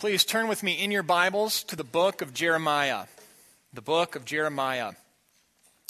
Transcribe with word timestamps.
Please 0.00 0.24
turn 0.24 0.48
with 0.48 0.62
me 0.62 0.72
in 0.72 0.90
your 0.90 1.02
Bibles 1.02 1.62
to 1.64 1.76
the 1.76 1.84
book 1.84 2.22
of 2.22 2.32
Jeremiah. 2.32 3.04
The 3.74 3.82
book 3.82 4.16
of 4.16 4.24
Jeremiah. 4.24 4.92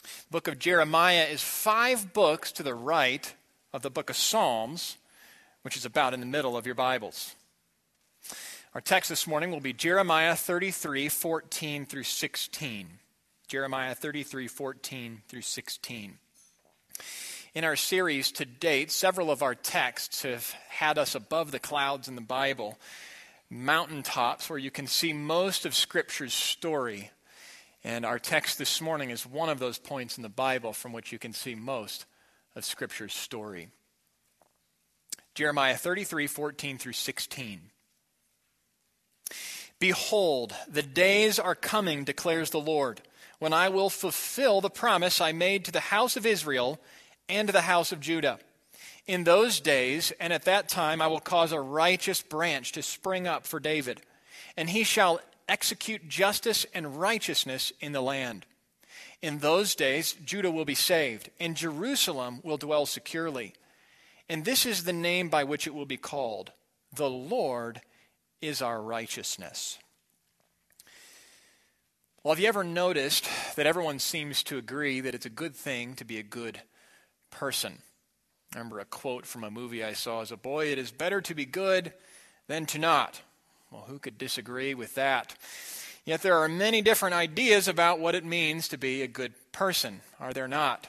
The 0.03 0.33
book 0.33 0.49
of 0.49 0.59
Jeremiah 0.59 1.27
is 1.31 1.41
five 1.41 2.13
books 2.13 2.51
to 2.53 2.65
the 2.65 2.75
right 2.75 3.33
of 3.73 3.83
the 3.83 3.89
book 3.89 4.11
of 4.11 4.17
Psalms, 4.17 4.97
which 5.63 5.77
is 5.77 5.85
about 5.85 6.13
in 6.13 6.19
the 6.19 6.27
middle 6.27 6.57
of 6.57 6.67
your 6.67 6.75
Bibles. 6.75 7.37
Our 8.75 8.81
text 8.81 9.11
this 9.11 9.29
morning 9.29 9.53
will 9.53 9.61
be 9.61 9.73
Jeremiah 9.73 10.35
33, 10.35 11.09
14 11.09 11.87
through 11.87 12.03
16. 12.03 12.89
Jeremiah 13.47 13.95
33, 13.95 14.49
14 14.49 15.23
through 15.29 15.43
16. 15.43 16.19
In 17.55 17.63
our 17.63 17.77
series 17.77 18.33
to 18.33 18.45
date, 18.45 18.91
several 18.91 19.31
of 19.31 19.45
our 19.45 19.55
texts 19.55 20.23
have 20.25 20.51
had 20.69 20.99
us 20.99 21.15
above 21.15 21.53
the 21.53 21.61
clouds 21.61 22.09
in 22.09 22.17
the 22.17 22.21
Bible 22.21 22.77
mountaintops 23.51 24.49
where 24.49 24.59
you 24.59 24.71
can 24.71 24.87
see 24.87 25.13
most 25.13 25.67
of 25.67 25.75
Scripture's 25.75 26.33
story. 26.33 27.11
And 27.83 28.07
our 28.07 28.19
text 28.19 28.59
this 28.59 28.81
morning 28.81 29.11
is 29.11 29.27
one 29.27 29.49
of 29.49 29.59
those 29.59 29.79
points 29.79 30.17
in 30.17 30.23
the 30.23 30.29
Bible 30.29 30.73
from 30.73 30.93
which 30.93 31.13
you 31.13 31.19
can 31.19 31.33
see 31.33 31.55
most 31.55 32.07
of 32.55 32.65
Scripture's 32.65 33.15
story. 33.15 33.69
Jeremiah 35.35 35.77
33 35.77 36.27
14 36.27 36.79
through 36.79 36.93
16. 36.93 37.61
Behold, 39.79 40.55
the 40.69 40.83
days 40.83 41.39
are 41.39 41.55
coming, 41.55 42.05
declares 42.05 42.51
the 42.51 42.61
Lord, 42.61 43.01
when 43.39 43.55
I 43.55 43.71
will 43.71 43.89
fulfill 43.89 44.61
the 44.61 44.69
promise 44.69 45.21
I 45.21 45.33
made 45.33 45.65
to 45.65 45.73
the 45.73 45.81
house 45.81 46.17
of 46.17 46.27
Israel 46.27 46.79
and 47.29 47.49
to 47.49 47.53
the 47.53 47.63
house 47.63 47.91
of 47.91 48.01
Judah 48.01 48.39
in 49.11 49.25
those 49.25 49.59
days 49.59 50.13
and 50.21 50.33
at 50.33 50.45
that 50.45 50.69
time 50.69 51.03
I 51.03 51.09
will 51.09 51.19
cause 51.19 51.51
a 51.51 51.61
righteous 51.61 52.23
branch 52.23 52.71
to 52.73 52.83
spring 52.83 53.27
up 53.27 53.45
for 53.45 53.59
David, 53.59 54.03
and 54.57 54.71
he 54.71 54.85
shall 54.85 55.21
execute 55.49 56.09
justice 56.09 56.65
and 56.73 57.01
righteousness 57.01 57.73
in 57.81 57.91
the 57.91 58.01
land. 58.01 58.47
In 59.21 59.41
those 59.41 59.75
days 59.75 60.15
Judah 60.25 60.53
will 60.53 60.65
be 60.65 60.77
saved, 60.77 61.29
and 61.41 61.57
Jerusalem 61.57 62.39
will 62.45 62.57
dwell 62.57 62.87
securely. 62.87 63.53
And 64.29 64.45
this 64.45 64.65
is 64.65 64.85
the 64.85 64.93
name 64.93 65.29
by 65.29 65.43
which 65.43 65.67
it 65.67 65.75
will 65.75 65.87
be 65.87 65.97
called 65.97 66.53
The 66.95 67.11
Lord 67.11 67.81
is 68.41 68.63
our 68.63 68.81
righteousness. 68.81 69.81
Well, 72.23 72.35
have 72.35 72.41
you 72.41 72.47
ever 72.47 72.63
noticed 72.63 73.29
that 73.57 73.67
everyone 73.67 73.99
seems 73.99 74.45
to 74.45 74.57
agree 74.57 75.01
that 75.01 75.17
it's 75.17 75.27
a 75.27 75.31
good 75.31 75.57
thing 75.57 75.95
to 75.97 76.05
be 76.05 76.21
a 76.21 76.23
good 76.23 76.61
person? 77.33 77.83
I 78.53 78.59
remember 78.59 78.81
a 78.81 78.85
quote 78.85 79.27
from 79.27 79.45
a 79.45 79.51
movie 79.51 79.85
I 79.85 79.93
saw 79.93 80.23
as 80.23 80.33
a 80.33 80.37
boy 80.37 80.73
it 80.73 80.79
is 80.79 80.91
better 80.91 81.21
to 81.21 81.35
be 81.35 81.45
good 81.45 81.93
than 82.49 82.67
to 82.67 82.79
not. 82.79 83.21
Well, 83.71 83.85
who 83.87 84.01
could 84.01 84.19
disagree 84.19 84.75
with 84.75 84.97
that? 84.97 85.37
Yet 86.05 86.23
there 86.23 86.39
are 86.39 86.49
many 86.49 86.83
different 86.83 87.15
ideas 87.15 87.69
about 87.69 88.01
what 88.01 88.17
it 88.17 88.25
means 88.25 88.67
to 88.69 88.79
be 88.79 89.03
a 89.03 89.07
good 89.07 89.35
person, 89.53 90.01
are 90.19 90.33
there 90.33 90.49
not? 90.49 90.89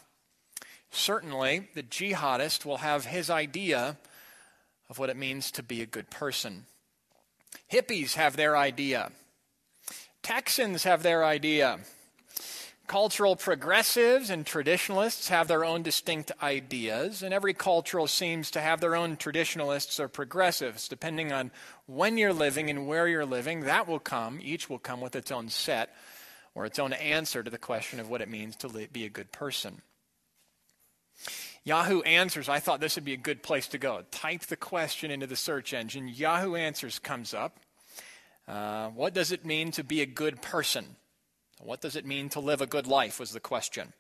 Certainly, 0.90 1.70
the 1.76 1.84
jihadist 1.84 2.66
will 2.66 2.78
have 2.78 3.06
his 3.06 3.30
idea 3.30 3.98
of 4.90 4.98
what 4.98 5.12
it 5.12 5.16
means 5.16 5.52
to 5.52 5.64
be 5.64 5.82
a 5.84 5.86
good 5.86 6.10
person. 6.10 6.66
Hippies 7.72 8.16
have 8.16 8.36
their 8.36 8.58
idea. 8.58 9.12
Texans 10.24 10.84
have 10.84 11.04
their 11.04 11.24
idea. 11.24 11.80
Cultural 12.92 13.38
progressives 13.38 14.30
and 14.30 14.46
traditionalists 14.46 15.30
have 15.30 15.48
their 15.48 15.64
own 15.64 15.82
distinct 15.82 16.30
ideas, 16.44 17.24
and 17.24 17.34
every 17.34 17.54
culture 17.54 18.06
seems 18.06 18.52
to 18.52 18.60
have 18.60 18.82
their 18.82 18.98
own 18.98 19.16
traditionalists 19.16 19.98
or 19.98 20.10
progressives. 20.10 20.90
Depending 20.90 21.32
on 21.32 21.52
when 21.86 22.18
you're 22.18 22.34
living 22.34 22.70
and 22.70 22.90
where 22.90 23.08
you're 23.08 23.26
living, 23.26 23.62
that 23.62 23.88
will 23.88 23.98
come, 23.98 24.42
each 24.44 24.70
will 24.70 24.78
come 24.78 25.00
with 25.00 25.16
its 25.16 25.32
own 25.32 25.48
set 25.48 25.96
or 26.54 26.66
its 26.66 26.80
own 26.80 26.92
answer 26.92 27.42
to 27.42 27.50
the 27.50 27.58
question 27.58 28.02
of 28.02 28.10
what 28.10 28.20
it 28.20 28.28
means 28.28 28.58
to 28.58 28.68
be 28.92 29.06
a 29.06 29.10
good 29.10 29.32
person. 29.32 29.82
Yahoo 31.64 32.02
Answers, 32.02 32.50
I 32.50 32.60
thought 32.60 32.82
this 32.82 32.96
would 32.96 33.06
be 33.06 33.14
a 33.14 33.18
good 33.18 33.42
place 33.42 33.70
to 33.70 33.78
go. 33.78 34.04
Type 34.12 34.42
the 34.42 34.58
question 34.58 35.12
into 35.12 35.28
the 35.28 35.38
search 35.38 35.74
engine. 35.74 36.10
Yahoo 36.10 36.56
Answers 36.56 37.00
comes 37.00 37.34
up. 37.34 37.58
Uh, 38.50 38.90
what 38.90 39.14
does 39.14 39.32
it 39.32 39.46
mean 39.46 39.72
to 39.72 39.84
be 39.86 40.02
a 40.02 40.06
good 40.06 40.42
person? 40.42 40.98
What 41.64 41.82
does 41.82 41.96
it 41.96 42.06
mean 42.06 42.30
to 42.30 42.40
live 42.40 42.62
a 42.62 42.68
good 42.68 42.88
life? 42.88 43.20
was 43.20 43.32
the 43.32 43.40
question. 43.40 43.94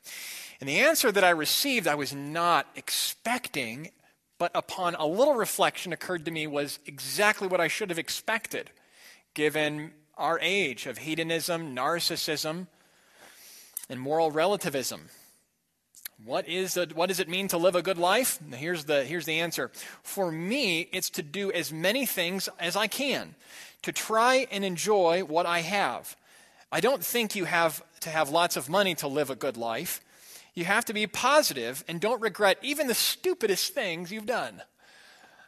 And 0.59 0.67
the 0.67 0.79
answer 0.79 1.11
that 1.11 1.23
I 1.23 1.29
received, 1.29 1.87
I 1.87 1.95
was 1.95 2.13
not 2.13 2.67
expecting, 2.75 3.91
but 4.37 4.51
upon 4.55 4.95
a 4.95 5.05
little 5.05 5.35
reflection 5.35 5.93
occurred 5.93 6.25
to 6.25 6.31
me 6.31 6.47
was 6.47 6.79
exactly 6.85 7.47
what 7.47 7.61
I 7.61 7.67
should 7.67 7.89
have 7.89 7.99
expected, 7.99 8.71
given 9.33 9.91
our 10.17 10.39
age 10.41 10.87
of 10.87 10.99
hedonism, 10.99 11.75
narcissism, 11.75 12.67
and 13.89 13.99
moral 13.99 14.31
relativism. 14.31 15.09
What, 16.23 16.47
is 16.47 16.79
what 16.93 17.07
does 17.07 17.19
it 17.19 17.29
mean 17.29 17.47
to 17.47 17.57
live 17.57 17.75
a 17.75 17.81
good 17.81 17.97
life? 17.97 18.39
Here's 18.53 18.85
the, 18.85 19.03
here's 19.03 19.25
the 19.25 19.39
answer. 19.39 19.71
For 20.03 20.31
me, 20.31 20.81
it's 20.91 21.09
to 21.11 21.23
do 21.23 21.51
as 21.51 21.71
many 21.71 22.05
things 22.05 22.47
as 22.59 22.75
I 22.75 22.87
can, 22.87 23.35
to 23.81 23.91
try 23.91 24.47
and 24.51 24.63
enjoy 24.63 25.23
what 25.23 25.45
I 25.45 25.61
have 25.61 26.15
I 26.71 26.79
don't 26.79 27.03
think 27.03 27.35
you 27.35 27.45
have 27.45 27.83
to 28.01 28.09
have 28.09 28.29
lots 28.29 28.55
of 28.55 28.69
money 28.69 28.95
to 28.95 29.07
live 29.07 29.29
a 29.29 29.35
good 29.35 29.57
life. 29.57 30.01
You 30.53 30.65
have 30.65 30.85
to 30.85 30.93
be 30.93 31.07
positive 31.07 31.83
and 31.87 31.99
don't 31.99 32.21
regret 32.21 32.57
even 32.61 32.87
the 32.87 32.93
stupidest 32.93 33.73
things 33.73 34.11
you've 34.11 34.25
done. 34.25 34.61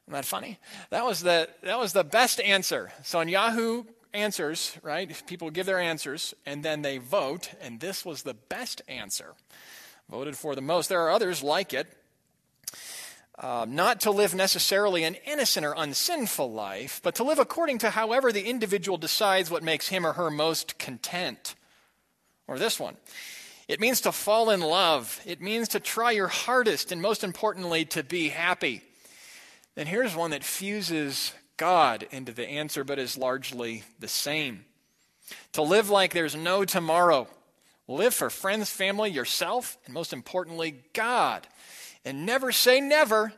Isn't 0.04 0.14
that 0.14 0.26
funny? 0.26 0.60
That 0.90 1.06
was 1.06 1.22
the, 1.22 1.50
that 1.62 1.80
was 1.80 1.94
the 1.94 2.04
best 2.04 2.40
answer. 2.42 2.92
So 3.04 3.20
on 3.20 3.28
Yahoo 3.28 3.84
Answers, 4.14 4.78
right, 4.84 5.12
people 5.26 5.50
give 5.50 5.66
their 5.66 5.80
answers 5.80 6.36
and 6.46 6.64
then 6.64 6.84
they 6.84 7.00
vote, 7.00 7.50
and 7.60 7.80
this 7.80 8.06
was 8.06 8.22
the 8.22 8.36
best 8.36 8.84
answer. 8.88 9.34
Voted 10.08 10.38
for 10.38 10.54
the 10.54 10.62
most. 10.62 10.88
There 10.88 11.02
are 11.02 11.10
others 11.10 11.42
like 11.42 11.74
it. 11.74 11.88
Uh, 13.38 13.66
not 13.68 14.02
to 14.02 14.12
live 14.12 14.36
necessarily 14.36 15.04
an 15.04 15.16
innocent 15.26 15.66
or 15.66 15.74
unsinful 15.76 16.52
life, 16.52 17.02
but 17.04 17.16
to 17.16 17.24
live 17.24 17.40
according 17.40 17.80
to 17.80 17.90
however 17.90 18.32
the 18.32 18.46
individual 18.48 18.98
decides 18.98 19.50
what 19.50 19.64
makes 19.64 19.88
him 19.88 20.06
or 20.06 20.14
her 20.14 20.30
most 20.30 20.78
content. 20.78 21.56
Or 22.48 22.60
this 22.60 22.80
one. 22.80 22.96
It 23.68 23.80
means 23.80 24.02
to 24.02 24.12
fall 24.12 24.50
in 24.50 24.60
love. 24.60 25.20
It 25.26 25.42
means 25.42 25.70
to 25.70 25.80
try 25.80 26.12
your 26.12 26.28
hardest, 26.28 26.92
and 26.92 27.02
most 27.02 27.24
importantly, 27.24 27.86
to 27.86 28.04
be 28.04 28.30
happy. 28.30 28.82
Then 29.76 29.88
here's 29.88 30.16
one 30.16 30.32
that 30.32 30.44
fuses 30.44 31.34
God 31.58 32.06
into 32.12 32.34
the 32.34 32.48
answer, 32.48 32.84
but 32.84 33.00
is 33.00 33.18
largely 33.18 33.84
the 34.00 34.08
same. 34.08 34.66
To 35.54 35.62
live 35.62 35.90
like 35.90 36.14
there's 36.14 36.36
no 36.36 36.66
tomorrow. 36.66 37.28
Live 37.88 38.14
for 38.14 38.30
friends, 38.30 38.70
family, 38.70 39.10
yourself, 39.10 39.78
and 39.86 39.94
most 39.94 40.14
importantly, 40.14 40.76
God. 40.94 41.48
And 42.06 42.26
never 42.26 42.52
say 42.52 42.82
never 42.82 43.34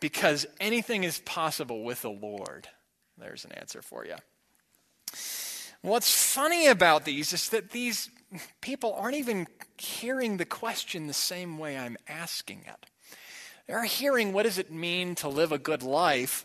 because 0.00 0.46
anything 0.60 1.04
is 1.04 1.18
possible 1.20 1.84
with 1.84 2.02
the 2.02 2.10
Lord. 2.10 2.68
There's 3.18 3.44
an 3.44 3.52
answer 3.52 3.82
for 3.82 4.04
you. 4.04 4.16
What's 5.82 6.12
funny 6.34 6.68
about 6.68 7.04
these 7.04 7.32
is 7.32 7.48
that 7.50 7.70
these 7.70 8.10
people 8.60 8.94
aren't 8.94 9.16
even 9.16 9.46
hearing 9.78 10.36
the 10.36 10.44
question 10.44 11.06
the 11.06 11.12
same 11.12 11.58
way 11.58 11.76
I'm 11.76 11.96
asking 12.08 12.64
it. 12.66 12.86
They're 13.66 13.84
hearing 13.84 14.32
what 14.32 14.44
does 14.44 14.58
it 14.58 14.70
mean 14.70 15.14
to 15.16 15.28
live 15.28 15.52
a 15.52 15.58
good 15.58 15.82
life 15.82 16.44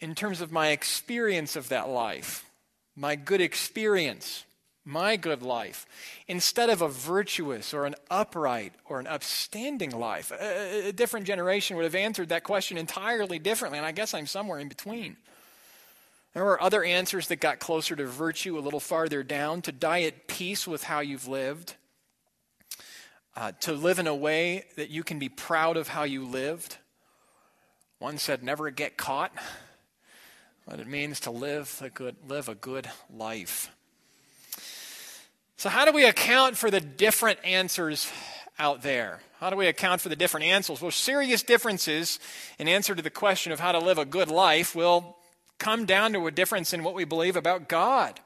in 0.00 0.14
terms 0.14 0.40
of 0.40 0.52
my 0.52 0.68
experience 0.68 1.56
of 1.56 1.68
that 1.68 1.88
life, 1.88 2.50
my 2.96 3.16
good 3.16 3.40
experience 3.40 4.44
my 4.84 5.16
good 5.16 5.42
life, 5.42 5.86
instead 6.26 6.70
of 6.70 6.80
a 6.80 6.88
virtuous 6.88 7.74
or 7.74 7.84
an 7.86 7.94
upright 8.10 8.72
or 8.86 8.98
an 8.98 9.06
upstanding 9.06 9.90
life. 9.90 10.32
A, 10.32 10.88
a, 10.88 10.92
different 10.92 11.26
generation 11.26 11.76
would 11.76 11.84
have 11.84 11.94
answered 11.94 12.30
that 12.30 12.44
question 12.44 12.78
entirely 12.78 13.38
differently, 13.38 13.78
and 13.78 13.86
I 13.86 13.92
guess 13.92 14.14
I'm 14.14 14.26
somewhere 14.26 14.58
in 14.58 14.68
between. 14.68 15.16
There 16.32 16.44
were 16.44 16.62
other 16.62 16.84
answers 16.84 17.28
that 17.28 17.40
got 17.40 17.58
closer 17.58 17.96
to 17.96 18.06
virtue 18.06 18.58
a 18.58 18.60
little 18.60 18.80
farther 18.80 19.22
down 19.22 19.62
to 19.62 19.72
die 19.72 20.02
at 20.02 20.28
peace 20.28 20.66
with 20.66 20.84
how 20.84 21.00
you've 21.00 21.28
lived, 21.28 21.74
uh, 23.36 23.52
to 23.60 23.72
live 23.72 23.98
in 23.98 24.06
a 24.06 24.14
way 24.14 24.64
that 24.76 24.90
you 24.90 25.02
can 25.02 25.18
be 25.18 25.28
proud 25.28 25.76
of 25.76 25.88
how 25.88 26.04
you 26.04 26.24
lived. 26.24 26.78
One 27.98 28.16
said, 28.16 28.42
never 28.42 28.70
get 28.70 28.96
caught. 28.96 29.32
What 30.64 30.80
it 30.80 30.86
means 30.86 31.20
to 31.20 31.30
live 31.30 31.80
a 31.84 31.90
good, 31.90 32.16
live 32.28 32.48
a 32.48 32.54
good 32.54 32.88
life. 33.12 33.70
So, 35.60 35.68
how 35.68 35.84
do 35.84 35.92
we 35.92 36.06
account 36.06 36.56
for 36.56 36.70
the 36.70 36.80
different 36.80 37.38
answers 37.44 38.10
out 38.58 38.80
there? 38.80 39.20
How 39.40 39.50
do 39.50 39.56
we 39.56 39.66
account 39.66 40.00
for 40.00 40.08
the 40.08 40.16
different 40.16 40.46
answers? 40.46 40.80
Well, 40.80 40.90
serious 40.90 41.42
differences 41.42 42.18
in 42.58 42.66
answer 42.66 42.94
to 42.94 43.02
the 43.02 43.10
question 43.10 43.52
of 43.52 43.60
how 43.60 43.72
to 43.72 43.78
live 43.78 43.98
a 43.98 44.06
good 44.06 44.30
life 44.30 44.74
will 44.74 45.18
come 45.58 45.84
down 45.84 46.14
to 46.14 46.26
a 46.26 46.30
difference 46.30 46.72
in 46.72 46.82
what 46.82 46.94
we 46.94 47.04
believe 47.04 47.36
about 47.36 47.68
God. 47.68 48.20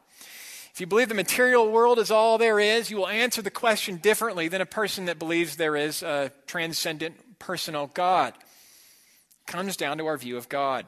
If 0.73 0.81
you 0.81 0.87
believe 0.87 1.09
the 1.09 1.17
material 1.17 1.69
world 1.73 1.99
is 1.99 2.13
all 2.13 2.39
there 2.39 2.61
is, 2.61 2.89
you 2.89 2.99
will 2.99 3.09
answer 3.09 3.43
the 3.43 3.51
question 3.51 3.97
differently 3.97 4.47
than 4.47 4.61
a 4.61 4.65
person 4.67 5.07
that 5.07 5.19
believes 5.19 5.57
there 5.57 5.75
is 5.75 6.05
a 6.05 6.31
transcendent 6.47 7.41
personal 7.41 7.89
God. 7.89 8.35
It 8.35 9.51
comes 9.51 9.77
down 9.77 9.99
to 9.99 10.07
our 10.07 10.19
view 10.19 10.37
of 10.37 10.49
God. 10.49 10.87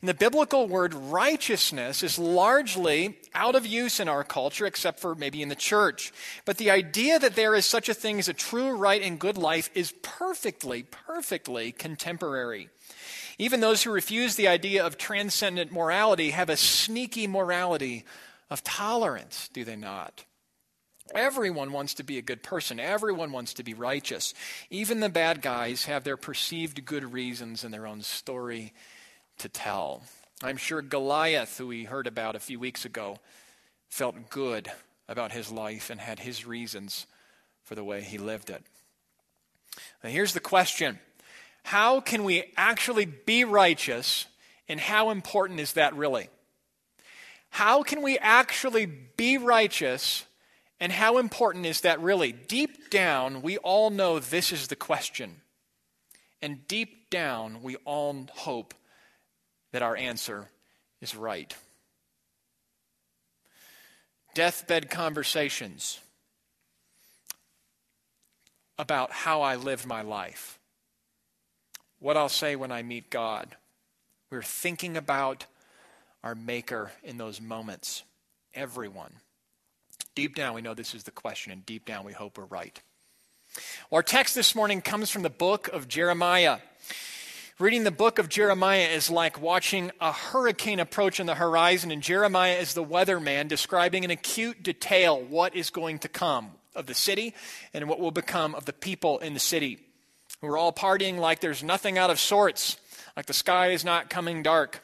And 0.00 0.08
the 0.08 0.14
biblical 0.14 0.68
word 0.68 0.94
righteousness 0.94 2.02
is 2.02 2.18
largely 2.18 3.18
out 3.34 3.54
of 3.54 3.66
use 3.66 3.98
in 3.98 4.08
our 4.08 4.24
culture, 4.24 4.66
except 4.66 5.00
for 5.00 5.14
maybe 5.14 5.42
in 5.42 5.48
the 5.48 5.54
church. 5.54 6.12
But 6.44 6.58
the 6.58 6.70
idea 6.70 7.18
that 7.18 7.34
there 7.34 7.54
is 7.54 7.66
such 7.66 7.88
a 7.88 7.94
thing 7.94 8.18
as 8.18 8.28
a 8.28 8.34
true, 8.34 8.76
right, 8.76 9.02
and 9.02 9.18
good 9.18 9.38
life 9.38 9.70
is 9.74 9.94
perfectly, 10.02 10.82
perfectly 10.82 11.72
contemporary. 11.72 12.68
Even 13.38 13.60
those 13.60 13.82
who 13.82 13.90
refuse 13.90 14.36
the 14.36 14.48
idea 14.48 14.84
of 14.84 14.96
transcendent 14.96 15.72
morality 15.72 16.30
have 16.30 16.50
a 16.50 16.56
sneaky 16.56 17.26
morality 17.26 18.04
of 18.50 18.62
tolerance, 18.62 19.48
do 19.52 19.64
they 19.64 19.76
not? 19.76 20.24
Everyone 21.14 21.72
wants 21.72 21.94
to 21.94 22.02
be 22.02 22.18
a 22.18 22.22
good 22.22 22.42
person. 22.42 22.80
Everyone 22.80 23.30
wants 23.30 23.54
to 23.54 23.62
be 23.62 23.74
righteous. 23.74 24.34
Even 24.70 25.00
the 25.00 25.08
bad 25.08 25.40
guys 25.40 25.84
have 25.84 26.02
their 26.02 26.16
perceived 26.16 26.84
good 26.84 27.12
reasons 27.12 27.62
in 27.62 27.70
their 27.70 27.86
own 27.86 28.02
story 28.02 28.72
to 29.38 29.48
tell. 29.48 30.02
I'm 30.42 30.56
sure 30.56 30.82
Goliath, 30.82 31.58
who 31.58 31.68
we 31.68 31.84
heard 31.84 32.06
about 32.06 32.36
a 32.36 32.40
few 32.40 32.58
weeks 32.60 32.84
ago, 32.84 33.18
felt 33.88 34.30
good 34.30 34.70
about 35.08 35.32
his 35.32 35.50
life 35.50 35.90
and 35.90 36.00
had 36.00 36.20
his 36.20 36.46
reasons 36.46 37.06
for 37.62 37.74
the 37.74 37.84
way 37.84 38.02
he 38.02 38.18
lived 38.18 38.50
it. 38.50 38.62
Now, 40.02 40.10
here's 40.10 40.34
the 40.34 40.40
question 40.40 40.98
How 41.64 42.00
can 42.00 42.24
we 42.24 42.52
actually 42.56 43.06
be 43.06 43.44
righteous, 43.44 44.26
and 44.68 44.80
how 44.80 45.10
important 45.10 45.60
is 45.60 45.72
that 45.74 45.94
really? 45.94 46.28
How 47.50 47.82
can 47.82 48.02
we 48.02 48.18
actually 48.18 48.86
be 48.86 49.38
righteous, 49.38 50.26
and 50.80 50.92
how 50.92 51.18
important 51.18 51.64
is 51.64 51.80
that 51.82 52.00
really? 52.00 52.32
Deep 52.32 52.90
down, 52.90 53.40
we 53.40 53.56
all 53.58 53.90
know 53.90 54.18
this 54.18 54.52
is 54.52 54.68
the 54.68 54.76
question. 54.76 55.40
And 56.42 56.68
deep 56.68 57.08
down, 57.08 57.62
we 57.62 57.76
all 57.86 58.26
hope 58.34 58.74
that 59.76 59.82
our 59.82 59.94
answer 59.94 60.48
is 61.02 61.14
right. 61.14 61.54
Deathbed 64.34 64.88
conversations 64.88 66.00
about 68.78 69.12
how 69.12 69.42
I 69.42 69.56
lived 69.56 69.84
my 69.84 70.00
life. 70.00 70.58
What 71.98 72.16
I'll 72.16 72.30
say 72.30 72.56
when 72.56 72.72
I 72.72 72.82
meet 72.84 73.10
God. 73.10 73.54
We're 74.30 74.40
thinking 74.40 74.96
about 74.96 75.44
our 76.24 76.34
Maker 76.34 76.92
in 77.04 77.18
those 77.18 77.38
moments. 77.38 78.02
Everyone. 78.54 79.12
Deep 80.14 80.34
down, 80.34 80.54
we 80.54 80.62
know 80.62 80.72
this 80.72 80.94
is 80.94 81.02
the 81.02 81.10
question, 81.10 81.52
and 81.52 81.66
deep 81.66 81.84
down, 81.84 82.02
we 82.02 82.14
hope 82.14 82.38
we're 82.38 82.46
right. 82.46 82.80
Our 83.92 84.02
text 84.02 84.34
this 84.34 84.54
morning 84.54 84.80
comes 84.80 85.10
from 85.10 85.20
the 85.20 85.28
book 85.28 85.68
of 85.68 85.86
Jeremiah. 85.86 86.60
Reading 87.58 87.84
the 87.84 87.90
book 87.90 88.18
of 88.18 88.28
Jeremiah 88.28 88.86
is 88.88 89.08
like 89.08 89.40
watching 89.40 89.90
a 89.98 90.12
hurricane 90.12 90.78
approach 90.78 91.20
on 91.20 91.24
the 91.24 91.36
horizon, 91.36 91.90
and 91.90 92.02
Jeremiah 92.02 92.56
is 92.56 92.74
the 92.74 92.84
weatherman 92.84 93.48
describing 93.48 94.04
in 94.04 94.10
acute 94.10 94.62
detail 94.62 95.18
what 95.18 95.56
is 95.56 95.70
going 95.70 96.00
to 96.00 96.08
come 96.08 96.50
of 96.74 96.84
the 96.84 96.92
city 96.92 97.32
and 97.72 97.88
what 97.88 97.98
will 97.98 98.10
become 98.10 98.54
of 98.54 98.66
the 98.66 98.74
people 98.74 99.20
in 99.20 99.32
the 99.32 99.40
city. 99.40 99.78
We're 100.42 100.58
all 100.58 100.70
partying 100.70 101.16
like 101.16 101.40
there's 101.40 101.62
nothing 101.62 101.96
out 101.96 102.10
of 102.10 102.20
sorts, 102.20 102.76
like 103.16 103.24
the 103.24 103.32
sky 103.32 103.68
is 103.68 103.86
not 103.86 104.10
coming 104.10 104.42
dark. 104.42 104.82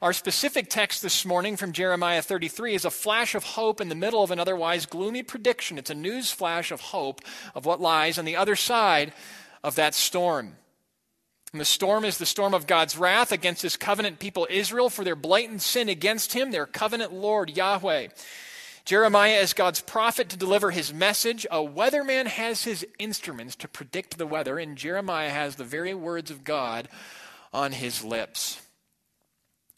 Our 0.00 0.14
specific 0.14 0.70
text 0.70 1.02
this 1.02 1.26
morning 1.26 1.58
from 1.58 1.72
Jeremiah 1.72 2.22
33 2.22 2.76
is 2.76 2.86
a 2.86 2.90
flash 2.90 3.34
of 3.34 3.44
hope 3.44 3.78
in 3.78 3.90
the 3.90 3.94
middle 3.94 4.22
of 4.22 4.30
an 4.30 4.40
otherwise 4.40 4.86
gloomy 4.86 5.22
prediction. 5.22 5.76
It's 5.76 5.90
a 5.90 5.94
news 5.94 6.30
flash 6.30 6.70
of 6.70 6.80
hope 6.80 7.20
of 7.54 7.66
what 7.66 7.82
lies 7.82 8.18
on 8.18 8.24
the 8.24 8.36
other 8.36 8.56
side 8.56 9.12
of 9.62 9.74
that 9.74 9.94
storm. 9.94 10.54
And 11.56 11.60
the 11.62 11.64
storm 11.64 12.04
is 12.04 12.18
the 12.18 12.26
storm 12.26 12.52
of 12.52 12.66
God's 12.66 12.98
wrath 12.98 13.32
against 13.32 13.62
his 13.62 13.78
covenant 13.78 14.18
people 14.18 14.46
Israel 14.50 14.90
for 14.90 15.04
their 15.04 15.16
blatant 15.16 15.62
sin 15.62 15.88
against 15.88 16.34
him, 16.34 16.50
their 16.50 16.66
covenant 16.66 17.14
Lord 17.14 17.48
Yahweh. 17.48 18.08
Jeremiah 18.84 19.38
is 19.38 19.54
God's 19.54 19.80
prophet 19.80 20.28
to 20.28 20.36
deliver 20.36 20.70
his 20.70 20.92
message. 20.92 21.46
A 21.50 21.64
weatherman 21.64 22.26
has 22.26 22.64
his 22.64 22.86
instruments 22.98 23.56
to 23.56 23.68
predict 23.68 24.18
the 24.18 24.26
weather, 24.26 24.58
and 24.58 24.76
Jeremiah 24.76 25.30
has 25.30 25.56
the 25.56 25.64
very 25.64 25.94
words 25.94 26.30
of 26.30 26.44
God 26.44 26.88
on 27.54 27.72
his 27.72 28.04
lips. 28.04 28.60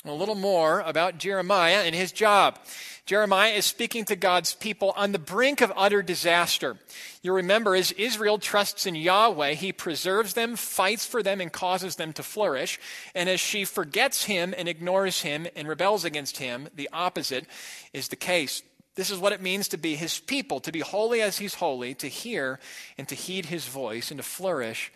A 0.09 0.15
little 0.15 0.35
more 0.35 0.81
about 0.81 1.19
Jeremiah 1.19 1.83
and 1.85 1.95
his 1.95 2.13
job. 2.13 2.59
Jeremiah 3.05 3.53
is 3.53 3.67
speaking 3.67 4.05
to 4.07 4.17
God's 4.17 4.55
people 4.55 4.93
on 4.97 5.13
the 5.13 5.19
brink 5.19 5.61
of 5.61 5.73
utter 5.77 6.03
disaster. 6.03 6.79
You 7.23 7.35
remember, 7.35 7.75
as 7.75 7.93
Israel 7.93 8.39
trusts 8.39 8.87
in 8.87 8.95
Yahweh, 8.95 9.53
he 9.53 9.73
preserves 9.73 10.35
them, 10.35 10.57
fights 10.57 11.07
for 11.07 11.23
them, 11.23 11.41
and 11.41 11.53
causes 11.53 11.97
them 11.97 12.13
to 12.15 12.23
flourish. 12.23 12.81
And 13.15 13.29
as 13.29 13.39
she 13.39 13.65
forgets 13.65 14.25
him 14.25 14.55
and 14.57 14.69
ignores 14.69 15.21
him 15.21 15.47
and 15.55 15.69
rebels 15.69 16.05
against 16.05 16.39
him, 16.39 16.69
the 16.75 16.89
opposite 16.93 17.47
is 17.93 18.09
the 18.09 18.17
case. 18.17 18.63
This 18.95 19.11
is 19.11 19.19
what 19.19 19.33
it 19.33 19.43
means 19.43 19.69
to 19.69 19.79
be 19.79 19.95
his 19.95 20.19
people, 20.19 20.61
to 20.61 20.73
be 20.73 20.81
holy 20.81 21.21
as 21.21 21.39
he's 21.39 21.55
holy, 21.55 21.95
to 21.95 22.09
hear 22.09 22.61
and 22.97 23.07
to 23.09 23.15
heed 23.15 23.47
his 23.47 23.67
voice, 23.67 24.11
and 24.11 24.19
to 24.19 24.25
flourish 24.25 24.91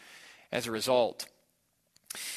as 0.50 0.66
a 0.66 0.70
result. 0.70 1.26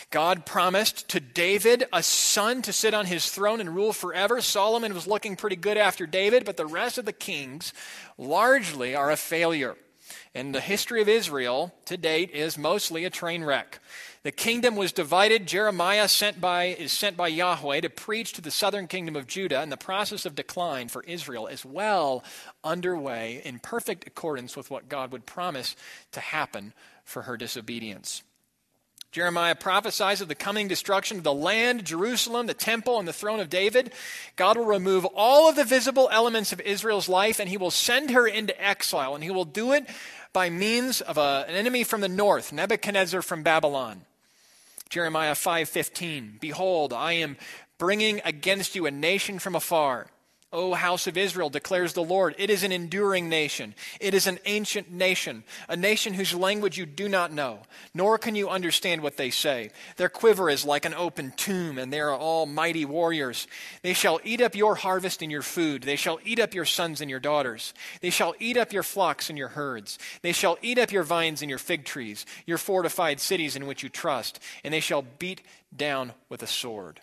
God 0.10 0.46
promised 0.46 1.10
to 1.10 1.20
David 1.20 1.86
a 1.92 2.02
son 2.02 2.62
to 2.64 2.74
sit 2.74 2.94
on 2.94 3.06
his 3.06 3.30
throne 3.30 3.60
and 3.60 3.76
rule 3.76 3.94
forever. 3.94 4.42
Solomon 4.42 4.94
was 4.94 5.08
looking 5.08 5.36
pretty 5.36 5.56
good 5.56 5.78
after 5.78 6.06
David, 6.06 6.46
but 6.46 6.58
the 6.58 6.66
rest 6.66 6.98
of 6.98 7.06
the 7.06 7.14
kings 7.14 7.74
largely 8.18 8.96
are 8.96 9.12
a 9.12 9.18
failure. 9.18 9.76
And 10.34 10.54
the 10.54 10.62
history 10.62 11.02
of 11.02 11.10
Israel 11.10 11.74
to 11.86 11.98
date 11.98 12.32
is 12.32 12.58
mostly 12.58 13.06
a 13.06 13.10
train 13.10 13.44
wreck. 13.44 13.80
The 14.24 14.32
kingdom 14.32 14.76
was 14.76 14.92
divided. 14.92 15.46
Jeremiah 15.46 16.08
sent 16.08 16.42
by, 16.42 16.66
is 16.66 16.92
sent 16.92 17.16
by 17.16 17.28
Yahweh 17.28 17.82
to 17.82 17.90
preach 17.90 18.34
to 18.34 18.42
the 18.42 18.52
southern 18.52 18.88
kingdom 18.88 19.16
of 19.16 19.28
Judah, 19.28 19.62
and 19.62 19.72
the 19.72 19.78
process 19.78 20.26
of 20.26 20.36
decline 20.36 20.88
for 20.88 21.04
Israel 21.04 21.48
is 21.48 21.66
well 21.66 22.24
underway 22.64 23.42
in 23.46 23.60
perfect 23.60 24.08
accordance 24.08 24.56
with 24.56 24.72
what 24.72 24.90
God 24.90 25.12
would 25.12 25.26
promise 25.26 25.76
to 26.12 26.20
happen 26.20 26.74
for 27.04 27.24
her 27.24 27.38
disobedience. 27.38 28.24
Jeremiah 29.16 29.56
prophesies 29.56 30.20
of 30.20 30.28
the 30.28 30.36
coming 30.36 30.68
destruction 30.68 31.16
of 31.16 31.24
the 31.24 31.34
land, 31.34 31.86
Jerusalem, 31.86 32.48
the 32.48 32.54
temple, 32.54 33.00
and 33.00 33.08
the 33.08 33.14
throne 33.14 33.40
of 33.40 33.50
David. 33.50 33.94
God 34.36 34.58
will 34.58 34.66
remove 34.66 35.06
all 35.16 35.48
of 35.48 35.56
the 35.56 35.64
visible 35.64 36.10
elements 36.12 36.52
of 36.52 36.60
Israel's 36.60 37.08
life 37.08 37.40
and 37.40 37.48
he 37.48 37.56
will 37.56 37.72
send 37.72 38.10
her 38.10 38.28
into 38.28 38.62
exile. 38.62 39.16
And 39.16 39.24
he 39.24 39.32
will 39.32 39.46
do 39.46 39.72
it 39.72 39.88
by 40.34 40.50
means 40.50 41.00
of 41.00 41.18
a, 41.18 41.46
an 41.48 41.56
enemy 41.56 41.86
from 41.86 42.02
the 42.02 42.10
north, 42.10 42.52
Nebuchadnezzar 42.52 43.22
from 43.22 43.42
Babylon. 43.42 44.02
Jeremiah 44.90 45.36
5:15 45.36 46.42
Behold, 46.42 46.92
I 46.92 47.14
am 47.14 47.38
bringing 47.78 48.20
against 48.26 48.76
you 48.76 48.86
a 48.86 48.92
nation 48.92 49.40
from 49.40 49.56
afar 49.56 50.08
O 50.54 50.74
house 50.74 51.06
of 51.06 51.18
Israel, 51.18 51.50
declares 51.50 51.94
the 51.94 52.04
Lord, 52.04 52.34
it 52.38 52.50
is 52.50 52.64
an 52.64 52.72
enduring 52.72 53.28
nation. 53.28 53.76
It 54.00 54.14
is 54.14 54.26
an 54.26 54.40
ancient 54.46 54.90
nation, 54.90 55.44
a 55.68 55.76
nation 55.76 56.14
whose 56.14 56.34
language 56.34 56.78
you 56.78 56.86
do 56.86 57.10
not 57.10 57.34
know, 57.34 57.60
nor 57.94 58.18
can 58.18 58.36
you 58.36 58.48
understand 58.48 59.02
what 59.02 59.18
they 59.18 59.32
say. 59.32 59.72
Their 59.98 60.08
quiver 60.08 60.50
is 60.50 60.64
like 60.64 60.86
an 60.86 60.94
open 60.94 61.34
tomb, 61.36 61.78
and 61.78 61.92
they 61.92 62.00
are 62.00 62.16
all 62.16 62.46
mighty 62.46 62.86
warriors. 62.86 63.48
They 63.82 63.94
shall 63.94 64.22
eat 64.24 64.40
up 64.40 64.56
your 64.56 64.76
harvest 64.76 65.22
and 65.22 65.32
your 65.32 65.42
food. 65.42 65.84
They 65.84 65.98
shall 65.98 66.20
eat 66.24 66.40
up 66.40 66.54
your 66.54 66.66
sons 66.66 67.02
and 67.02 67.10
your 67.10 67.20
daughters. 67.20 67.74
They 68.00 68.10
shall 68.10 68.34
eat 68.40 68.56
up 68.56 68.72
your 68.72 68.84
flocks 68.84 69.30
and 69.30 69.38
your 69.38 69.50
herds. 69.50 70.00
They 70.22 70.32
shall 70.32 70.58
eat 70.62 70.78
up 70.78 70.92
your 70.92 71.04
vines 71.04 71.42
and 71.42 71.50
your 71.50 71.60
fig 71.60 71.84
trees, 71.84 72.26
your 72.46 72.58
fortified 72.58 73.20
cities 73.20 73.58
in 73.58 73.66
which 73.66 73.84
you 73.84 73.90
trust, 73.90 74.40
and 74.64 74.74
they 74.74 74.80
shall 74.80 75.04
beat 75.20 75.42
down 75.76 76.14
with 76.30 76.42
a 76.44 76.48
sword. 76.48 77.02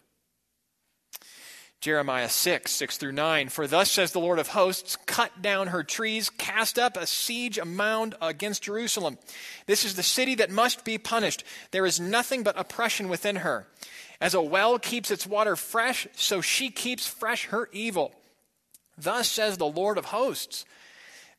Jeremiah 1.83 2.29
6, 2.29 2.71
6 2.71 2.97
through 2.97 3.11
9. 3.11 3.49
For 3.49 3.67
thus 3.67 3.91
says 3.91 4.13
the 4.13 4.21
Lord 4.21 4.39
of 4.39 4.47
hosts, 4.47 4.97
cut 5.05 5.43
down 5.43 5.67
her 5.67 5.83
trees, 5.83 6.31
cast 6.31 6.79
up 6.79 6.97
a 6.97 7.09
siege, 7.09 7.59
a 7.59 7.65
mound 7.65 8.15
against 8.23 8.63
Jerusalem. 8.63 9.19
This 9.67 9.85
is 9.85 9.97
the 9.97 10.05
city 10.05 10.37
that 10.37 10.49
must 10.49 10.85
be 10.85 10.97
punished. 10.97 11.43
There 11.73 11.85
is 11.85 11.99
nothing 11.99 12.45
but 12.45 12.57
oppression 12.57 13.09
within 13.09 13.35
her. 13.35 13.67
As 14.21 14.33
a 14.33 14.41
well 14.41 14.79
keeps 14.79 15.11
its 15.11 15.27
water 15.27 15.57
fresh, 15.57 16.07
so 16.15 16.41
she 16.41 16.71
keeps 16.71 17.09
fresh 17.09 17.47
her 17.47 17.69
evil. 17.73 18.15
Thus 18.97 19.29
says 19.29 19.57
the 19.57 19.67
Lord 19.67 19.99
of 19.99 20.05
hosts. 20.05 20.65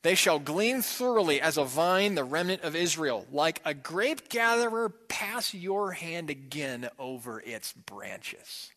They 0.02 0.16
shall 0.16 0.40
glean 0.40 0.82
thoroughly 0.82 1.40
as 1.40 1.58
a 1.58 1.64
vine 1.64 2.16
the 2.16 2.26
remnant 2.26 2.64
of 2.64 2.76
Israel. 2.76 3.26
Like 3.32 3.62
a 3.64 3.74
grape 3.74 4.28
gatherer, 4.28 4.90
pass 4.90 5.54
your 5.54 5.94
hand 5.94 6.30
again 6.30 6.90
over 7.00 7.40
its 7.40 7.72
branches. 7.72 8.73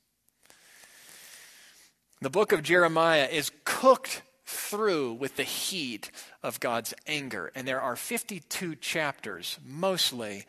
The 2.21 2.31
book 2.31 2.53
of 2.53 2.63
Jeremiah 2.63 3.29
is 3.31 3.53
cooked 3.65 4.23
through 4.47 5.15
with 5.15 5.37
the 5.37 5.43
heat 5.43 6.11
of 6.43 6.61
God's 6.61 6.95
anger, 7.07 7.53
and 7.55 7.69
there 7.69 7.81
are 7.81 7.97
52 7.97 8.77
chapters, 8.77 9.59
mostly 9.67 10.47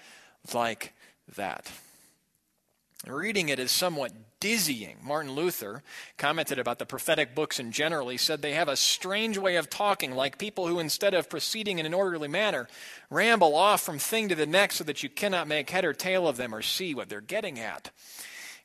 like 0.53 0.93
that. 1.35 1.69
Reading 3.05 3.49
it 3.49 3.59
is 3.59 3.71
somewhat 3.71 4.11
dizzying. 4.39 4.97
Martin 5.03 5.31
Luther 5.31 5.83
commented 6.17 6.57
about 6.57 6.79
the 6.79 6.85
prophetic 6.85 7.35
books 7.35 7.59
in 7.59 7.71
general. 7.71 8.09
He 8.09 8.17
said 8.17 8.41
they 8.41 8.53
have 8.53 8.69
a 8.69 8.75
strange 8.75 9.37
way 9.37 9.55
of 9.55 9.69
talking, 9.69 10.13
like 10.13 10.37
people 10.37 10.67
who, 10.67 10.79
instead 10.79 11.13
of 11.13 11.29
proceeding 11.29 11.79
in 11.79 11.85
an 11.85 11.93
orderly 11.93 12.27
manner, 12.27 12.67
ramble 13.09 13.55
off 13.55 13.81
from 13.81 13.99
thing 13.99 14.29
to 14.29 14.35
the 14.35 14.45
next 14.45 14.77
so 14.77 14.83
that 14.83 15.03
you 15.03 15.09
cannot 15.09 15.47
make 15.47 15.69
head 15.69 15.85
or 15.85 15.93
tail 15.93 16.27
of 16.27 16.37
them 16.37 16.55
or 16.55 16.61
see 16.61 16.95
what 16.95 17.09
they're 17.09 17.21
getting 17.21 17.59
at. 17.59 17.91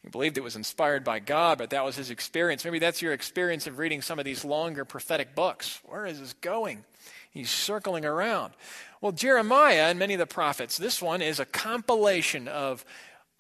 He 0.02 0.08
believed 0.08 0.36
it 0.36 0.42
was 0.42 0.56
inspired 0.56 1.04
by 1.04 1.20
God, 1.20 1.58
but 1.58 1.70
that 1.70 1.84
was 1.84 1.96
his 1.96 2.10
experience. 2.10 2.64
Maybe 2.64 2.80
that's 2.80 3.02
your 3.02 3.12
experience 3.12 3.66
of 3.66 3.78
reading 3.78 4.02
some 4.02 4.18
of 4.18 4.24
these 4.24 4.44
longer 4.44 4.84
prophetic 4.84 5.34
books. 5.34 5.80
Where 5.84 6.06
is 6.06 6.18
this 6.18 6.32
going? 6.34 6.84
He's 7.30 7.50
circling 7.50 8.04
around. 8.04 8.52
Well, 9.00 9.12
Jeremiah 9.12 9.88
and 9.88 9.98
many 9.98 10.14
of 10.14 10.18
the 10.18 10.26
prophets, 10.26 10.76
this 10.76 11.00
one 11.00 11.22
is 11.22 11.40
a 11.40 11.44
compilation 11.44 12.46
of 12.48 12.84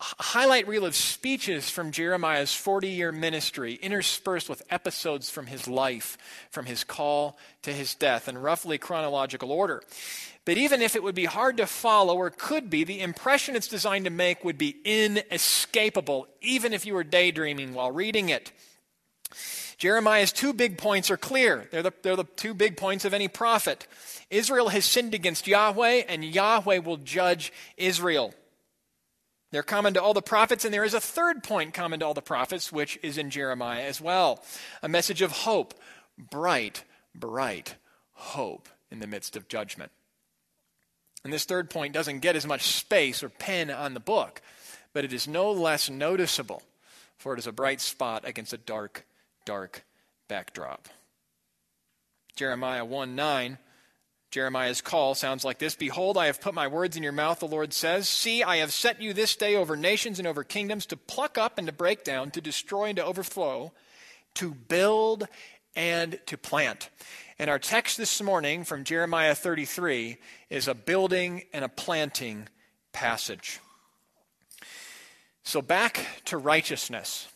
highlight 0.02 0.66
reel 0.66 0.84
of 0.84 0.96
speeches 0.96 1.70
from 1.70 1.92
Jeremiah's 1.92 2.54
40 2.54 2.88
year 2.88 3.12
ministry, 3.12 3.74
interspersed 3.74 4.48
with 4.48 4.62
episodes 4.70 5.30
from 5.30 5.46
his 5.46 5.68
life, 5.68 6.18
from 6.50 6.66
his 6.66 6.84
call 6.84 7.38
to 7.62 7.72
his 7.72 7.94
death, 7.94 8.28
in 8.28 8.36
roughly 8.36 8.78
chronological 8.78 9.52
order. 9.52 9.82
But 10.44 10.58
even 10.58 10.82
if 10.82 10.96
it 10.96 11.02
would 11.02 11.14
be 11.14 11.26
hard 11.26 11.56
to 11.58 11.66
follow, 11.66 12.16
or 12.16 12.30
could 12.30 12.68
be, 12.68 12.82
the 12.82 13.00
impression 13.00 13.54
it's 13.54 13.68
designed 13.68 14.06
to 14.06 14.10
make 14.10 14.44
would 14.44 14.58
be 14.58 14.76
inescapable, 14.84 16.26
even 16.40 16.72
if 16.72 16.84
you 16.84 16.94
were 16.94 17.04
daydreaming 17.04 17.74
while 17.74 17.92
reading 17.92 18.28
it. 18.28 18.50
Jeremiah's 19.78 20.32
two 20.32 20.52
big 20.52 20.78
points 20.78 21.10
are 21.10 21.16
clear. 21.16 21.68
They're 21.70 21.82
the, 21.82 21.92
they're 22.02 22.16
the 22.16 22.24
two 22.24 22.54
big 22.54 22.76
points 22.76 23.04
of 23.04 23.14
any 23.14 23.28
prophet. 23.28 23.86
Israel 24.30 24.68
has 24.68 24.84
sinned 24.84 25.14
against 25.14 25.46
Yahweh, 25.46 26.04
and 26.08 26.24
Yahweh 26.24 26.78
will 26.78 26.96
judge 26.96 27.52
Israel. 27.76 28.34
They're 29.52 29.62
common 29.62 29.92
to 29.94 30.02
all 30.02 30.14
the 30.14 30.22
prophets, 30.22 30.64
and 30.64 30.72
there 30.72 30.82
is 30.82 30.94
a 30.94 31.00
third 31.00 31.44
point 31.44 31.74
common 31.74 32.00
to 32.00 32.06
all 32.06 32.14
the 32.14 32.22
prophets, 32.22 32.72
which 32.72 32.98
is 33.02 33.18
in 33.18 33.28
Jeremiah 33.30 33.82
as 33.82 34.00
well 34.00 34.42
a 34.82 34.88
message 34.88 35.20
of 35.20 35.30
hope, 35.30 35.74
bright, 36.18 36.84
bright 37.14 37.76
hope 38.14 38.68
in 38.90 38.98
the 38.98 39.06
midst 39.06 39.36
of 39.36 39.48
judgment. 39.48 39.92
And 41.22 41.32
this 41.32 41.44
third 41.44 41.68
point 41.68 41.92
doesn't 41.92 42.20
get 42.20 42.34
as 42.34 42.46
much 42.46 42.62
space 42.62 43.22
or 43.22 43.28
pen 43.28 43.70
on 43.70 43.92
the 43.92 44.00
book, 44.00 44.40
but 44.94 45.04
it 45.04 45.12
is 45.12 45.28
no 45.28 45.52
less 45.52 45.90
noticeable, 45.90 46.62
for 47.18 47.34
it 47.34 47.38
is 47.38 47.46
a 47.46 47.52
bright 47.52 47.82
spot 47.82 48.26
against 48.26 48.54
a 48.54 48.58
dark, 48.58 49.04
dark 49.44 49.84
backdrop. 50.28 50.88
Jeremiah 52.36 52.86
1 52.86 53.14
9 53.14 53.58
Jeremiah's 54.32 54.80
call 54.80 55.14
sounds 55.14 55.44
like 55.44 55.58
this 55.58 55.74
Behold, 55.74 56.16
I 56.16 56.26
have 56.26 56.40
put 56.40 56.54
my 56.54 56.66
words 56.66 56.96
in 56.96 57.02
your 57.02 57.12
mouth, 57.12 57.40
the 57.40 57.46
Lord 57.46 57.74
says. 57.74 58.08
See, 58.08 58.42
I 58.42 58.56
have 58.56 58.72
set 58.72 59.00
you 59.00 59.12
this 59.12 59.36
day 59.36 59.54
over 59.54 59.76
nations 59.76 60.18
and 60.18 60.26
over 60.26 60.42
kingdoms 60.42 60.86
to 60.86 60.96
pluck 60.96 61.36
up 61.36 61.58
and 61.58 61.66
to 61.66 61.72
break 61.72 62.02
down, 62.02 62.30
to 62.30 62.40
destroy 62.40 62.86
and 62.86 62.96
to 62.96 63.04
overflow, 63.04 63.72
to 64.36 64.54
build 64.54 65.28
and 65.76 66.18
to 66.24 66.38
plant. 66.38 66.88
And 67.38 67.50
our 67.50 67.58
text 67.58 67.98
this 67.98 68.22
morning 68.22 68.64
from 68.64 68.84
Jeremiah 68.84 69.34
33 69.34 70.16
is 70.48 70.66
a 70.66 70.74
building 70.74 71.42
and 71.52 71.62
a 71.62 71.68
planting 71.68 72.48
passage. 72.92 73.60
So 75.42 75.60
back 75.60 76.06
to 76.26 76.38
righteousness. 76.38 77.28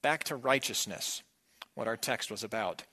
Back 0.00 0.24
to 0.24 0.36
righteousness, 0.36 1.22
what 1.74 1.88
our 1.88 1.96
text 1.96 2.30
was 2.30 2.42
about. 2.42 2.84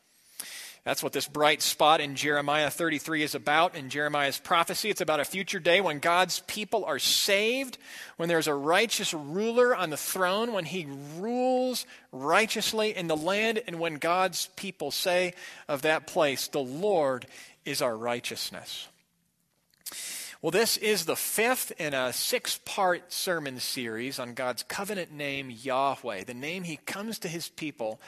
That's 0.85 1.01
what 1.01 1.13
this 1.13 1.27
bright 1.27 1.63
spot 1.63 1.99
in 1.99 2.15
Jeremiah 2.15 2.69
33 2.69 3.23
is 3.23 3.33
about. 3.33 3.73
In 3.73 3.89
Jeremiah's 3.89 4.37
prophecy, 4.37 4.91
it's 4.91 5.01
about 5.01 5.19
a 5.19 5.25
future 5.25 5.59
day 5.59 5.81
when 5.81 5.97
God's 5.97 6.41
people 6.41 6.85
are 6.85 6.99
saved, 6.99 7.79
when 8.17 8.29
there's 8.29 8.47
a 8.47 8.53
righteous 8.53 9.11
ruler 9.11 9.75
on 9.75 9.89
the 9.89 9.97
throne, 9.97 10.53
when 10.53 10.65
he 10.65 10.85
rules 11.17 11.87
righteously 12.11 12.95
in 12.95 13.07
the 13.07 13.17
land, 13.17 13.63
and 13.65 13.79
when 13.79 13.95
God's 13.95 14.49
people 14.55 14.91
say 14.91 15.33
of 15.67 15.81
that 15.81 16.05
place, 16.05 16.47
The 16.47 16.59
Lord 16.59 17.25
is 17.65 17.81
our 17.81 17.97
righteousness. 17.97 18.87
Well, 20.43 20.51
this 20.51 20.77
is 20.77 21.05
the 21.05 21.15
fifth 21.15 21.71
in 21.79 21.95
a 21.95 22.13
six 22.13 22.59
part 22.63 23.11
sermon 23.11 23.59
series 23.59 24.19
on 24.19 24.35
God's 24.35 24.61
covenant 24.61 25.11
name, 25.11 25.49
Yahweh, 25.49 26.25
the 26.25 26.35
name 26.35 26.61
he 26.61 26.77
comes 26.77 27.17
to 27.19 27.27
his 27.27 27.49
people 27.49 27.99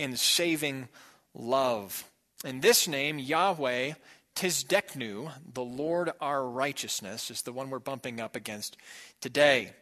in 0.00 0.16
saving 0.16 0.88
love. 1.32 2.10
And 2.44 2.60
this 2.60 2.86
name, 2.86 3.18
Yahweh 3.18 3.94
Tsidkenu, 4.36 5.32
the 5.54 5.64
Lord 5.64 6.12
our 6.20 6.46
righteousness, 6.46 7.30
is 7.30 7.42
the 7.42 7.52
one 7.52 7.70
we're 7.70 7.78
bumping 7.78 8.20
up 8.20 8.36
against 8.36 8.76
today. 9.20 9.72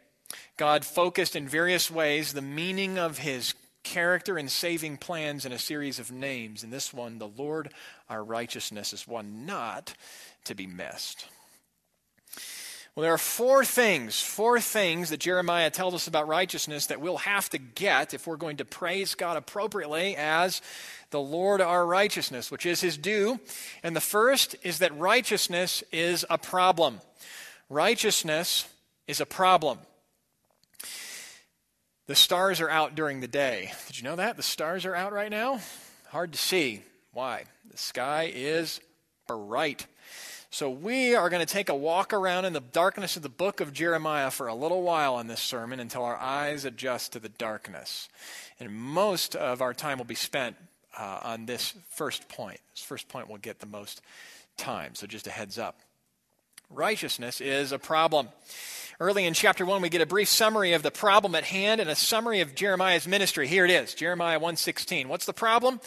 God 0.57 0.85
focused 0.85 1.35
in 1.35 1.49
various 1.49 1.91
ways 1.91 2.33
the 2.33 2.41
meaning 2.41 2.99
of 2.99 3.19
his 3.19 3.55
character 3.83 4.39
and 4.39 4.51
saving 4.51 4.99
plans 4.99 5.45
in 5.45 5.53
a 5.53 5.59
series 5.59 5.99
of 5.99 6.13
names. 6.13 6.63
And 6.63 6.73
this 6.73 6.95
one, 6.95 7.19
the 7.19 7.29
Lord 7.29 7.73
our 8.09 8.23
righteousness, 8.23 8.93
is 8.93 9.09
one 9.09 9.45
not 9.45 9.95
to 10.45 10.55
be 10.55 10.67
missed. 10.67 11.27
Well, 12.95 13.05
there 13.05 13.15
are 13.15 13.19
four 13.19 13.65
things, 13.65 14.21
four 14.21 14.61
things 14.61 15.09
that 15.09 15.21
Jeremiah 15.21 15.71
tells 15.71 15.95
us 15.95 16.09
about 16.09 16.29
righteousness 16.29 16.87
that 16.87 17.01
we'll 17.01 17.17
have 17.19 17.49
to 17.51 17.59
get 17.59 18.13
if 18.13 18.27
we're 18.27 18.37
going 18.37 18.59
to 18.59 18.67
praise 18.67 19.15
God 19.15 19.39
appropriately 19.39 20.15
as 20.15 20.61
the 21.09 21.21
Lord 21.21 21.63
our 21.63 21.87
righteousness, 21.87 22.51
which 22.51 22.67
is 22.67 22.83
his 22.83 22.99
due. 22.99 23.41
And 23.83 23.97
the 23.97 24.01
first 24.01 24.57
is 24.63 24.81
that 24.81 24.95
righteousness 24.99 25.83
is 25.91 26.27
a 26.29 26.37
problem. 26.37 27.01
Righteousness 27.71 28.69
is 29.07 29.23
a 29.23 29.27
problem. 29.27 29.79
The 32.09 32.15
stars 32.15 32.61
are 32.61 32.69
out 32.69 32.95
during 32.95 33.21
the 33.21 33.29
day. 33.29 33.73
Did 33.87 33.97
you 33.97 34.05
know 34.05 34.17
that? 34.17 34.37
The 34.37 34.43
stars 34.43 34.85
are 34.85 34.95
out 34.95 35.15
right 35.15 35.31
now? 35.31 35.61
Hard 36.09 36.33
to 36.33 36.39
see. 36.39 36.83
Why? 37.15 37.45
The 37.71 37.79
sky 37.79 38.31
is 38.35 38.81
bright. 39.27 39.87
So, 40.55 40.69
we 40.69 41.15
are 41.15 41.31
going 41.31 41.41
to 41.41 41.51
take 41.51 41.71
a 41.71 41.75
walk 41.75 42.13
around 42.13 42.45
in 42.45 42.53
the 42.53 42.61
darkness 42.61 43.17
of 43.17 43.23
the 43.23 43.31
book 43.31 43.61
of 43.63 43.73
Jeremiah 43.73 44.31
for 44.31 44.49
a 44.49 44.55
little 44.55 44.83
while 44.83 45.19
in 45.19 45.27
this 45.27 45.41
sermon 45.41 45.81
until 45.81 46.05
our 46.05 46.19
eyes 46.19 46.67
adjust 46.67 47.15
to 47.15 47.19
the 47.19 47.31
darkness. 47.31 48.11
And 48.61 48.71
most 48.71 49.35
of 49.35 49.63
our 49.63 49.73
time 49.73 49.97
will 49.97 50.05
be 50.05 50.15
spent 50.15 50.57
uh, 50.99 51.21
on 51.23 51.47
this 51.47 51.73
first 51.89 52.29
point. 52.29 52.61
This 52.75 52.85
first 52.85 53.09
point 53.09 53.31
will 53.31 53.39
get 53.39 53.61
the 53.61 53.67
most 53.67 54.03
time. 54.59 54.95
So, 54.95 55.07
just 55.07 55.27
a 55.27 55.31
heads 55.31 55.59
up. 55.59 55.81
Righteousness 56.75 57.43
is 57.43 57.71
a 57.71 57.79
problem. 57.79 58.31
Early 58.99 59.27
in 59.27 59.35
chapter 59.35 59.67
1 59.67 59.83
we 59.83 59.91
get 59.91 60.01
a 60.01 60.07
brief 60.07 60.29
summary 60.29 60.73
of 60.73 60.83
the 60.83 60.91
problem 60.91 61.35
at 61.35 61.45
hand 61.45 61.83
and 61.83 61.91
a 61.91 61.95
summary 61.95 62.41
of 62.41 62.55
Jeremiah's 62.55 63.07
ministry. 63.07 63.47
Here 63.47 63.67
it 63.67 63.71
is, 63.71 63.93
Jeremiah 63.93 64.41
1:16. 64.41 65.09
What's 65.09 65.27
the 65.27 65.35
problem? 65.35 65.81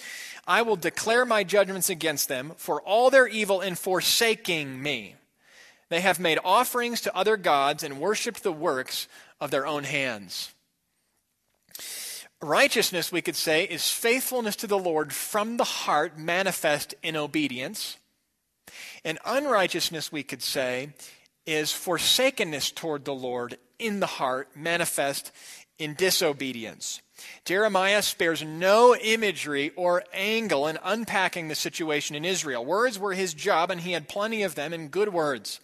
I 0.46 0.62
will 0.62 0.76
declare 0.76 1.26
my 1.26 1.44
judgments 1.44 1.90
against 1.90 2.28
them 2.28 2.54
for 2.58 2.82
all 2.84 3.10
their 3.10 3.28
evil 3.28 3.62
in 3.62 3.74
forsaking 3.76 4.82
me. 4.82 5.16
They 5.90 6.02
have 6.02 6.20
made 6.20 6.38
offerings 6.44 7.02
to 7.02 7.16
other 7.16 7.36
gods 7.36 7.82
and 7.82 8.00
worshiped 8.00 8.44
the 8.44 8.52
works 8.52 9.08
of 9.42 9.50
their 9.50 9.66
own 9.66 9.86
hands. 9.86 10.54
Righteousness, 12.42 13.12
we 13.12 13.24
could 13.24 13.36
say, 13.36 13.64
is 13.64 13.90
faithfulness 13.90 14.56
to 14.58 14.68
the 14.68 14.78
Lord 14.78 15.14
from 15.14 15.58
the 15.58 15.64
heart 15.64 16.20
manifest 16.20 16.94
in 17.02 17.16
obedience. 17.16 17.98
And 19.06 19.20
unrighteousness, 19.24 20.12
we 20.12 20.24
could 20.24 20.42
say, 20.42 20.90
is 21.46 21.72
forsakenness 21.72 22.72
toward 22.72 23.06
the 23.06 23.14
Lord 23.14 23.58
in 23.78 24.00
the 24.00 24.08
heart 24.08 24.50
manifest 24.56 25.32
in 25.78 25.94
disobedience. 25.94 27.02
Jeremiah 27.46 28.02
spares 28.02 28.44
no 28.44 28.96
imagery 28.96 29.72
or 29.76 30.04
angle 30.12 30.68
in 30.68 30.80
unpacking 30.84 31.48
the 31.48 31.56
situation 31.56 32.16
in 32.16 32.26
Israel. 32.26 32.66
Words 32.66 32.98
were 32.98 33.14
his 33.14 33.34
job, 33.34 33.70
and 33.70 33.82
he 33.82 33.92
had 33.92 34.10
plenty 34.10 34.42
of 34.44 34.56
them, 34.56 34.74
and 34.74 34.92
good 34.92 35.14
words, 35.14 35.60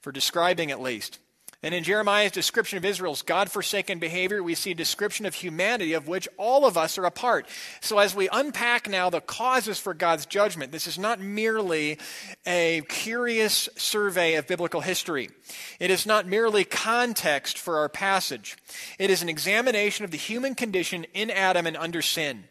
for 0.00 0.10
describing 0.10 0.70
at 0.70 0.80
least. 0.80 1.18
And 1.64 1.74
in 1.74 1.84
Jeremiah's 1.84 2.32
description 2.32 2.76
of 2.76 2.84
Israel's 2.84 3.22
God 3.22 3.48
forsaken 3.48 4.00
behavior, 4.00 4.42
we 4.42 4.56
see 4.56 4.72
a 4.72 4.74
description 4.74 5.26
of 5.26 5.34
humanity 5.34 5.92
of 5.92 6.08
which 6.08 6.28
all 6.36 6.66
of 6.66 6.76
us 6.76 6.98
are 6.98 7.04
a 7.04 7.10
part. 7.10 7.46
So, 7.80 7.98
as 7.98 8.16
we 8.16 8.28
unpack 8.32 8.88
now 8.88 9.10
the 9.10 9.20
causes 9.20 9.78
for 9.78 9.94
God's 9.94 10.26
judgment, 10.26 10.72
this 10.72 10.88
is 10.88 10.98
not 10.98 11.20
merely 11.20 11.98
a 12.44 12.82
curious 12.88 13.68
survey 13.76 14.34
of 14.34 14.48
biblical 14.48 14.80
history. 14.80 15.30
It 15.78 15.90
is 15.90 16.04
not 16.04 16.26
merely 16.26 16.64
context 16.64 17.56
for 17.58 17.78
our 17.78 17.88
passage. 17.88 18.56
It 18.98 19.10
is 19.10 19.22
an 19.22 19.28
examination 19.28 20.04
of 20.04 20.10
the 20.10 20.16
human 20.16 20.56
condition 20.56 21.06
in 21.14 21.30
Adam 21.30 21.68
and 21.68 21.76
under 21.76 22.02
sin. 22.02 22.44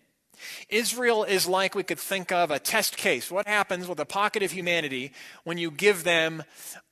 Israel 0.69 1.24
is 1.24 1.48
like 1.48 1.75
we 1.75 1.83
could 1.83 2.00
think 2.00 2.31
of 2.31 2.51
a 2.51 2.60
test 2.60 2.98
case. 2.98 3.31
What 3.31 3.48
happens 3.48 3.88
with 3.88 4.00
a 4.00 4.05
pocket 4.05 4.43
of 4.43 4.51
humanity 4.51 5.13
when 5.43 5.57
you 5.57 5.71
give 5.71 6.03
them 6.03 6.43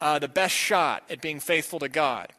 uh, 0.01 0.19
the 0.19 0.27
best 0.27 0.53
shot 0.53 1.03
at 1.09 1.21
being 1.21 1.39
faithful 1.39 1.79
to 1.79 1.89
God? 1.89 2.33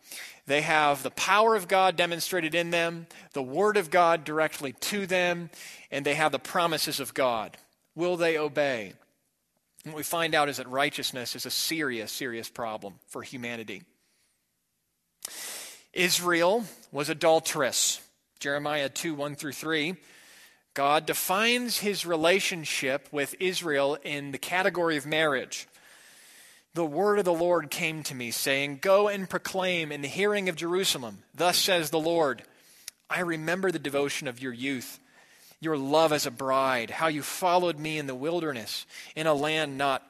They 0.47 0.62
have 0.62 1.02
the 1.02 1.11
power 1.11 1.55
of 1.55 1.69
God 1.69 1.97
demonstrated 1.97 2.55
in 2.55 2.71
them, 2.71 3.07
the 3.35 3.43
Word 3.43 3.76
of 3.76 3.90
God 3.90 4.25
directly 4.25 4.73
to 4.73 5.07
them, 5.07 5.50
and 5.90 6.05
they 6.05 6.14
have 6.14 6.33
the 6.33 6.38
promises 6.38 6.99
of 6.99 7.14
God. 7.14 7.57
Will 7.95 8.17
they 8.17 8.37
obey? 8.37 8.95
what 9.85 9.97
we 9.97 10.02
find 10.02 10.35
out 10.35 10.49
is 10.49 10.59
that 10.59 10.69
righteousness 10.69 11.35
is 11.35 11.47
a 11.47 11.50
serious, 11.50 12.12
serious 12.12 12.49
problem 12.49 12.95
for 13.07 13.23
humanity. 13.23 13.83
Israel 15.93 16.64
was 16.93 17.09
adulterous. 17.09 18.00
Jeremiah 18.38 18.88
2 18.88 19.14
1 19.14 19.35
through 19.37 19.52
3 19.52 19.97
God 20.75 21.07
defines 21.07 21.79
his 21.79 22.07
relationship 22.07 23.09
with 23.11 23.35
Israel 23.41 23.99
in 24.05 24.33
the 24.33 24.39
category 24.39 24.97
of 24.97 25.07
marriage. 25.07 25.67
The 26.75 26.85
word 26.85 27.19
of 27.19 27.25
the 27.25 27.33
Lord 27.33 27.71
came 27.71 28.05
to 28.05 28.15
me, 28.15 28.31
saying, 28.31 28.79
Go 28.81 29.09
and 29.09 29.29
proclaim 29.29 29.91
in 29.91 30.03
the 30.03 30.09
hearing 30.09 30.49
of 30.49 30.55
Jerusalem, 30.55 31.25
Thus 31.35 31.59
says 31.59 31.91
the 31.91 31.99
Lord, 31.99 32.45
I 33.09 33.21
remember 33.21 33.73
the 33.73 33.81
devotion 33.81 34.29
of 34.29 34.41
your 34.41 34.53
youth, 34.53 35.00
your 35.61 35.77
love 35.77 36.12
as 36.12 36.27
a 36.27 36.31
bride, 36.31 36.91
how 36.91 37.09
you 37.09 37.23
followed 37.23 37.79
me 37.79 37.99
in 37.99 38.07
the 38.07 38.15
wilderness, 38.15 38.87
in 39.17 39.27
a 39.27 39.35
land 39.35 39.77
not 39.77 40.09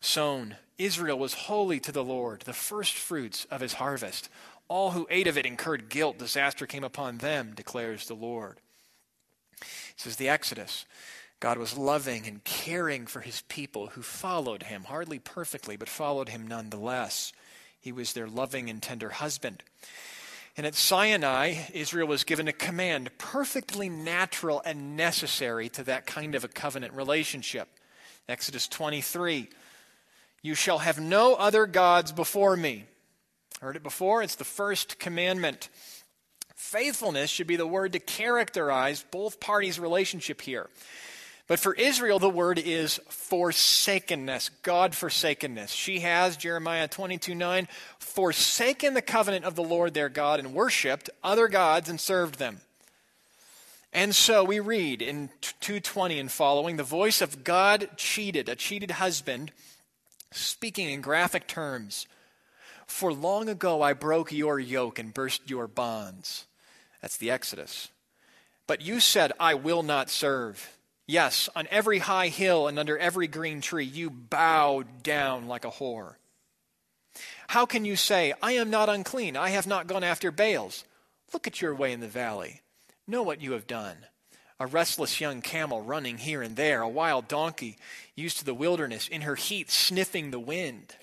sown. 0.00 0.56
Israel 0.76 1.18
was 1.18 1.34
holy 1.34 1.78
to 1.78 1.92
the 1.92 2.02
Lord, 2.02 2.40
the 2.40 2.52
first 2.52 2.94
fruits 2.94 3.46
of 3.52 3.60
his 3.60 3.74
harvest. 3.74 4.28
All 4.66 4.90
who 4.90 5.06
ate 5.08 5.28
of 5.28 5.38
it 5.38 5.46
incurred 5.46 5.88
guilt. 5.88 6.18
Disaster 6.18 6.66
came 6.66 6.82
upon 6.82 7.18
them, 7.18 7.52
declares 7.54 8.08
the 8.08 8.14
Lord. 8.14 8.58
This 9.96 10.06
is 10.06 10.16
the 10.16 10.28
Exodus. 10.28 10.84
God 11.40 11.58
was 11.58 11.76
loving 11.76 12.26
and 12.26 12.42
caring 12.42 13.06
for 13.06 13.20
his 13.20 13.42
people 13.48 13.88
who 13.88 14.02
followed 14.02 14.64
him, 14.64 14.84
hardly 14.84 15.18
perfectly, 15.18 15.76
but 15.76 15.88
followed 15.88 16.28
him 16.30 16.46
nonetheless. 16.46 17.32
He 17.80 17.92
was 17.92 18.12
their 18.12 18.26
loving 18.26 18.70
and 18.70 18.82
tender 18.82 19.10
husband. 19.10 19.62
And 20.56 20.66
at 20.66 20.74
Sinai, 20.74 21.56
Israel 21.74 22.08
was 22.08 22.24
given 22.24 22.48
a 22.48 22.52
command 22.52 23.10
perfectly 23.18 23.88
natural 23.88 24.62
and 24.64 24.96
necessary 24.96 25.68
to 25.70 25.82
that 25.84 26.06
kind 26.06 26.34
of 26.34 26.44
a 26.44 26.48
covenant 26.48 26.94
relationship. 26.94 27.68
Exodus 28.28 28.68
23 28.68 29.48
You 30.42 30.54
shall 30.54 30.78
have 30.78 31.00
no 31.00 31.34
other 31.34 31.66
gods 31.66 32.12
before 32.12 32.56
me. 32.56 32.84
Heard 33.60 33.76
it 33.76 33.82
before? 33.82 34.22
It's 34.22 34.36
the 34.36 34.44
first 34.44 34.98
commandment. 34.98 35.68
Faithfulness 36.54 37.30
should 37.30 37.46
be 37.46 37.56
the 37.56 37.66
word 37.66 37.92
to 37.92 37.98
characterize 37.98 39.04
both 39.10 39.40
parties' 39.40 39.80
relationship 39.80 40.40
here. 40.40 40.68
But 41.46 41.58
for 41.58 41.74
Israel, 41.74 42.18
the 42.18 42.30
word 42.30 42.58
is 42.58 43.00
forsakenness, 43.08 44.50
God 44.62 44.94
forsakenness. 44.94 45.72
She 45.72 46.00
has, 46.00 46.38
Jeremiah 46.38 46.88
22 46.88 47.34
9, 47.34 47.68
forsaken 47.98 48.94
the 48.94 49.02
covenant 49.02 49.44
of 49.44 49.54
the 49.54 49.62
Lord 49.62 49.92
their 49.92 50.08
God 50.08 50.40
and 50.40 50.54
worshiped 50.54 51.10
other 51.22 51.48
gods 51.48 51.90
and 51.90 52.00
served 52.00 52.38
them. 52.38 52.60
And 53.92 54.14
so 54.14 54.42
we 54.42 54.58
read 54.58 55.02
in 55.02 55.28
220 55.60 56.18
and 56.18 56.32
following 56.32 56.76
the 56.76 56.82
voice 56.82 57.20
of 57.20 57.44
God 57.44 57.90
cheated, 57.96 58.48
a 58.48 58.56
cheated 58.56 58.92
husband, 58.92 59.52
speaking 60.32 60.90
in 60.90 61.00
graphic 61.00 61.46
terms. 61.46 62.06
For 62.86 63.12
long 63.12 63.48
ago 63.48 63.82
I 63.82 63.92
broke 63.92 64.32
your 64.32 64.58
yoke 64.58 64.98
and 64.98 65.14
burst 65.14 65.50
your 65.50 65.66
bonds. 65.66 66.46
That's 67.00 67.16
the 67.16 67.30
Exodus. 67.30 67.90
But 68.66 68.80
you 68.80 69.00
said, 69.00 69.32
I 69.38 69.54
will 69.54 69.82
not 69.82 70.10
serve. 70.10 70.76
Yes, 71.06 71.50
on 71.54 71.68
every 71.70 71.98
high 71.98 72.28
hill 72.28 72.66
and 72.66 72.78
under 72.78 72.96
every 72.96 73.26
green 73.26 73.60
tree, 73.60 73.84
you 73.84 74.08
bowed 74.08 75.02
down 75.02 75.48
like 75.48 75.64
a 75.64 75.70
whore. 75.70 76.14
How 77.48 77.66
can 77.66 77.84
you 77.84 77.94
say, 77.94 78.32
I 78.42 78.52
am 78.52 78.70
not 78.70 78.88
unclean, 78.88 79.36
I 79.36 79.50
have 79.50 79.66
not 79.66 79.86
gone 79.86 80.02
after 80.02 80.30
Baals? 80.30 80.84
Look 81.32 81.46
at 81.46 81.60
your 81.60 81.74
way 81.74 81.92
in 81.92 82.00
the 82.00 82.08
valley. 82.08 82.62
Know 83.06 83.22
what 83.22 83.42
you 83.42 83.52
have 83.52 83.66
done. 83.66 83.96
A 84.58 84.66
restless 84.66 85.20
young 85.20 85.42
camel 85.42 85.82
running 85.82 86.16
here 86.16 86.40
and 86.40 86.56
there, 86.56 86.80
a 86.80 86.88
wild 86.88 87.28
donkey 87.28 87.76
used 88.14 88.38
to 88.38 88.44
the 88.44 88.54
wilderness, 88.54 89.08
in 89.08 89.22
her 89.22 89.34
heat 89.34 89.70
sniffing 89.70 90.30
the 90.30 90.40
wind. 90.40 90.96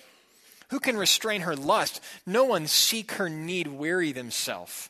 Who 0.72 0.80
can 0.80 0.98
restrain 0.98 1.42
her 1.42 1.56
lust? 1.56 2.02
No 2.26 2.46
one 2.46 2.66
seek 2.66 3.14
her 3.14 3.30
need 3.30 3.68
weary 3.68 4.14
themselves. 4.14 4.90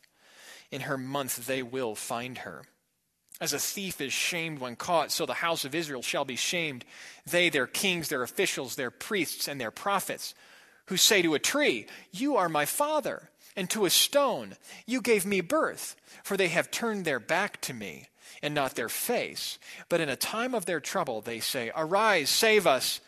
In 0.69 0.81
her 0.81 0.97
month 0.97 1.47
they 1.47 1.63
will 1.63 1.95
find 1.95 2.39
her. 2.39 2.63
As 3.41 3.51
a 3.53 3.59
thief 3.59 3.99
is 3.99 4.13
shamed 4.13 4.59
when 4.59 4.75
caught, 4.75 5.11
so 5.11 5.25
the 5.25 5.33
house 5.33 5.65
of 5.65 5.73
Israel 5.73 6.03
shall 6.03 6.23
be 6.23 6.35
shamed. 6.35 6.85
They, 7.25 7.49
their 7.49 7.65
kings, 7.65 8.09
their 8.09 8.21
officials, 8.21 8.75
their 8.75 8.91
priests, 8.91 9.47
and 9.47 9.59
their 9.59 9.71
prophets, 9.71 10.35
who 10.85 10.97
say 10.97 11.23
to 11.23 11.33
a 11.33 11.39
tree, 11.39 11.87
You 12.11 12.37
are 12.37 12.47
my 12.47 12.65
father, 12.65 13.31
and 13.55 13.67
to 13.71 13.85
a 13.85 13.89
stone, 13.89 14.57
You 14.85 15.01
gave 15.01 15.25
me 15.25 15.41
birth. 15.41 15.95
For 16.23 16.37
they 16.37 16.49
have 16.49 16.69
turned 16.69 17.05
their 17.05 17.19
back 17.19 17.59
to 17.61 17.73
me, 17.73 18.09
and 18.43 18.53
not 18.53 18.75
their 18.75 18.89
face. 18.89 19.57
But 19.89 19.99
in 19.99 20.09
a 20.09 20.15
time 20.15 20.53
of 20.53 20.65
their 20.65 20.79
trouble, 20.79 21.21
they 21.21 21.39
say, 21.39 21.71
Arise, 21.75 22.29
save 22.29 22.67
us. 22.67 23.01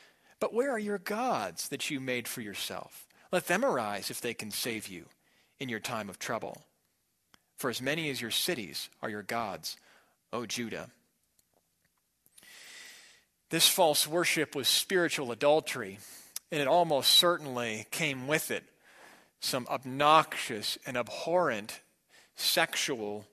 But 0.43 0.53
where 0.53 0.71
are 0.71 0.77
your 0.77 0.97
gods 0.97 1.69
that 1.69 1.89
you 1.89 2.01
made 2.01 2.27
for 2.27 2.41
yourself? 2.41 3.07
Let 3.31 3.47
them 3.47 3.63
arise 3.63 4.11
if 4.11 4.19
they 4.19 4.33
can 4.33 4.51
save 4.51 4.89
you 4.89 5.05
in 5.57 5.69
your 5.69 5.79
time 5.79 6.09
of 6.09 6.19
trouble. 6.19 6.63
For 7.55 7.69
as 7.69 7.81
many 7.81 8.09
as 8.09 8.19
your 8.19 8.29
cities 8.29 8.89
are 9.01 9.09
your 9.09 9.23
gods 9.23 9.77
O 10.33 10.45
Judah. 10.45 10.89
This 13.51 13.69
false 13.69 14.05
worship 14.05 14.53
was 14.53 14.67
spiritual 14.67 15.31
adultery, 15.31 15.99
and 16.51 16.59
it 16.59 16.67
almost 16.67 17.11
certainly 17.11 17.87
came 17.89 18.27
with 18.27 18.51
it 18.51 18.65
some 19.39 19.65
obnoxious 19.69 20.77
and 20.85 20.97
abhorrent 20.97 21.79
sexual 22.35 23.25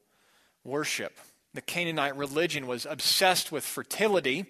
worship. 0.62 1.18
The 1.54 1.60
Canaanite 1.60 2.16
religion 2.16 2.68
was 2.68 2.86
obsessed 2.86 3.50
with 3.50 3.64
fertility, 3.64 4.46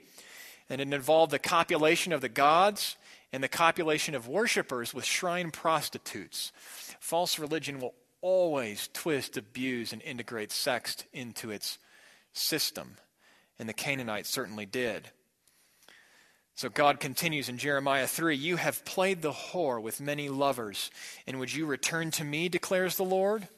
and 0.71 0.81
it 0.81 0.95
involved 0.95 1.33
the 1.33 1.39
copulation 1.39 2.13
of 2.13 2.21
the 2.21 2.29
gods 2.29 2.97
and 3.33 3.43
the 3.43 3.49
copulation 3.49 4.15
of 4.15 4.29
worshippers 4.29 4.95
with 4.95 5.05
shrine 5.05 5.51
prostitutes. 5.51 6.53
False 7.01 7.39
religion 7.39 7.81
will 7.81 7.95
always 8.23 8.89
twist, 8.93 9.37
abuse, 9.37 9.93
and 9.93 10.03
integrate 10.03 10.53
sex 10.53 11.05
into 11.13 11.51
its 11.51 11.79
system, 12.33 12.97
and 13.59 13.69
the 13.69 13.75
Canaanites 13.75 14.29
certainly 14.29 14.67
did. 14.67 15.11
So 16.55 16.69
God 16.69 17.01
continues 17.01 17.49
in 17.49 17.57
Jeremiah 17.57 18.07
3 18.07 18.37
You 18.37 18.57
have 18.57 18.85
played 18.85 19.23
the 19.23 19.33
whore 19.33 19.81
with 19.81 20.01
many 20.01 20.29
lovers, 20.29 20.91
and 21.27 21.39
would 21.41 21.55
you 21.55 21.67
return 21.67 22.11
to 22.13 22.25
me, 22.25 22.49
declares 22.49 22.97
the 22.97 23.05
Lord? 23.05 23.49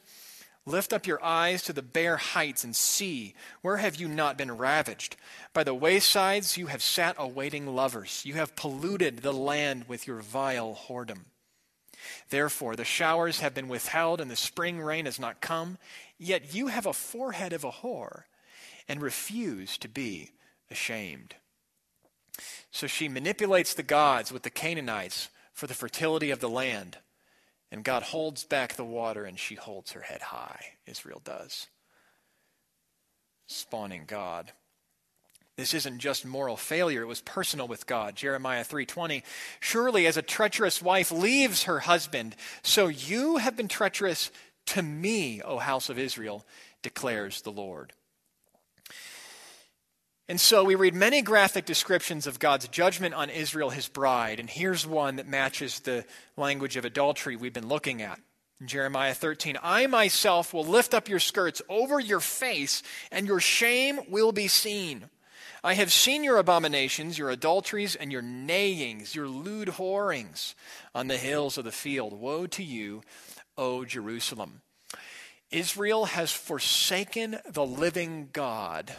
Lift 0.65 0.93
up 0.93 1.05
your 1.05 1.23
eyes 1.23 1.61
to 1.63 1.73
the 1.73 1.81
bare 1.81 2.15
heights 2.15 2.63
and 2.63 2.75
see. 2.75 3.35
Where 3.61 3.77
have 3.77 3.97
you 3.97 4.07
not 4.07 4.37
been 4.37 4.57
ravaged? 4.57 5.17
By 5.53 5.63
the 5.65 5.75
waysides 5.75 6.57
you 6.57 6.67
have 6.67 6.81
sat 6.81 7.15
awaiting 7.17 7.67
lovers. 7.67 8.23
You 8.25 8.35
have 8.35 8.55
polluted 8.55 9.17
the 9.17 9.33
land 9.33 9.85
with 9.89 10.07
your 10.07 10.21
vile 10.21 10.79
whoredom. 10.87 11.25
Therefore, 12.29 12.75
the 12.75 12.85
showers 12.85 13.39
have 13.39 13.53
been 13.53 13.67
withheld 13.67 14.21
and 14.21 14.31
the 14.31 14.35
spring 14.35 14.79
rain 14.79 15.05
has 15.05 15.19
not 15.19 15.41
come, 15.41 15.77
yet 16.17 16.53
you 16.53 16.67
have 16.67 16.85
a 16.85 16.93
forehead 16.93 17.53
of 17.53 17.63
a 17.63 17.71
whore 17.71 18.23
and 18.87 19.01
refuse 19.01 19.77
to 19.77 19.89
be 19.89 20.31
ashamed. 20.71 21.35
So 22.71 22.87
she 22.87 23.07
manipulates 23.07 23.73
the 23.73 23.83
gods 23.83 24.31
with 24.31 24.43
the 24.43 24.49
Canaanites 24.49 25.29
for 25.53 25.67
the 25.67 25.73
fertility 25.73 26.31
of 26.31 26.39
the 26.39 26.49
land. 26.49 26.97
And 27.73 27.83
God 27.83 28.03
holds 28.03 28.43
back 28.43 28.75
the 28.75 28.85
water 28.85 29.25
and 29.25 29.39
she 29.39 29.55
holds 29.55 29.93
her 29.93 30.01
head 30.01 30.21
high. 30.21 30.75
Israel 30.85 31.19
does. 31.25 31.69
Spawning 33.47 34.03
God. 34.05 34.51
This 35.57 35.73
isn't 35.73 35.97
just 35.97 36.23
moral 36.23 36.55
failure, 36.55 37.01
it 37.01 37.07
was 37.07 37.21
personal 37.21 37.67
with 37.67 37.87
God. 37.87 38.15
Jeremiah 38.15 38.63
3:20 38.63 39.23
Surely 39.59 40.05
as 40.05 40.17
a 40.17 40.21
treacherous 40.21 40.83
wife 40.83 41.11
leaves 41.11 41.63
her 41.63 41.79
husband, 41.79 42.35
so 42.61 42.89
you 42.89 43.37
have 43.37 43.55
been 43.55 43.67
treacherous 43.67 44.29
to 44.67 44.83
me, 44.83 45.41
O 45.41 45.57
house 45.57 45.89
of 45.89 45.97
Israel, 45.97 46.45
declares 46.83 47.41
the 47.41 47.51
Lord. 47.51 47.93
And 50.29 50.39
so 50.39 50.63
we 50.63 50.75
read 50.75 50.95
many 50.95 51.21
graphic 51.21 51.65
descriptions 51.65 52.27
of 52.27 52.39
God's 52.39 52.69
judgment 52.69 53.13
on 53.13 53.29
Israel, 53.29 53.71
his 53.71 53.89
bride. 53.89 54.39
And 54.39 54.49
here's 54.49 54.87
one 54.87 55.17
that 55.17 55.27
matches 55.27 55.81
the 55.81 56.05
language 56.37 56.77
of 56.77 56.85
adultery 56.85 57.35
we've 57.35 57.51
been 57.51 57.67
looking 57.67 58.01
at. 58.01 58.19
In 58.61 58.67
Jeremiah 58.67 59.13
13, 59.13 59.57
I 59.61 59.87
myself 59.87 60.53
will 60.53 60.63
lift 60.63 60.93
up 60.93 61.09
your 61.09 61.19
skirts 61.19 61.61
over 61.67 61.99
your 61.99 62.21
face, 62.21 62.83
and 63.11 63.27
your 63.27 63.41
shame 63.41 63.99
will 64.07 64.31
be 64.31 64.47
seen. 64.47 65.09
I 65.61 65.73
have 65.73 65.91
seen 65.91 66.23
your 66.23 66.37
abominations, 66.37 67.17
your 67.17 67.29
adulteries, 67.29 67.95
and 67.95 68.09
your 68.09 68.21
neighings, 68.21 69.15
your 69.15 69.27
lewd 69.27 69.69
whorings 69.69 70.55
on 70.95 71.07
the 71.07 71.17
hills 71.17 71.57
of 71.57 71.65
the 71.65 71.71
field. 71.71 72.13
Woe 72.13 72.47
to 72.47 72.63
you, 72.63 73.01
O 73.57 73.83
Jerusalem! 73.83 74.61
Israel 75.51 76.05
has 76.05 76.31
forsaken 76.31 77.39
the 77.45 77.65
living 77.65 78.29
God 78.31 78.93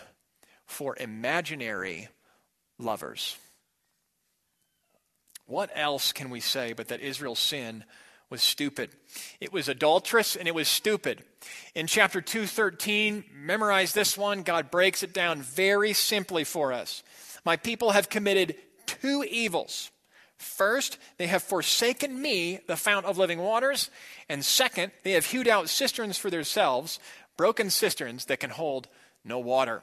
for 0.66 0.96
imaginary 0.96 2.08
lovers. 2.78 3.36
What 5.46 5.70
else 5.74 6.12
can 6.12 6.30
we 6.30 6.40
say 6.40 6.72
but 6.72 6.88
that 6.88 7.00
Israel's 7.00 7.38
sin 7.38 7.84
was 8.30 8.42
stupid? 8.42 8.90
It 9.40 9.52
was 9.52 9.68
adulterous 9.68 10.36
and 10.36 10.48
it 10.48 10.54
was 10.54 10.68
stupid. 10.68 11.22
In 11.74 11.86
chapter 11.86 12.20
213, 12.20 13.24
memorize 13.32 13.92
this 13.92 14.16
one. 14.16 14.42
God 14.42 14.70
breaks 14.70 15.02
it 15.02 15.12
down 15.12 15.42
very 15.42 15.92
simply 15.92 16.44
for 16.44 16.72
us. 16.72 17.02
My 17.44 17.56
people 17.56 17.90
have 17.90 18.08
committed 18.08 18.56
two 18.86 19.24
evils. 19.30 19.90
First, 20.36 20.98
they 21.18 21.26
have 21.26 21.42
forsaken 21.42 22.20
me, 22.20 22.60
the 22.66 22.76
fount 22.76 23.06
of 23.06 23.18
living 23.18 23.38
waters. 23.38 23.90
And 24.28 24.44
second, 24.44 24.92
they 25.02 25.12
have 25.12 25.26
hewed 25.26 25.46
out 25.46 25.68
cisterns 25.68 26.16
for 26.18 26.30
themselves, 26.30 26.98
broken 27.36 27.70
cisterns 27.70 28.24
that 28.26 28.40
can 28.40 28.50
hold 28.50 28.88
no 29.24 29.38
water 29.38 29.82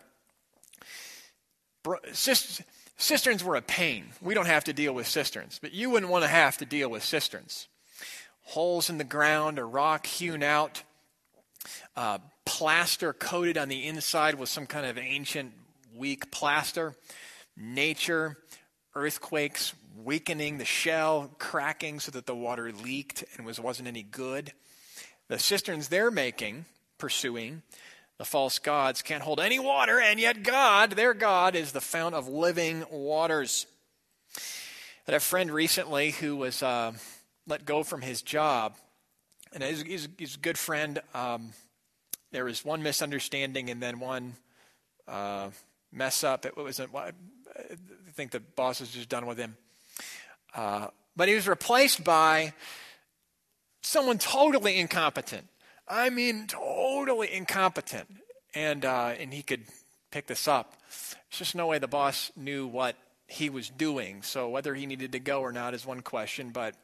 cisterns 2.14 3.44
were 3.44 3.56
a 3.56 3.62
pain. 3.62 4.06
We 4.22 4.34
don't 4.34 4.46
have 4.46 4.66
to 4.66 4.74
deal 4.74 4.94
with 4.94 5.08
cisterns, 5.08 5.60
but 5.62 5.74
you 5.74 5.90
wouldn't 5.90 6.12
want 6.12 6.24
to 6.24 6.30
have 6.30 6.58
to 6.58 6.66
deal 6.66 6.90
with 6.90 7.04
cisterns. 7.04 7.68
Holes 8.42 8.90
in 8.90 8.98
the 8.98 9.04
ground, 9.04 9.60
a 9.60 9.64
rock 9.64 10.06
hewn 10.06 10.44
out, 10.44 10.84
uh, 11.96 12.20
plaster 12.46 13.14
coated 13.14 13.58
on 13.58 13.70
the 13.70 13.86
inside 13.88 14.36
with 14.36 14.50
some 14.50 14.66
kind 14.66 14.86
of 14.86 14.98
ancient 14.98 15.54
weak 15.96 16.32
plaster. 16.32 16.96
Nature, 17.58 18.38
earthquakes, 18.96 19.74
weakening 20.04 20.58
the 20.58 20.66
shell, 20.66 21.32
cracking 21.38 22.00
so 22.00 22.12
that 22.12 22.26
the 22.26 22.36
water 22.36 22.72
leaked 22.72 23.24
and 23.36 23.46
was, 23.46 23.60
wasn't 23.60 23.88
any 23.88 24.04
good. 24.04 24.52
The 25.28 25.40
cisterns 25.40 25.88
they're 25.88 26.12
making, 26.12 26.66
pursuing, 26.98 27.62
the 28.22 28.26
false 28.26 28.60
gods 28.60 29.02
can't 29.02 29.24
hold 29.24 29.40
any 29.40 29.58
water, 29.58 30.00
and 30.00 30.20
yet 30.20 30.44
God, 30.44 30.92
their 30.92 31.16
God, 31.16 31.56
is 31.56 31.72
the 31.72 31.82
fount 31.82 32.14
of 32.14 32.28
living 32.28 32.86
waters. 32.92 33.66
I 34.38 34.42
had 35.08 35.16
a 35.16 35.20
friend 35.20 35.50
recently 35.50 36.12
who 36.12 36.36
was 36.36 36.62
uh, 36.62 36.92
let 37.48 37.66
go 37.66 37.82
from 37.82 38.04
his 38.04 38.22
job, 38.22 38.76
and 39.52 39.64
he's, 39.64 39.82
he's, 39.82 40.08
he's 40.20 40.36
a 40.36 40.38
good 40.38 40.60
friend. 40.60 41.02
Um, 41.16 41.54
there 42.32 42.46
was 42.46 42.64
one 42.64 42.84
misunderstanding 42.84 43.72
and 43.72 43.82
then 43.82 44.00
one 44.00 44.34
uh, 45.08 45.50
mess 45.92 46.24
up. 46.24 46.46
It 46.46 46.56
wasn't. 46.56 46.94
I 46.96 47.14
think 48.14 48.30
the 48.30 48.40
boss 48.40 48.82
was 48.82 48.92
just 48.92 49.10
done 49.10 49.26
with 49.26 49.40
him. 49.40 49.58
Uh, 50.54 50.90
but 51.16 51.28
he 51.28 51.34
was 51.34 51.48
replaced 51.48 52.04
by 52.04 52.54
someone 53.82 54.20
totally 54.20 54.78
incompetent. 54.78 55.48
I 55.92 56.10
mean, 56.10 56.48
totally 56.48 57.34
incompetent. 57.34 58.08
And, 58.56 58.86
uh, 58.86 59.14
and 59.20 59.34
he 59.34 59.44
could 59.44 59.64
pick 60.10 60.26
this 60.26 60.48
up. 60.48 60.78
There's 60.90 61.40
just 61.40 61.56
no 61.56 61.68
way 61.68 61.80
the 61.80 61.88
boss 61.88 62.32
knew 62.36 62.66
what 62.66 62.96
he 63.28 63.50
was 63.50 63.70
doing. 63.70 64.24
So 64.24 64.50
whether 64.50 64.74
he 64.74 64.86
needed 64.86 65.12
to 65.12 65.20
go 65.20 65.42
or 65.42 65.52
not 65.52 65.74
is 65.74 65.86
one 65.86 66.02
question, 66.02 66.52
but 66.52 66.76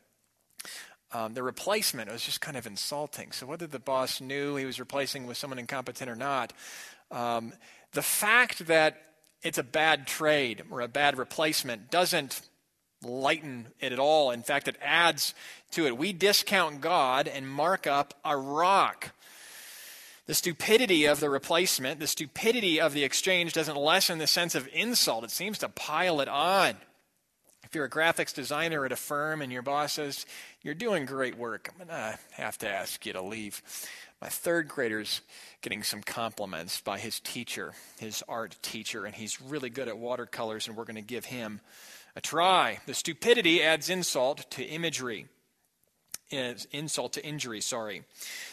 um, 1.14 1.34
the 1.34 1.44
replacement 1.44 2.12
was 2.12 2.22
just 2.22 2.42
kind 2.42 2.58
of 2.58 2.68
insulting. 2.68 3.32
So 3.32 3.46
whether 3.46 3.66
the 3.66 3.80
boss 3.80 4.20
knew 4.20 4.58
he 4.58 4.66
was 4.66 4.80
replacing 4.80 5.26
with 5.26 5.38
someone 5.38 5.60
incompetent 5.60 6.10
or 6.10 6.16
not, 6.16 6.52
um, 7.10 7.54
the 7.94 8.02
fact 8.02 8.68
that 8.68 9.02
it's 9.42 9.58
a 9.58 9.64
bad 9.64 10.06
trade 10.06 10.64
or 10.70 10.82
a 10.82 10.88
bad 10.90 11.18
replacement 11.18 11.90
doesn't 11.90 12.42
lighten 13.04 13.68
it 13.80 13.92
at 13.92 14.00
all. 14.00 14.32
In 14.32 14.44
fact, 14.44 14.68
it 14.68 14.78
adds 14.82 15.34
to 15.72 15.86
it. 15.86 15.98
We 15.98 16.14
discount 16.14 16.82
God 16.82 17.28
and 17.28 17.48
mark 17.48 17.88
up 17.88 18.14
a 18.26 18.38
rock. 18.38 19.12
The 20.26 20.34
stupidity 20.34 21.06
of 21.06 21.20
the 21.20 21.30
replacement, 21.30 22.00
the 22.00 22.08
stupidity 22.08 22.82
of 22.82 22.94
the 22.94 23.06
exchange 23.06 23.54
doesn't 23.54 23.78
lessen 23.78 24.18
the 24.18 24.28
sense 24.28 24.56
of 24.56 24.68
insult. 24.74 25.24
It 25.24 25.32
seems 25.32 25.58
to 25.60 25.70
pile 25.70 26.20
it 26.20 26.28
on. 26.28 26.76
If 27.64 27.76
you're 27.76 27.86
a 27.86 27.90
graphics 27.90 28.34
designer 28.34 28.86
at 28.86 28.92
a 28.92 28.98
firm 28.98 29.42
and 29.42 29.52
your 29.52 29.62
boss 29.62 29.94
says, 29.94 30.26
You're 30.62 30.74
doing 30.74 31.06
great 31.06 31.38
work, 31.38 31.70
I'm 31.70 31.78
going 31.78 31.90
to 31.90 32.18
have 32.32 32.58
to 32.60 32.70
ask 32.70 33.06
you 33.06 33.14
to 33.14 33.22
leave. 33.22 33.62
My 34.22 34.30
third 34.30 34.68
grader's 34.68 35.22
getting 35.62 35.84
some 35.84 36.02
compliments 36.02 36.82
by 36.82 36.98
his 36.98 37.20
teacher, 37.20 37.74
his 38.00 38.24
art 38.28 38.58
teacher, 38.62 39.06
and 39.06 39.14
he's 39.14 39.42
really 39.42 39.70
good 39.70 39.88
at 39.88 39.98
watercolors, 39.98 40.68
and 40.68 40.76
we're 40.76 40.86
going 40.86 40.96
to 40.96 41.02
give 41.02 41.26
him 41.26 41.62
a 42.18 42.22
try. 42.22 42.80
The 42.88 42.96
stupidity 42.96 43.62
adds 43.62 43.92
insult 43.92 44.50
to 44.52 44.64
imagery. 44.66 45.28
Insult 46.32 47.14
to 47.14 47.24
injury, 47.24 47.62
sorry. 47.62 48.04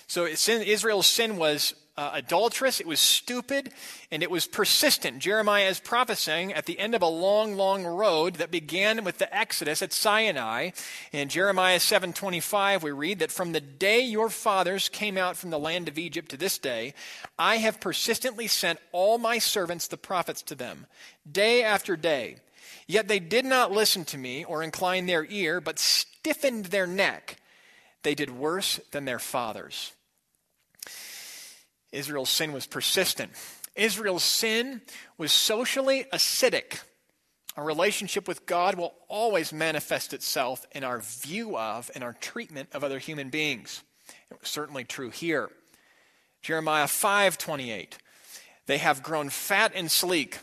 So 0.06 0.26
Israel's 0.26 1.06
sin 1.06 1.38
was 1.38 1.74
uh, 1.96 2.10
adulterous, 2.12 2.78
it 2.78 2.86
was 2.86 3.00
stupid, 3.00 3.72
and 4.10 4.22
it 4.22 4.30
was 4.30 4.46
persistent. 4.46 5.18
Jeremiah 5.18 5.68
is 5.68 5.80
prophesying 5.80 6.52
at 6.52 6.66
the 6.66 6.78
end 6.78 6.94
of 6.94 7.00
a 7.00 7.06
long, 7.08 7.54
long 7.54 7.86
road 7.86 8.34
that 8.34 8.50
began 8.50 9.02
with 9.02 9.16
the 9.18 9.34
Exodus 9.34 9.80
at 9.80 9.92
Sinai. 9.92 10.70
In 11.10 11.28
Jeremiah 11.30 11.78
7:25, 11.78 12.82
we 12.82 12.90
read 12.90 13.20
that 13.20 13.32
from 13.32 13.52
the 13.52 13.60
day 13.60 14.00
your 14.00 14.28
fathers 14.28 14.90
came 14.90 15.16
out 15.16 15.36
from 15.36 15.50
the 15.50 15.58
land 15.58 15.88
of 15.88 15.98
Egypt 15.98 16.30
to 16.30 16.36
this 16.36 16.58
day, 16.58 16.92
I 17.38 17.56
have 17.56 17.80
persistently 17.80 18.46
sent 18.46 18.78
all 18.92 19.16
my 19.16 19.38
servants 19.38 19.86
the 19.86 19.96
prophets 19.96 20.42
to 20.42 20.54
them, 20.54 20.86
day 21.30 21.64
after 21.64 21.96
day. 21.96 22.36
Yet 22.86 23.08
they 23.08 23.18
did 23.18 23.44
not 23.44 23.72
listen 23.72 24.04
to 24.06 24.18
me 24.18 24.44
or 24.44 24.62
incline 24.62 25.06
their 25.06 25.24
ear, 25.24 25.60
but 25.60 25.78
stiffened 25.78 26.66
their 26.66 26.86
neck. 26.86 27.36
They 28.02 28.14
did 28.14 28.30
worse 28.30 28.78
than 28.90 29.04
their 29.04 29.18
fathers. 29.18 29.92
Israel's 31.92 32.30
sin 32.30 32.52
was 32.52 32.66
persistent. 32.66 33.32
Israel's 33.74 34.24
sin 34.24 34.82
was 35.16 35.32
socially 35.32 36.04
acidic. 36.12 36.80
Our 37.56 37.64
relationship 37.64 38.26
with 38.26 38.46
God 38.46 38.74
will 38.74 38.94
always 39.08 39.52
manifest 39.52 40.12
itself 40.12 40.66
in 40.72 40.82
our 40.82 41.00
view 41.00 41.56
of 41.56 41.90
and 41.94 42.02
our 42.02 42.12
treatment 42.14 42.68
of 42.72 42.82
other 42.82 42.98
human 42.98 43.30
beings. 43.30 43.82
It 44.30 44.40
was 44.40 44.50
certainly 44.50 44.84
true 44.84 45.10
here. 45.10 45.50
Jeremiah 46.42 46.88
5:28. 46.88 47.96
They 48.66 48.78
have 48.78 49.02
grown 49.02 49.30
fat 49.30 49.72
and 49.74 49.90
sleek. 49.90 50.38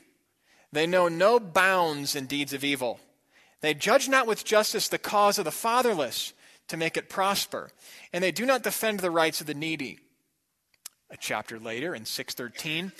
They 0.71 0.87
know 0.87 1.07
no 1.07 1.39
bounds 1.39 2.15
in 2.15 2.25
deeds 2.25 2.53
of 2.53 2.63
evil. 2.63 2.99
They 3.61 3.73
judge 3.73 4.09
not 4.09 4.27
with 4.27 4.45
justice 4.45 4.87
the 4.87 4.97
cause 4.97 5.37
of 5.37 5.45
the 5.45 5.51
fatherless 5.51 6.33
to 6.69 6.77
make 6.77 6.97
it 6.97 7.09
prosper, 7.09 7.69
and 8.13 8.23
they 8.23 8.31
do 8.31 8.45
not 8.45 8.63
defend 8.63 8.99
the 8.99 9.11
rights 9.11 9.41
of 9.41 9.47
the 9.47 9.53
needy. 9.53 9.99
A 11.09 11.17
chapter 11.17 11.59
later 11.59 11.93
in 11.93 12.05
613, 12.05 12.93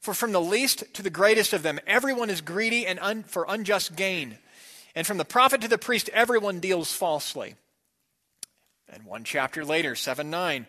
for 0.00 0.14
from 0.14 0.32
the 0.32 0.40
least 0.40 0.84
to 0.94 1.02
the 1.02 1.10
greatest 1.10 1.52
of 1.52 1.64
them 1.64 1.80
everyone 1.86 2.30
is 2.30 2.40
greedy 2.40 2.86
and 2.86 2.98
un- 3.00 3.24
for 3.24 3.44
unjust 3.48 3.96
gain, 3.96 4.38
and 4.94 5.06
from 5.06 5.18
the 5.18 5.24
prophet 5.24 5.60
to 5.62 5.68
the 5.68 5.78
priest 5.78 6.08
everyone 6.12 6.60
deals 6.60 6.92
falsely. 6.92 7.56
And 8.88 9.04
one 9.04 9.24
chapter 9.24 9.64
later, 9.64 9.94
7 9.94 10.30
9, 10.30 10.66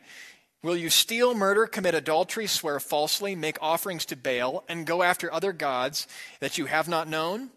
Will 0.61 0.75
you 0.75 0.89
steal, 0.89 1.33
murder, 1.33 1.67
commit 1.67 1.95
adultery, 1.95 2.45
swear 2.45 2.81
falsely, 2.81 3.33
make 3.33 3.57
offerings 3.61 4.05
to 4.07 4.17
Baal, 4.17 4.65
and 4.67 4.85
go 4.85 5.03
after 5.03 5.31
other 5.31 5.53
gods 5.53 6.05
that 6.41 6.57
you 6.57 6.65
have 6.65 6.89
not 6.89 7.07
known? 7.07 7.51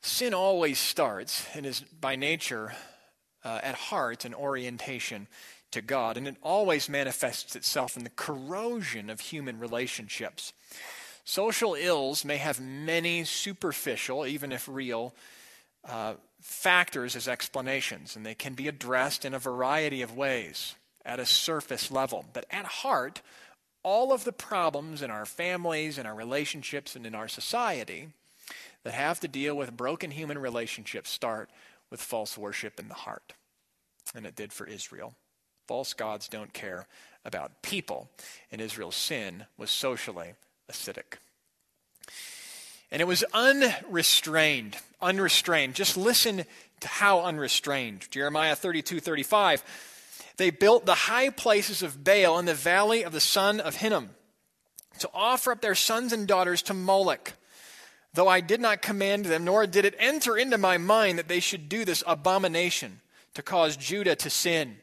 Sin 0.00 0.32
always 0.32 0.78
starts 0.78 1.46
and 1.52 1.66
is 1.66 1.80
by 2.00 2.16
nature, 2.16 2.72
uh, 3.44 3.60
at 3.62 3.74
heart, 3.74 4.24
an 4.24 4.32
orientation 4.32 5.28
to 5.72 5.82
God, 5.82 6.16
and 6.16 6.26
it 6.26 6.36
always 6.42 6.88
manifests 6.88 7.54
itself 7.54 7.98
in 7.98 8.04
the 8.04 8.10
corrosion 8.10 9.10
of 9.10 9.20
human 9.20 9.58
relationships. 9.58 10.54
Social 11.24 11.74
ills 11.74 12.24
may 12.24 12.38
have 12.38 12.60
many 12.60 13.24
superficial, 13.24 14.26
even 14.26 14.52
if 14.52 14.66
real, 14.66 15.14
uh, 15.86 16.14
factors 16.40 17.14
as 17.14 17.28
explanations, 17.28 18.16
and 18.16 18.24
they 18.24 18.34
can 18.34 18.54
be 18.54 18.68
addressed 18.68 19.26
in 19.26 19.34
a 19.34 19.38
variety 19.38 20.00
of 20.00 20.16
ways 20.16 20.76
at 21.04 21.20
a 21.20 21.26
surface 21.26 21.90
level. 21.90 22.24
But 22.32 22.46
at 22.50 22.64
heart, 22.64 23.22
all 23.82 24.12
of 24.12 24.24
the 24.24 24.32
problems 24.32 25.02
in 25.02 25.10
our 25.10 25.26
families, 25.26 25.98
in 25.98 26.06
our 26.06 26.14
relationships, 26.14 26.96
and 26.96 27.06
in 27.06 27.14
our 27.14 27.28
society 27.28 28.08
that 28.84 28.94
have 28.94 29.20
to 29.20 29.28
deal 29.28 29.54
with 29.54 29.76
broken 29.76 30.10
human 30.10 30.38
relationships 30.38 31.10
start 31.10 31.50
with 31.90 32.00
false 32.00 32.36
worship 32.38 32.78
in 32.78 32.88
the 32.88 32.94
heart. 32.94 33.34
And 34.14 34.26
it 34.26 34.36
did 34.36 34.52
for 34.52 34.66
Israel. 34.66 35.14
False 35.66 35.92
gods 35.94 36.28
don't 36.28 36.52
care 36.52 36.86
about 37.24 37.62
people, 37.62 38.10
and 38.50 38.60
Israel's 38.60 38.96
sin 38.96 39.44
was 39.56 39.70
socially 39.70 40.32
acidic. 40.70 41.18
And 42.90 43.00
it 43.00 43.06
was 43.06 43.22
unrestrained, 43.32 44.76
unrestrained. 45.00 45.74
Just 45.74 45.96
listen 45.96 46.44
to 46.80 46.88
how 46.88 47.20
unrestrained. 47.20 48.10
Jeremiah 48.10 48.56
32 48.56 49.00
35 49.00 49.62
they 50.40 50.48
built 50.48 50.86
the 50.86 50.94
high 50.94 51.28
places 51.28 51.82
of 51.82 52.02
Baal 52.02 52.38
in 52.38 52.46
the 52.46 52.54
valley 52.54 53.02
of 53.02 53.12
the 53.12 53.20
son 53.20 53.60
of 53.60 53.76
Hinnom 53.76 54.08
to 54.98 55.10
offer 55.12 55.52
up 55.52 55.60
their 55.60 55.74
sons 55.74 56.14
and 56.14 56.26
daughters 56.26 56.62
to 56.62 56.72
Moloch. 56.72 57.34
Though 58.14 58.26
I 58.26 58.40
did 58.40 58.58
not 58.58 58.80
command 58.80 59.26
them, 59.26 59.44
nor 59.44 59.66
did 59.66 59.84
it 59.84 59.94
enter 59.98 60.38
into 60.38 60.56
my 60.56 60.78
mind 60.78 61.18
that 61.18 61.28
they 61.28 61.40
should 61.40 61.68
do 61.68 61.84
this 61.84 62.02
abomination 62.06 63.02
to 63.34 63.42
cause 63.42 63.76
Judah 63.76 64.16
to 64.16 64.30
sin, 64.30 64.78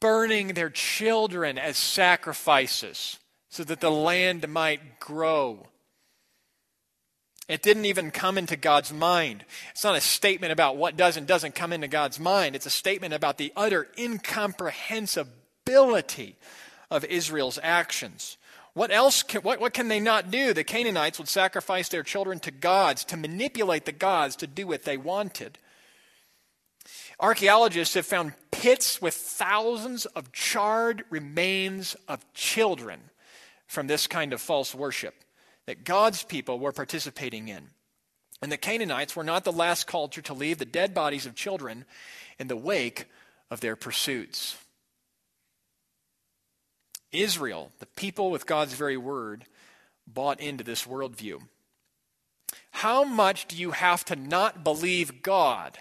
burning 0.00 0.48
their 0.48 0.70
children 0.70 1.58
as 1.58 1.76
sacrifices 1.76 3.18
so 3.50 3.62
that 3.62 3.80
the 3.80 3.90
land 3.90 4.48
might 4.48 5.00
grow. 5.00 5.66
It 7.48 7.62
didn't 7.62 7.86
even 7.86 8.10
come 8.10 8.36
into 8.36 8.56
God's 8.56 8.92
mind. 8.92 9.46
It's 9.70 9.82
not 9.82 9.96
a 9.96 10.02
statement 10.02 10.52
about 10.52 10.76
what 10.76 10.98
does 10.98 11.16
and 11.16 11.26
doesn't 11.26 11.54
come 11.54 11.72
into 11.72 11.88
God's 11.88 12.20
mind. 12.20 12.54
It's 12.54 12.66
a 12.66 12.70
statement 12.70 13.14
about 13.14 13.38
the 13.38 13.54
utter 13.56 13.88
incomprehensibility 13.98 16.36
of 16.90 17.06
Israel's 17.06 17.58
actions. 17.62 18.36
What 18.74 18.92
else 18.92 19.22
can, 19.22 19.40
what, 19.40 19.60
what 19.60 19.72
can 19.72 19.88
they 19.88 19.98
not 19.98 20.30
do? 20.30 20.52
The 20.52 20.62
Canaanites 20.62 21.18
would 21.18 21.28
sacrifice 21.28 21.88
their 21.88 22.02
children 22.02 22.38
to 22.40 22.50
gods, 22.50 23.02
to 23.06 23.16
manipulate 23.16 23.86
the 23.86 23.92
gods 23.92 24.36
to 24.36 24.46
do 24.46 24.66
what 24.66 24.84
they 24.84 24.98
wanted. 24.98 25.58
Archaeologists 27.18 27.94
have 27.94 28.06
found 28.06 28.34
pits 28.50 29.00
with 29.00 29.14
thousands 29.14 30.04
of 30.06 30.32
charred 30.32 31.04
remains 31.08 31.96
of 32.06 32.30
children 32.34 33.00
from 33.66 33.86
this 33.86 34.06
kind 34.06 34.34
of 34.34 34.42
false 34.42 34.74
worship 34.74 35.14
that 35.68 35.84
God's 35.84 36.22
people 36.22 36.58
were 36.58 36.72
participating 36.72 37.48
in. 37.48 37.68
And 38.40 38.50
the 38.50 38.56
Canaanites 38.56 39.14
were 39.14 39.22
not 39.22 39.44
the 39.44 39.52
last 39.52 39.86
culture 39.86 40.22
to 40.22 40.32
leave 40.32 40.56
the 40.56 40.64
dead 40.64 40.94
bodies 40.94 41.26
of 41.26 41.34
children 41.34 41.84
in 42.38 42.48
the 42.48 42.56
wake 42.56 43.04
of 43.50 43.60
their 43.60 43.76
pursuits. 43.76 44.56
Israel, 47.12 47.70
the 47.80 47.86
people 47.86 48.30
with 48.30 48.46
God's 48.46 48.72
very 48.72 48.96
word, 48.96 49.44
bought 50.06 50.40
into 50.40 50.64
this 50.64 50.86
worldview. 50.86 51.42
How 52.70 53.04
much 53.04 53.46
do 53.46 53.54
you 53.54 53.72
have 53.72 54.06
to 54.06 54.16
not 54.16 54.64
believe 54.64 55.20
God, 55.20 55.76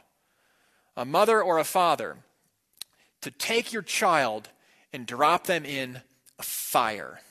a 0.97 1.05
mother 1.05 1.41
or 1.41 1.59
a 1.59 1.63
father, 1.63 2.17
to 3.21 3.31
take 3.31 3.71
your 3.71 3.83
child 3.83 4.49
and 4.91 5.05
drop 5.05 5.45
them 5.45 5.63
in 5.63 6.01
a 6.37 6.43
fire? 6.43 7.21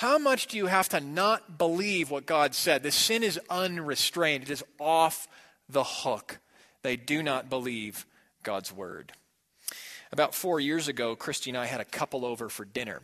How 0.00 0.16
much 0.16 0.46
do 0.46 0.56
you 0.56 0.64
have 0.64 0.88
to 0.88 1.00
not 1.00 1.58
believe 1.58 2.10
what 2.10 2.24
God 2.24 2.54
said? 2.54 2.82
The 2.82 2.90
sin 2.90 3.22
is 3.22 3.38
unrestrained, 3.50 4.44
it 4.44 4.50
is 4.50 4.64
off 4.78 5.28
the 5.68 5.84
hook. 5.84 6.38
They 6.80 6.96
do 6.96 7.22
not 7.22 7.50
believe 7.50 8.06
God's 8.42 8.72
word. 8.72 9.12
About 10.10 10.34
four 10.34 10.58
years 10.58 10.88
ago, 10.88 11.14
Christy 11.16 11.50
and 11.50 11.58
I 11.58 11.66
had 11.66 11.82
a 11.82 11.84
couple 11.84 12.24
over 12.24 12.48
for 12.48 12.64
dinner. 12.64 13.02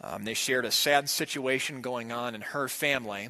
Um, 0.00 0.22
they 0.22 0.34
shared 0.34 0.64
a 0.64 0.70
sad 0.70 1.08
situation 1.08 1.80
going 1.80 2.12
on 2.12 2.36
in 2.36 2.42
her 2.42 2.68
family. 2.68 3.28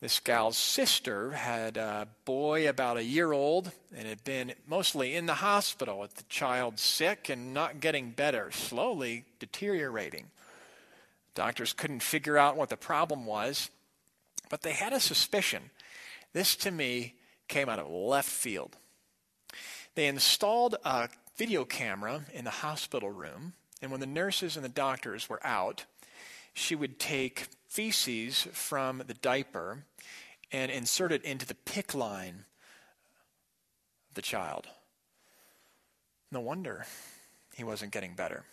This 0.00 0.20
gal's 0.20 0.56
sister 0.56 1.32
had 1.32 1.76
a 1.76 2.06
boy 2.24 2.68
about 2.68 2.98
a 2.98 3.02
year 3.02 3.32
old 3.32 3.72
and 3.96 4.06
had 4.06 4.22
been 4.22 4.52
mostly 4.68 5.16
in 5.16 5.26
the 5.26 5.34
hospital 5.34 5.98
with 5.98 6.14
the 6.14 6.24
child 6.28 6.78
sick 6.78 7.28
and 7.28 7.52
not 7.52 7.80
getting 7.80 8.10
better, 8.12 8.52
slowly 8.52 9.24
deteriorating. 9.40 10.26
Doctors 11.34 11.72
couldn't 11.72 12.02
figure 12.02 12.36
out 12.36 12.56
what 12.56 12.68
the 12.68 12.76
problem 12.76 13.26
was, 13.26 13.70
but 14.48 14.62
they 14.62 14.72
had 14.72 14.92
a 14.92 15.00
suspicion. 15.00 15.70
This, 16.32 16.56
to 16.56 16.70
me, 16.70 17.14
came 17.48 17.68
out 17.68 17.78
of 17.78 17.88
left 17.88 18.28
field. 18.28 18.76
They 19.94 20.06
installed 20.06 20.76
a 20.84 21.08
video 21.36 21.64
camera 21.64 22.22
in 22.32 22.44
the 22.44 22.50
hospital 22.50 23.10
room, 23.10 23.54
and 23.80 23.90
when 23.90 24.00
the 24.00 24.06
nurses 24.06 24.56
and 24.56 24.64
the 24.64 24.68
doctors 24.68 25.28
were 25.28 25.44
out, 25.44 25.84
she 26.52 26.74
would 26.74 26.98
take 26.98 27.48
feces 27.68 28.46
from 28.52 29.02
the 29.06 29.14
diaper 29.14 29.84
and 30.52 30.70
insert 30.70 31.12
it 31.12 31.24
into 31.24 31.46
the 31.46 31.54
PICC 31.54 31.94
line 31.94 32.44
of 34.08 34.14
the 34.14 34.22
child. 34.22 34.66
No 36.32 36.40
wonder 36.40 36.86
he 37.56 37.64
wasn't 37.64 37.92
getting 37.92 38.14
better. 38.14 38.44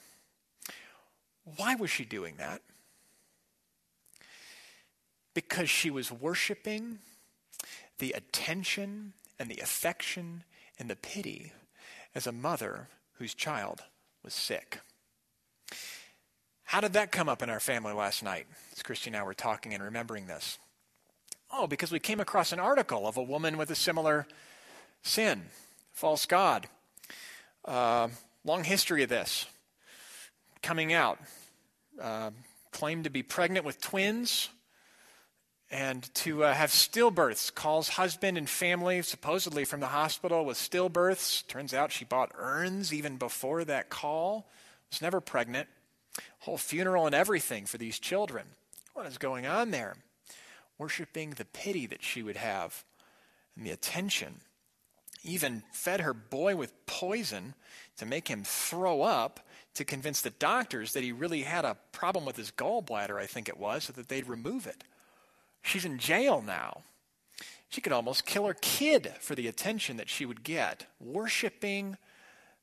Why 1.55 1.75
was 1.75 1.89
she 1.89 2.03
doing 2.03 2.36
that? 2.38 2.62
Because 5.33 5.69
she 5.69 5.89
was 5.89 6.12
worshiping 6.12 6.99
the 7.99 8.12
attention 8.12 9.13
and 9.39 9.49
the 9.49 9.60
affection 9.60 10.43
and 10.77 10.89
the 10.89 10.95
pity 10.95 11.53
as 12.13 12.27
a 12.27 12.31
mother 12.31 12.89
whose 13.13 13.33
child 13.33 13.83
was 14.23 14.33
sick. 14.33 14.79
How 16.65 16.81
did 16.81 16.93
that 16.93 17.12
come 17.12 17.29
up 17.29 17.41
in 17.41 17.49
our 17.49 17.62
family 17.62 17.93
last 17.93 18.23
night 18.23 18.45
as 18.73 18.83
Christy 18.83 19.10
and 19.10 19.17
I 19.17 19.23
were 19.23 19.33
talking 19.33 19.73
and 19.73 19.81
remembering 19.81 20.27
this? 20.27 20.57
Oh, 21.51 21.65
because 21.65 21.91
we 21.91 21.99
came 21.99 22.19
across 22.19 22.51
an 22.51 22.60
article 22.60 23.07
of 23.07 23.15
a 23.15 23.23
woman 23.23 23.57
with 23.57 23.71
a 23.71 23.75
similar 23.75 24.27
sin, 25.01 25.45
false 25.93 26.25
God. 26.25 26.67
Uh, 27.63 28.10
long 28.43 28.65
history 28.65 29.03
of 29.03 29.10
this 29.10 29.45
coming 30.62 30.91
out. 30.91 31.19
Uh, 32.01 32.31
claimed 32.71 33.05
to 33.05 33.10
be 33.10 33.23
pregnant 33.23 33.65
with 33.65 33.81
twins 33.81 34.49
and 35.71 36.13
to 36.13 36.43
uh, 36.43 36.53
have 36.53 36.69
stillbirths. 36.69 37.53
Calls 37.53 37.89
husband 37.89 38.38
and 38.38 38.49
family, 38.49 39.01
supposedly 39.01 39.65
from 39.65 39.79
the 39.79 39.88
hospital, 39.88 40.45
with 40.45 40.57
stillbirths. 40.57 41.45
Turns 41.47 41.73
out 41.73 41.91
she 41.91 42.05
bought 42.05 42.31
urns 42.36 42.93
even 42.93 43.17
before 43.17 43.63
that 43.65 43.89
call. 43.89 44.47
Was 44.91 45.01
never 45.01 45.19
pregnant. 45.19 45.67
Whole 46.39 46.57
funeral 46.57 47.05
and 47.05 47.15
everything 47.15 47.65
for 47.65 47.77
these 47.77 47.99
children. 47.99 48.45
What 48.93 49.05
is 49.05 49.17
going 49.17 49.45
on 49.45 49.71
there? 49.71 49.97
Worshipping 50.77 51.31
the 51.31 51.45
pity 51.45 51.86
that 51.88 52.03
she 52.03 52.23
would 52.23 52.38
have 52.38 52.83
and 53.55 53.65
the 53.65 53.71
attention. 53.71 54.41
Even 55.23 55.63
fed 55.73 56.01
her 56.01 56.13
boy 56.13 56.55
with 56.55 56.86
poison 56.86 57.55
to 57.97 58.05
make 58.05 58.27
him 58.27 58.43
throw 58.45 59.01
up 59.01 59.41
to 59.78 59.86
convince 59.86 60.22
the 60.22 60.30
doctors 60.32 60.94
that 60.94 61.04
he 61.04 61.12
really 61.12 61.44
had 61.44 61.66
a 61.66 61.78
problem 61.92 62.26
with 62.26 62.36
his 62.36 62.52
gallbladder, 62.52 63.18
I 63.18 63.26
think 63.26 63.48
it 63.48 63.58
was, 63.58 63.86
so 63.86 63.94
that 63.94 64.10
they'd 64.10 64.28
remove 64.28 64.68
it. 64.68 64.84
She's 65.62 65.86
in 65.86 65.98
jail 65.98 66.44
now. 66.46 66.82
She 67.70 67.82
could 67.82 67.92
almost 67.92 68.26
kill 68.26 68.46
her 68.46 68.56
kid 68.62 69.13
for 69.20 69.36
the 69.36 69.48
attention 69.48 69.98
that 69.98 70.10
she 70.10 70.26
would 70.26 70.44
get, 70.44 70.86
worshiping 71.00 71.98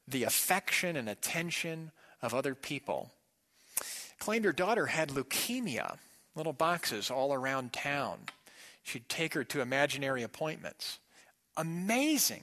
the 0.08 0.24
affection 0.24 0.96
and 0.96 1.08
attention 1.08 1.90
of 2.22 2.34
other 2.34 2.54
people. 2.54 3.10
Claimed 4.18 4.44
her 4.44 4.52
daughter 4.52 4.86
had 4.86 5.10
leukemia, 5.10 5.98
little 6.34 6.52
boxes 6.52 7.10
all 7.10 7.32
around 7.32 7.72
town. 7.72 8.18
She'd 8.82 9.08
take 9.08 9.34
her 9.34 9.44
to 9.44 9.60
imaginary 9.60 10.22
appointments. 10.22 10.98
Amazing. 11.56 12.42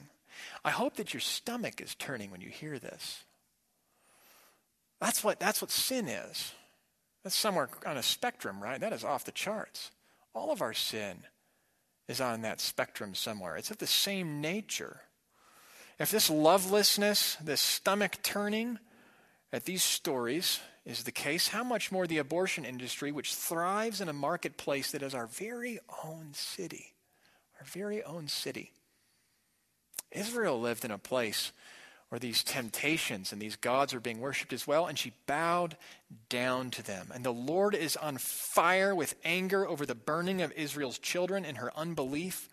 I 0.63 0.71
hope 0.71 0.95
that 0.95 1.13
your 1.13 1.21
stomach 1.21 1.81
is 1.81 1.95
turning 1.95 2.31
when 2.31 2.41
you 2.41 2.49
hear 2.49 2.79
this. 2.79 3.23
That's 5.01 5.23
what, 5.23 5.39
that's 5.39 5.61
what 5.61 5.71
sin 5.71 6.07
is. 6.07 6.53
That's 7.23 7.35
somewhere 7.35 7.69
on 7.85 7.97
a 7.97 8.03
spectrum, 8.03 8.61
right? 8.61 8.79
That 8.79 8.93
is 8.93 9.03
off 9.03 9.25
the 9.25 9.31
charts. 9.31 9.91
All 10.33 10.51
of 10.51 10.61
our 10.61 10.73
sin 10.73 11.23
is 12.07 12.21
on 12.21 12.43
that 12.43 12.61
spectrum 12.61 13.15
somewhere. 13.15 13.57
It's 13.57 13.71
of 13.71 13.79
the 13.79 13.87
same 13.87 14.41
nature. 14.41 15.01
If 15.99 16.11
this 16.11 16.29
lovelessness, 16.29 17.35
this 17.43 17.61
stomach 17.61 18.17
turning 18.23 18.79
at 19.51 19.65
these 19.65 19.83
stories 19.83 20.59
is 20.85 21.03
the 21.03 21.11
case, 21.11 21.49
how 21.49 21.63
much 21.63 21.91
more 21.91 22.07
the 22.07 22.17
abortion 22.17 22.65
industry, 22.65 23.11
which 23.11 23.35
thrives 23.35 24.01
in 24.01 24.09
a 24.09 24.13
marketplace 24.13 24.91
that 24.91 25.03
is 25.03 25.13
our 25.13 25.27
very 25.27 25.79
own 26.03 26.29
city? 26.33 26.93
Our 27.59 27.65
very 27.65 28.03
own 28.03 28.27
city. 28.27 28.71
Israel 30.11 30.59
lived 30.59 30.85
in 30.85 30.91
a 30.91 30.97
place 30.97 31.51
or 32.11 32.19
these 32.19 32.43
temptations 32.43 33.31
and 33.31 33.41
these 33.41 33.55
gods 33.55 33.93
are 33.93 34.01
being 34.01 34.19
worshiped 34.19 34.51
as 34.51 34.67
well. 34.67 34.85
And 34.85 34.99
she 34.99 35.13
bowed 35.27 35.77
down 36.27 36.69
to 36.71 36.83
them. 36.83 37.09
And 37.13 37.23
the 37.23 37.31
Lord 37.31 37.73
is 37.73 37.95
on 37.95 38.17
fire 38.17 38.93
with 38.93 39.15
anger 39.23 39.65
over 39.65 39.85
the 39.85 39.95
burning 39.95 40.41
of 40.41 40.51
Israel's 40.51 40.99
children 40.99 41.45
and 41.45 41.57
her 41.57 41.71
unbelief 41.75 42.49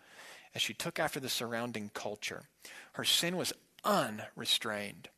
as 0.55 0.61
she 0.61 0.73
took 0.73 0.97
after 0.97 1.19
the 1.19 1.29
surrounding 1.29 1.91
culture. 1.93 2.43
Her 2.93 3.03
sin 3.03 3.35
was 3.35 3.51
unrestrained. 3.83 5.09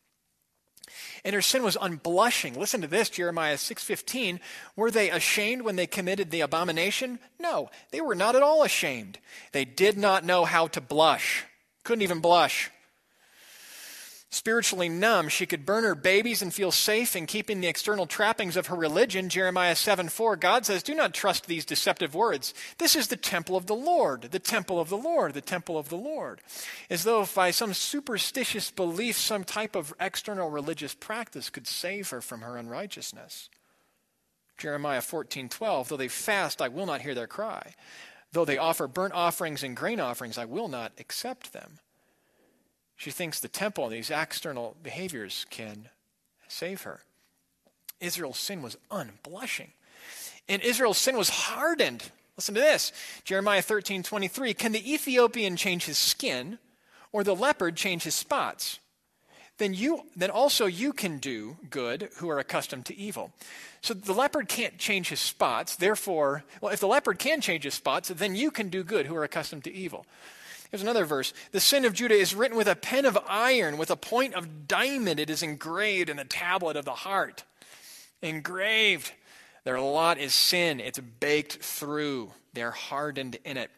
And 1.24 1.36
her 1.36 1.42
sin 1.42 1.64
was 1.64 1.78
unblushing. 1.78 2.58
Listen 2.58 2.82
to 2.82 2.88
this, 2.88 3.10
Jeremiah 3.10 3.58
6:15. 3.58 4.42
Were 4.76 4.92
they 4.92 5.10
ashamed 5.10 5.62
when 5.62 5.78
they 5.78 5.88
committed 5.88 6.32
the 6.32 6.42
abomination? 6.42 7.20
No, 7.40 7.70
they 7.92 8.02
were 8.02 8.16
not 8.16 8.36
at 8.36 8.44
all 8.44 8.64
ashamed. 8.64 9.20
They 9.54 9.64
did 9.64 9.98
not 9.98 10.26
know 10.26 10.44
how 10.44 10.68
to 10.68 10.82
blush. 10.82 11.46
Couldn't 11.84 12.02
even 12.02 12.20
blush 12.20 12.72
spiritually 14.32 14.90
numb, 14.90 15.30
she 15.30 15.46
could 15.46 15.66
burn 15.66 15.84
her 15.84 15.94
babies 15.94 16.42
and 16.42 16.54
feel 16.54 16.72
safe 16.72 17.16
in 17.16 17.28
keeping 17.28 17.62
the 17.62 17.68
external 17.68 18.08
trappings 18.08 18.58
of 18.58 18.68
her 18.68 18.76
religion. 18.76 19.30
Jeremiah 19.30 19.76
7 19.76 20.10
4, 20.10 20.36
God 20.38 20.66
says, 20.66 20.82
Do 20.82 20.96
not 20.96 21.14
trust 21.14 21.46
these 21.46 21.66
deceptive 21.66 22.16
words. 22.16 22.54
This 22.80 22.96
is 22.96 23.10
the 23.10 23.18
temple 23.18 23.56
of 23.56 23.68
the 23.68 23.76
Lord, 23.76 24.24
the 24.24 24.40
temple 24.40 24.80
of 24.80 24.90
the 24.90 24.98
Lord, 24.98 25.34
the 25.34 25.42
temple 25.42 25.78
of 25.78 25.90
the 25.90 25.98
Lord. 25.98 26.42
As 26.90 27.04
though 27.04 27.26
by 27.36 27.52
some 27.52 27.74
superstitious 27.74 28.72
belief, 28.72 29.18
some 29.18 29.44
type 29.44 29.76
of 29.76 29.94
external 30.00 30.50
religious 30.50 30.96
practice 30.96 31.50
could 31.50 31.68
save 31.68 32.10
her 32.10 32.22
from 32.22 32.42
her 32.42 32.58
unrighteousness. 32.58 33.50
Jeremiah 34.58 35.02
14 35.02 35.50
12, 35.50 35.90
Though 35.90 35.98
they 35.98 36.08
fast, 36.08 36.62
I 36.62 36.70
will 36.70 36.86
not 36.86 37.02
hear 37.02 37.14
their 37.14 37.28
cry. 37.28 37.76
Though 38.32 38.46
they 38.46 38.58
offer 38.58 38.88
burnt 38.88 39.14
offerings 39.14 39.62
and 39.62 39.76
grain 39.76 40.00
offerings, 40.00 40.38
I 40.38 40.46
will 40.46 40.70
not 40.70 40.94
accept 40.98 41.52
them. 41.52 41.80
She 43.02 43.10
thinks 43.10 43.40
the 43.40 43.48
temple 43.48 43.86
and 43.86 43.94
these 43.94 44.12
external 44.12 44.76
behaviors 44.84 45.48
can 45.50 45.90
save 46.48 46.84
her. 46.84 47.00
Israel's 48.00 48.38
sin 48.38 48.62
was 48.62 48.78
unblushing. 48.92 49.70
And 50.48 50.62
Israel's 50.62 51.00
sin 51.00 51.18
was 51.18 51.30
hardened. 51.30 52.12
Listen 52.38 52.54
to 52.54 52.62
this 52.62 52.94
Jeremiah 53.24 53.64
13 53.64 54.04
23. 54.04 54.54
Can 54.54 54.72
the 54.72 54.94
Ethiopian 54.94 55.58
change 55.58 55.86
his 55.86 55.98
skin 55.98 56.60
or 57.12 57.24
the 57.24 57.36
leopard 57.36 57.76
change 57.76 58.04
his 58.04 58.14
spots? 58.14 58.78
Then, 59.58 59.74
you, 59.74 60.04
then 60.16 60.30
also 60.30 60.68
you 60.68 60.94
can 60.94 61.18
do 61.18 61.58
good 61.72 62.10
who 62.18 62.30
are 62.30 62.38
accustomed 62.38 62.86
to 62.86 62.96
evil. 62.96 63.32
So 63.82 63.96
the 63.96 64.14
leopard 64.14 64.48
can't 64.48 64.78
change 64.78 65.10
his 65.10 65.20
spots. 65.20 65.76
Therefore, 65.76 66.44
well, 66.62 66.72
if 66.72 66.80
the 66.80 66.88
leopard 66.88 67.18
can 67.18 67.42
change 67.42 67.64
his 67.64 67.74
spots, 67.74 68.10
then 68.10 68.36
you 68.36 68.52
can 68.52 68.70
do 68.70 68.84
good 68.84 69.08
who 69.08 69.16
are 69.16 69.24
accustomed 69.24 69.64
to 69.64 69.74
evil. 69.74 70.06
Here's 70.72 70.82
another 70.82 71.04
verse. 71.06 71.34
The 71.52 71.60
sin 71.60 71.84
of 71.84 71.94
Judah 71.94 72.16
is 72.16 72.34
written 72.34 72.58
with 72.58 72.68
a 72.68 72.76
pen 72.76 73.06
of 73.06 73.20
iron, 73.28 73.78
with 73.78 73.92
a 73.92 73.98
point 73.98 74.34
of 74.36 74.68
diamond. 74.68 75.20
It 75.20 75.30
is 75.30 75.44
engraved 75.44 76.10
in 76.10 76.16
the 76.16 76.24
tablet 76.24 76.78
of 76.78 76.86
the 76.86 76.92
heart. 76.92 77.44
Engraved. 78.22 79.12
Their 79.66 79.82
lot 79.82 80.18
is 80.18 80.34
sin. 80.34 80.80
It's 80.80 81.00
baked 81.00 81.62
through. 81.62 82.32
They're 82.54 82.72
hardened 82.72 83.38
in 83.44 83.58
it. 83.58 83.70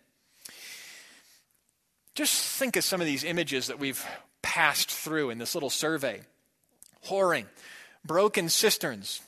Just 2.13 2.35
think 2.59 2.75
of 2.75 2.83
some 2.83 3.01
of 3.01 3.07
these 3.07 3.23
images 3.23 3.67
that 3.67 3.79
we've 3.79 4.05
passed 4.43 4.91
through 4.91 5.31
in 5.31 5.39
this 5.39 5.55
little 5.55 5.71
survey 5.71 6.21
whoring, 7.07 7.45
broken 8.05 8.49
cisterns, 8.49 9.21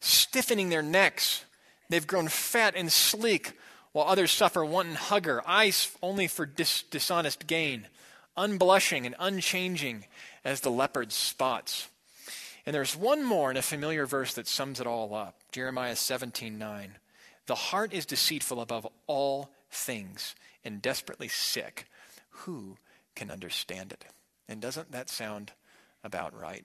stiffening 0.00 0.68
their 0.68 0.82
necks. 0.82 1.44
They've 1.88 2.06
grown 2.06 2.28
fat 2.28 2.74
and 2.76 2.92
sleek, 2.92 3.52
while 3.92 4.06
others 4.06 4.30
suffer 4.30 4.64
wanton 4.64 4.94
hunger, 4.94 5.42
eyes 5.46 5.94
only 6.02 6.26
for 6.26 6.46
dis- 6.46 6.82
dishonest 6.84 7.46
gain, 7.46 7.86
unblushing 8.36 9.04
and 9.06 9.14
unchanging 9.18 10.06
as 10.44 10.60
the 10.60 10.70
leopard's 10.70 11.14
spots. 11.14 11.88
And 12.64 12.74
there's 12.74 12.96
one 12.96 13.24
more 13.24 13.50
in 13.50 13.56
a 13.56 13.62
familiar 13.62 14.06
verse 14.06 14.34
that 14.34 14.46
sums 14.46 14.80
it 14.80 14.86
all 14.86 15.14
up 15.14 15.34
Jeremiah 15.50 15.96
17 15.96 16.58
9. 16.58 16.96
The 17.46 17.54
heart 17.54 17.92
is 17.92 18.06
deceitful 18.06 18.60
above 18.60 18.86
all 19.06 19.50
things 19.70 20.34
and 20.64 20.80
desperately 20.80 21.28
sick. 21.28 21.86
Who 22.30 22.76
can 23.14 23.30
understand 23.30 23.92
it? 23.92 24.04
And 24.48 24.60
doesn't 24.60 24.92
that 24.92 25.10
sound 25.10 25.52
about 26.04 26.38
right? 26.38 26.64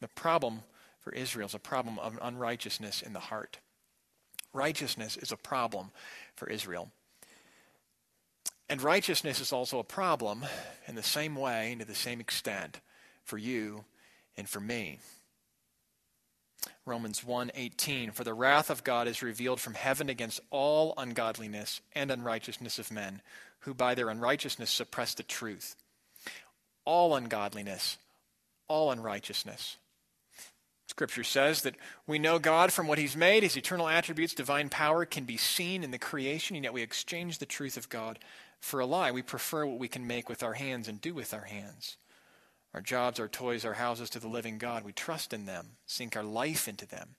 The 0.00 0.08
problem 0.08 0.62
for 1.00 1.12
Israel 1.12 1.46
is 1.46 1.54
a 1.54 1.60
problem 1.60 1.98
of 1.98 2.18
unrighteousness 2.20 3.02
in 3.02 3.12
the 3.12 3.20
heart. 3.20 3.58
Righteousness 4.52 5.16
is 5.16 5.32
a 5.32 5.36
problem 5.36 5.90
for 6.34 6.48
Israel. 6.48 6.90
And 8.68 8.80
righteousness 8.80 9.40
is 9.40 9.52
also 9.52 9.78
a 9.78 9.84
problem 9.84 10.44
in 10.86 10.94
the 10.94 11.02
same 11.02 11.36
way 11.36 11.72
and 11.72 11.80
to 11.80 11.86
the 11.86 11.94
same 11.94 12.20
extent 12.20 12.80
for 13.24 13.38
you 13.38 13.84
and 14.36 14.48
for 14.48 14.60
me. 14.60 14.98
Romans 16.84 17.22
1:18 17.22 18.12
For 18.12 18.24
the 18.24 18.34
wrath 18.34 18.70
of 18.70 18.84
God 18.84 19.08
is 19.08 19.22
revealed 19.22 19.60
from 19.60 19.74
heaven 19.74 20.08
against 20.08 20.40
all 20.50 20.94
ungodliness 20.96 21.80
and 21.92 22.10
unrighteousness 22.10 22.78
of 22.78 22.90
men 22.90 23.22
who 23.60 23.74
by 23.74 23.94
their 23.94 24.08
unrighteousness 24.08 24.70
suppress 24.70 25.14
the 25.14 25.22
truth. 25.22 25.76
All 26.84 27.14
ungodliness, 27.14 27.98
all 28.68 28.90
unrighteousness. 28.90 29.76
Scripture 30.92 31.24
says 31.24 31.62
that 31.62 31.76
we 32.06 32.18
know 32.18 32.38
God 32.38 32.70
from 32.70 32.86
what 32.86 32.98
He's 32.98 33.16
made, 33.16 33.42
His 33.42 33.56
eternal 33.56 33.88
attributes, 33.88 34.34
divine 34.34 34.68
power 34.68 35.06
can 35.06 35.24
be 35.24 35.38
seen 35.38 35.82
in 35.82 35.90
the 35.90 35.96
creation, 35.96 36.54
and 36.54 36.64
yet 36.64 36.74
we 36.74 36.82
exchange 36.82 37.38
the 37.38 37.46
truth 37.46 37.78
of 37.78 37.88
God 37.88 38.18
for 38.60 38.78
a 38.78 38.84
lie. 38.84 39.10
We 39.10 39.22
prefer 39.22 39.64
what 39.64 39.78
we 39.78 39.88
can 39.88 40.06
make 40.06 40.28
with 40.28 40.42
our 40.42 40.52
hands 40.52 40.88
and 40.88 41.00
do 41.00 41.14
with 41.14 41.32
our 41.32 41.44
hands. 41.44 41.96
Our 42.74 42.82
jobs, 42.82 43.18
our 43.18 43.26
toys, 43.26 43.64
our 43.64 43.72
houses 43.72 44.10
to 44.10 44.20
the 44.20 44.28
living 44.28 44.58
God. 44.58 44.84
We 44.84 44.92
trust 44.92 45.32
in 45.32 45.46
them, 45.46 45.78
sink 45.86 46.14
our 46.14 46.22
life 46.22 46.68
into 46.68 46.86
them. 46.86 47.16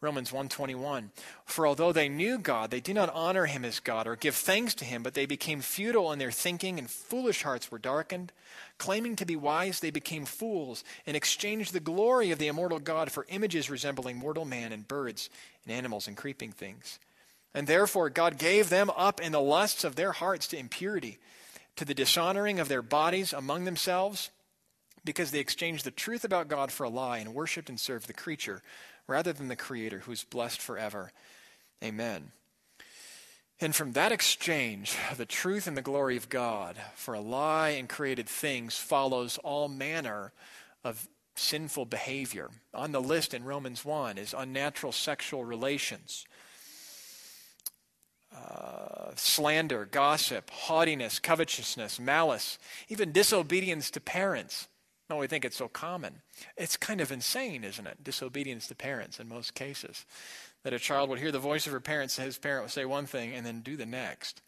Romans 0.00 0.30
1:21 0.30 1.10
For 1.44 1.66
although 1.66 1.90
they 1.90 2.08
knew 2.08 2.38
God 2.38 2.70
they 2.70 2.80
did 2.80 2.94
not 2.94 3.12
honor 3.12 3.46
him 3.46 3.64
as 3.64 3.80
God 3.80 4.06
or 4.06 4.14
give 4.14 4.36
thanks 4.36 4.72
to 4.74 4.84
him 4.84 5.02
but 5.02 5.14
they 5.14 5.26
became 5.26 5.60
futile 5.60 6.12
in 6.12 6.20
their 6.20 6.30
thinking 6.30 6.78
and 6.78 6.88
foolish 6.88 7.42
hearts 7.42 7.70
were 7.70 7.80
darkened. 7.80 8.32
Claiming 8.78 9.16
to 9.16 9.26
be 9.26 9.34
wise 9.34 9.80
they 9.80 9.90
became 9.90 10.24
fools 10.24 10.84
and 11.04 11.16
exchanged 11.16 11.72
the 11.72 11.80
glory 11.80 12.30
of 12.30 12.38
the 12.38 12.46
immortal 12.46 12.78
God 12.78 13.10
for 13.10 13.26
images 13.28 13.68
resembling 13.68 14.16
mortal 14.16 14.44
man 14.44 14.72
and 14.72 14.86
birds 14.86 15.30
and 15.64 15.74
animals 15.74 16.06
and 16.06 16.16
creeping 16.16 16.52
things. 16.52 17.00
And 17.52 17.66
therefore 17.66 18.08
God 18.08 18.38
gave 18.38 18.68
them 18.68 18.90
up 18.90 19.20
in 19.20 19.32
the 19.32 19.40
lusts 19.40 19.82
of 19.82 19.96
their 19.96 20.12
hearts 20.12 20.46
to 20.48 20.58
impurity 20.58 21.18
to 21.74 21.84
the 21.84 21.94
dishonoring 21.94 22.60
of 22.60 22.68
their 22.68 22.82
bodies 22.82 23.32
among 23.32 23.64
themselves 23.64 24.30
because 25.04 25.32
they 25.32 25.40
exchanged 25.40 25.84
the 25.84 25.90
truth 25.90 26.24
about 26.24 26.48
God 26.48 26.70
for 26.70 26.84
a 26.84 26.88
lie 26.88 27.18
and 27.18 27.34
worshiped 27.34 27.68
and 27.68 27.80
served 27.80 28.06
the 28.06 28.12
creature 28.12 28.62
rather 29.08 29.32
than 29.32 29.48
the 29.48 29.56
Creator 29.56 30.00
who 30.00 30.12
is 30.12 30.22
blessed 30.22 30.60
forever. 30.60 31.10
Amen. 31.82 32.30
And 33.60 33.74
from 33.74 33.92
that 33.92 34.12
exchange 34.12 34.96
the 35.16 35.26
truth 35.26 35.66
and 35.66 35.76
the 35.76 35.82
glory 35.82 36.16
of 36.16 36.28
God 36.28 36.76
for 36.94 37.14
a 37.14 37.20
lie 37.20 37.70
and 37.70 37.88
created 37.88 38.28
things 38.28 38.76
follows 38.76 39.38
all 39.38 39.66
manner 39.68 40.32
of 40.84 41.08
sinful 41.34 41.86
behavior. 41.86 42.50
On 42.72 42.92
the 42.92 43.00
list 43.00 43.34
in 43.34 43.44
Romans 43.44 43.84
1 43.84 44.18
is 44.18 44.34
unnatural 44.36 44.92
sexual 44.92 45.44
relations, 45.44 46.24
uh, 48.34 49.10
slander, 49.16 49.86
gossip, 49.86 50.50
haughtiness, 50.50 51.18
covetousness, 51.18 51.98
malice, 51.98 52.58
even 52.88 53.10
disobedience 53.10 53.90
to 53.90 54.00
parents. 54.00 54.68
No, 55.08 55.16
we 55.16 55.26
think 55.26 55.44
it's 55.44 55.56
so 55.56 55.68
common. 55.68 56.20
It's 56.56 56.76
kind 56.76 57.00
of 57.00 57.10
insane, 57.10 57.64
isn't 57.64 57.86
it? 57.86 58.04
Disobedience 58.04 58.66
to 58.68 58.74
parents 58.74 59.18
in 59.18 59.28
most 59.28 59.54
cases. 59.54 60.04
That 60.64 60.74
a 60.74 60.78
child 60.78 61.08
would 61.08 61.18
hear 61.18 61.32
the 61.32 61.38
voice 61.38 61.66
of 61.66 61.72
her 61.72 61.80
parents, 61.80 62.16
his 62.16 62.38
parent 62.38 62.64
would 62.64 62.72
say 62.72 62.84
one 62.84 63.06
thing 63.06 63.32
and 63.32 63.46
then 63.46 63.60
do 63.60 63.76
the 63.76 63.86
next. 63.86 64.42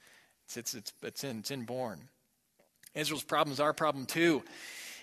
It's, 0.45 0.57
it's, 0.57 0.75
it's, 0.75 0.93
it's, 1.03 1.25
in, 1.25 1.39
it's 1.39 1.51
inborn. 1.51 2.09
Israel's 2.95 3.23
problem 3.23 3.53
is 3.53 3.61
our 3.61 3.73
problem 3.73 4.05
too. 4.05 4.43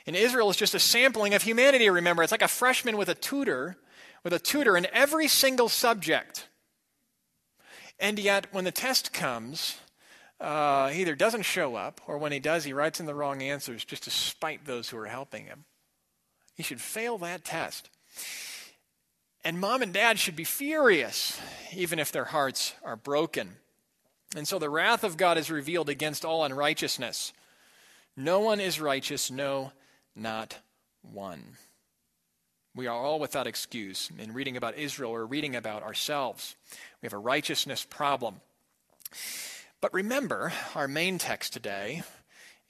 And 0.06 0.16
Israel 0.16 0.50
is 0.50 0.58
just 0.58 0.76
a 0.76 0.80
sampling 0.80 1.34
of 1.34 1.42
humanity, 1.42 1.90
remember. 1.90 2.24
It's 2.24 2.32
like 2.32 2.42
a 2.42 2.48
freshman 2.48 2.98
with 2.98 3.10
a 3.10 3.16
tutor, 3.16 3.78
with 4.24 4.34
a 4.34 4.40
tutor 4.40 4.78
in 4.78 4.88
every 4.94 5.28
single 5.28 5.70
subject. 5.70 6.48
And 8.00 8.20
yet, 8.20 8.48
when 8.52 8.64
the 8.64 8.72
test 8.72 9.12
comes, 9.12 9.78
uh, 10.40 10.90
he 10.90 11.02
either 11.02 11.16
doesn't 11.16 11.44
show 11.44 11.76
up, 11.76 12.02
or 12.08 12.18
when 12.18 12.32
he 12.32 12.40
does, 12.40 12.64
he 12.64 12.74
writes 12.74 13.00
in 13.00 13.06
the 13.06 13.16
wrong 13.16 13.42
answers 13.42 13.84
just 13.84 14.04
to 14.04 14.12
spite 14.12 14.66
those 14.66 14.90
who 14.90 14.98
are 14.98 15.08
helping 15.08 15.46
him. 15.46 15.66
He 16.56 16.64
should 16.64 16.82
fail 16.82 17.18
that 17.20 17.44
test. 17.44 17.90
And 19.44 19.60
mom 19.60 19.82
and 19.82 19.94
dad 19.94 20.20
should 20.20 20.36
be 20.36 20.44
furious, 20.44 21.40
even 21.74 22.00
if 22.00 22.12
their 22.12 22.26
hearts 22.26 22.74
are 22.84 22.96
broken. 22.96 23.58
And 24.36 24.48
so 24.48 24.60
the 24.60 24.70
wrath 24.70 25.04
of 25.04 25.18
God 25.18 25.38
is 25.38 25.50
revealed 25.50 25.90
against 25.90 26.26
all 26.26 26.44
unrighteousness. 26.44 27.34
No 28.16 28.40
one 28.40 28.60
is 28.60 28.82
righteous, 28.82 29.32
no, 29.32 29.72
not 30.16 30.58
one. 31.02 31.44
We 32.76 32.88
are 32.88 32.96
all 32.96 33.20
without 33.20 33.48
excuse. 33.48 34.12
In 34.20 34.34
reading 34.34 34.58
about 34.58 34.78
Israel, 34.78 35.12
we're 35.12 35.26
reading 35.26 35.56
about 35.56 35.82
ourselves. 35.82 36.56
We 37.02 37.06
have 37.08 37.14
a 37.14 37.18
righteousness 37.18 37.86
problem. 37.90 38.42
But 39.80 39.94
remember, 39.94 40.54
our 40.74 40.88
main 40.88 41.20
text 41.20 41.54
today 41.54 42.02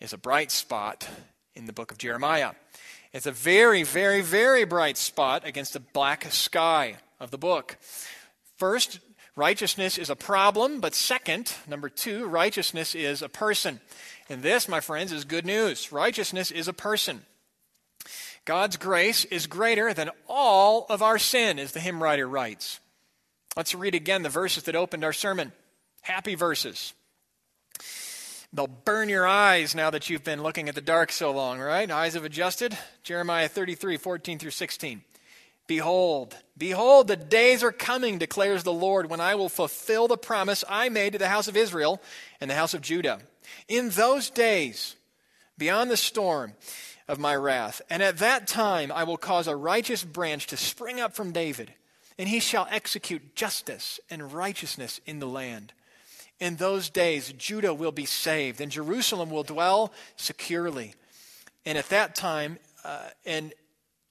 is 0.01 0.11
a 0.11 0.17
bright 0.17 0.51
spot 0.51 1.07
in 1.55 1.65
the 1.65 1.73
book 1.73 1.91
of 1.91 1.97
Jeremiah. 1.97 2.51
It's 3.13 3.25
a 3.25 3.31
very, 3.31 3.83
very, 3.83 4.21
very 4.21 4.65
bright 4.65 4.97
spot 4.97 5.45
against 5.45 5.71
the 5.71 5.79
black 5.79 6.25
sky 6.31 6.97
of 7.19 7.31
the 7.31 7.37
book. 7.37 7.77
First, 8.57 8.99
righteousness 9.37 9.97
is 9.97 10.09
a 10.09 10.17
problem, 10.17 10.81
but 10.81 10.93
second, 10.93 11.53
number 11.65 11.87
two, 11.87 12.27
righteousness 12.27 12.93
is 12.93 13.21
a 13.21 13.29
person. 13.29 13.79
And 14.27 14.43
this, 14.43 14.67
my 14.67 14.81
friends, 14.81 15.13
is 15.13 15.23
good 15.23 15.45
news. 15.45 15.93
Righteousness 15.93 16.51
is 16.51 16.67
a 16.67 16.73
person. 16.73 17.21
God's 18.43 18.75
grace 18.75 19.23
is 19.25 19.47
greater 19.47 19.93
than 19.93 20.11
all 20.27 20.85
of 20.89 21.01
our 21.01 21.17
sin, 21.17 21.57
as 21.57 21.71
the 21.71 21.79
hymn 21.79 22.03
writer 22.03 22.27
writes. 22.27 22.81
Let's 23.55 23.73
read 23.73 23.95
again 23.95 24.23
the 24.23 24.29
verses 24.29 24.63
that 24.63 24.75
opened 24.75 25.05
our 25.05 25.13
sermon. 25.13 25.53
Happy 26.01 26.35
verses. 26.35 26.93
They'll 28.57 28.65
burn 28.65 29.07
your 29.07 29.27
eyes 29.27 29.75
now 29.75 29.91
that 29.91 30.09
you've 30.09 30.23
been 30.23 30.41
looking 30.41 30.67
at 30.67 30.73
the 30.73 30.81
dark 30.81 31.11
so 31.11 31.29
long, 31.29 31.59
right? 31.59 31.91
Eyes 31.91 32.15
have 32.15 32.25
adjusted. 32.25 32.75
Jeremiah 33.03 33.47
33, 33.47 33.97
14 33.97 34.39
through 34.39 34.49
16. 34.49 35.03
Behold, 35.67 36.35
behold, 36.57 37.07
the 37.07 37.15
days 37.15 37.61
are 37.61 37.71
coming, 37.71 38.17
declares 38.17 38.63
the 38.63 38.73
Lord, 38.73 39.11
when 39.11 39.21
I 39.21 39.35
will 39.35 39.47
fulfill 39.47 40.07
the 40.07 40.17
promise 40.17 40.63
I 40.67 40.89
made 40.89 41.13
to 41.13 41.19
the 41.19 41.27
house 41.27 41.47
of 41.47 41.55
Israel 41.55 42.01
and 42.41 42.49
the 42.49 42.55
house 42.55 42.73
of 42.73 42.81
Judah. 42.81 43.19
In 43.67 43.89
those 43.89 44.31
days, 44.31 44.95
beyond 45.59 45.91
the 45.91 45.95
storm 45.95 46.53
of 47.07 47.19
my 47.19 47.35
wrath, 47.35 47.83
and 47.91 48.01
at 48.01 48.17
that 48.17 48.47
time 48.47 48.91
I 48.91 49.03
will 49.03 49.17
cause 49.17 49.47
a 49.47 49.55
righteous 49.55 50.03
branch 50.03 50.47
to 50.47 50.57
spring 50.57 50.99
up 50.99 51.15
from 51.15 51.31
David, 51.31 51.75
and 52.17 52.27
he 52.27 52.39
shall 52.39 52.67
execute 52.71 53.35
justice 53.35 53.99
and 54.09 54.33
righteousness 54.33 54.99
in 55.05 55.19
the 55.19 55.27
land. 55.27 55.73
In 56.39 56.57
those 56.57 56.89
days, 56.89 57.33
Judah 57.33 57.73
will 57.73 57.91
be 57.91 58.05
saved, 58.05 58.61
and 58.61 58.71
Jerusalem 58.71 59.29
will 59.29 59.43
dwell 59.43 59.91
securely. 60.15 60.93
And 61.65 61.77
at 61.77 61.89
that 61.89 62.15
time, 62.15 62.59
uh, 62.83 63.09
and, 63.25 63.53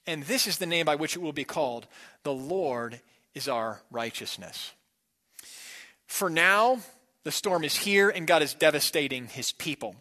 and 0.06 0.24
this 0.24 0.46
is 0.46 0.58
the 0.58 0.66
name 0.66 0.86
by 0.86 0.96
which 0.96 1.14
it 1.14 1.22
will 1.22 1.32
be 1.32 1.44
called 1.44 1.86
the 2.24 2.32
Lord 2.32 3.00
is 3.34 3.48
our 3.48 3.80
righteousness. 3.90 4.72
For 6.06 6.28
now, 6.28 6.80
the 7.22 7.30
storm 7.30 7.64
is 7.64 7.76
here, 7.76 8.08
and 8.08 8.26
God 8.26 8.42
is 8.42 8.54
devastating 8.54 9.26
his 9.26 9.52
people. 9.52 9.96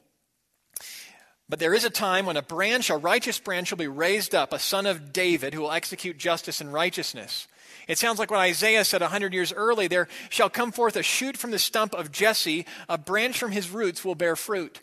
But 1.48 1.60
there 1.60 1.76
is 1.76 1.84
a 1.84 1.90
time 1.92 2.26
when 2.26 2.38
a 2.38 2.42
branch, 2.42 2.90
a 2.90 2.98
righteous 2.98 3.40
branch, 3.40 3.72
will 3.72 3.78
be 3.78 3.88
raised 3.88 4.34
up, 4.34 4.52
a 4.52 4.60
son 4.60 4.88
of 4.88 5.14
David, 5.14 5.54
who 5.54 5.62
will 5.62 5.72
execute 5.72 6.18
justice 6.18 6.60
and 6.60 6.74
righteousness. 6.74 7.48
It 7.88 7.98
sounds 7.98 8.20
like 8.20 8.32
what 8.32 8.40
Isaiah 8.40 8.84
said 8.84 9.02
a 9.02 9.10
hundred 9.10 9.34
years 9.34 9.54
early 9.54 9.88
there 9.88 10.08
shall 10.30 10.50
come 10.50 10.72
forth 10.72 10.96
a 10.96 11.04
shoot 11.04 11.38
from 11.38 11.52
the 11.52 11.60
stump 11.60 11.94
of 11.94 12.12
Jesse, 12.12 12.66
a 12.90 12.98
branch 12.98 13.38
from 13.38 13.52
his 13.52 13.70
roots 13.70 14.04
will 14.04 14.16
bear 14.16 14.36
fruit. 14.36 14.82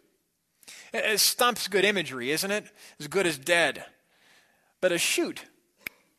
A 0.94 1.18
stump's 1.18 1.68
good 1.68 1.84
imagery, 1.84 2.30
isn't 2.30 2.50
it? 2.50 2.64
As 3.00 3.08
good 3.08 3.26
as 3.26 3.38
dead. 3.38 3.84
But 4.80 4.92
a 4.92 4.98
shoot 4.98 5.44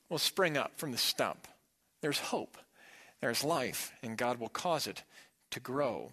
will 0.10 0.18
spring 0.18 0.58
up 0.58 0.78
from 0.78 0.92
the 0.92 0.98
stump. 0.98 1.48
There's 2.02 2.20
hope, 2.20 2.58
there's 3.22 3.44
life, 3.44 3.94
and 4.02 4.18
God 4.18 4.40
will 4.40 4.50
cause 4.50 4.88
it 4.88 5.04
to 5.52 5.60
grow. 5.60 6.12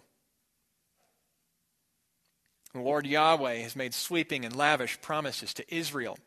The 2.73 2.79
Lord 2.79 3.05
Yahweh 3.05 3.55
has 3.55 3.75
made 3.75 3.93
sweeping 3.93 4.45
and 4.45 4.55
lavish 4.55 5.01
promises 5.01 5.53
to 5.55 5.75
Israel. 5.75 6.17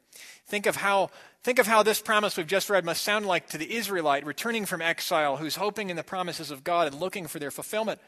Think 0.47 0.67
of 0.67 0.77
how 0.77 1.11
think 1.43 1.59
of 1.59 1.67
how 1.67 1.83
this 1.83 2.01
promise 2.01 2.37
we've 2.37 2.47
just 2.47 2.71
read 2.71 2.85
must 2.85 3.03
sound 3.03 3.27
like 3.27 3.49
to 3.49 3.59
the 3.59 3.75
Israelite 3.75 4.25
returning 4.25 4.65
from 4.65 4.81
exile 4.81 5.37
who's 5.37 5.57
hoping 5.57 5.91
in 5.91 5.97
the 5.97 6.03
promises 6.03 6.51
of 6.51 6.65
God 6.65 6.87
and 6.87 7.01
looking 7.01 7.27
for 7.27 7.39
their 7.39 7.51
fulfillment. 7.51 8.01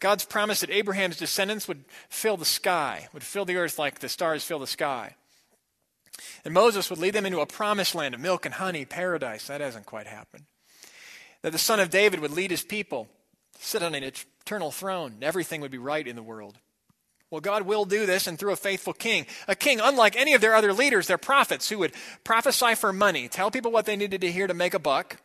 God's 0.00 0.24
promise 0.24 0.60
that 0.60 0.70
Abraham's 0.70 1.16
descendants 1.16 1.68
would 1.68 1.84
fill 2.08 2.36
the 2.36 2.44
sky, 2.44 3.08
would 3.12 3.22
fill 3.22 3.44
the 3.44 3.56
earth 3.56 3.78
like 3.78 4.00
the 4.00 4.08
stars 4.08 4.42
fill 4.42 4.58
the 4.58 4.66
sky. 4.66 5.14
And 6.44 6.52
Moses 6.52 6.90
would 6.90 6.98
lead 6.98 7.14
them 7.14 7.26
into 7.26 7.40
a 7.40 7.46
promised 7.46 7.94
land 7.94 8.14
of 8.14 8.20
milk 8.20 8.44
and 8.44 8.54
honey, 8.54 8.84
paradise. 8.84 9.46
That 9.46 9.60
hasn't 9.60 9.86
quite 9.86 10.08
happened. 10.08 10.44
That 11.42 11.52
the 11.52 11.58
son 11.58 11.80
of 11.80 11.90
David 11.90 12.20
would 12.20 12.32
lead 12.32 12.50
his 12.50 12.64
people, 12.64 13.08
sit 13.58 13.82
on 13.82 13.94
an 13.94 14.02
eternal 14.02 14.72
throne, 14.72 15.12
and 15.12 15.24
everything 15.24 15.60
would 15.60 15.70
be 15.70 15.78
right 15.78 16.06
in 16.06 16.16
the 16.16 16.22
world. 16.22 16.58
Well, 17.32 17.40
God 17.40 17.62
will 17.62 17.86
do 17.86 18.04
this 18.04 18.26
and 18.26 18.38
through 18.38 18.52
a 18.52 18.56
faithful 18.56 18.92
king. 18.92 19.24
A 19.48 19.56
king 19.56 19.80
unlike 19.80 20.16
any 20.16 20.34
of 20.34 20.42
their 20.42 20.54
other 20.54 20.74
leaders, 20.74 21.06
their 21.06 21.16
prophets, 21.16 21.70
who 21.70 21.78
would 21.78 21.94
prophesy 22.24 22.74
for 22.74 22.92
money, 22.92 23.26
tell 23.26 23.50
people 23.50 23.72
what 23.72 23.86
they 23.86 23.96
needed 23.96 24.20
to 24.20 24.30
hear 24.30 24.46
to 24.46 24.52
make 24.52 24.74
a 24.74 24.78
buck. 24.78 25.16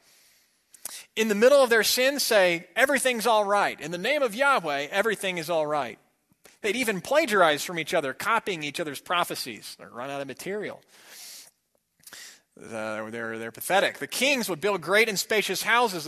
In 1.17 1.27
the 1.27 1.35
middle 1.35 1.61
of 1.61 1.69
their 1.69 1.83
sin, 1.83 2.21
say, 2.21 2.67
everything's 2.77 3.27
all 3.27 3.43
right. 3.43 3.77
In 3.81 3.91
the 3.91 3.97
name 3.97 4.21
of 4.21 4.33
Yahweh, 4.33 4.87
everything 4.89 5.37
is 5.37 5.49
all 5.49 5.67
right. 5.67 5.99
They'd 6.61 6.77
even 6.77 7.01
plagiarize 7.01 7.65
from 7.65 7.77
each 7.77 7.93
other, 7.93 8.13
copying 8.13 8.63
each 8.63 8.79
other's 8.79 9.01
prophecies. 9.01 9.75
They're 9.77 9.89
run 9.89 10.09
out 10.09 10.21
of 10.21 10.27
material. 10.27 10.81
They're, 12.55 13.37
they're 13.37 13.51
pathetic. 13.51 13.97
The 13.97 14.07
kings 14.07 14.47
would 14.47 14.61
build 14.61 14.79
great 14.79 15.09
and 15.09 15.19
spacious 15.19 15.63
houses, 15.63 16.07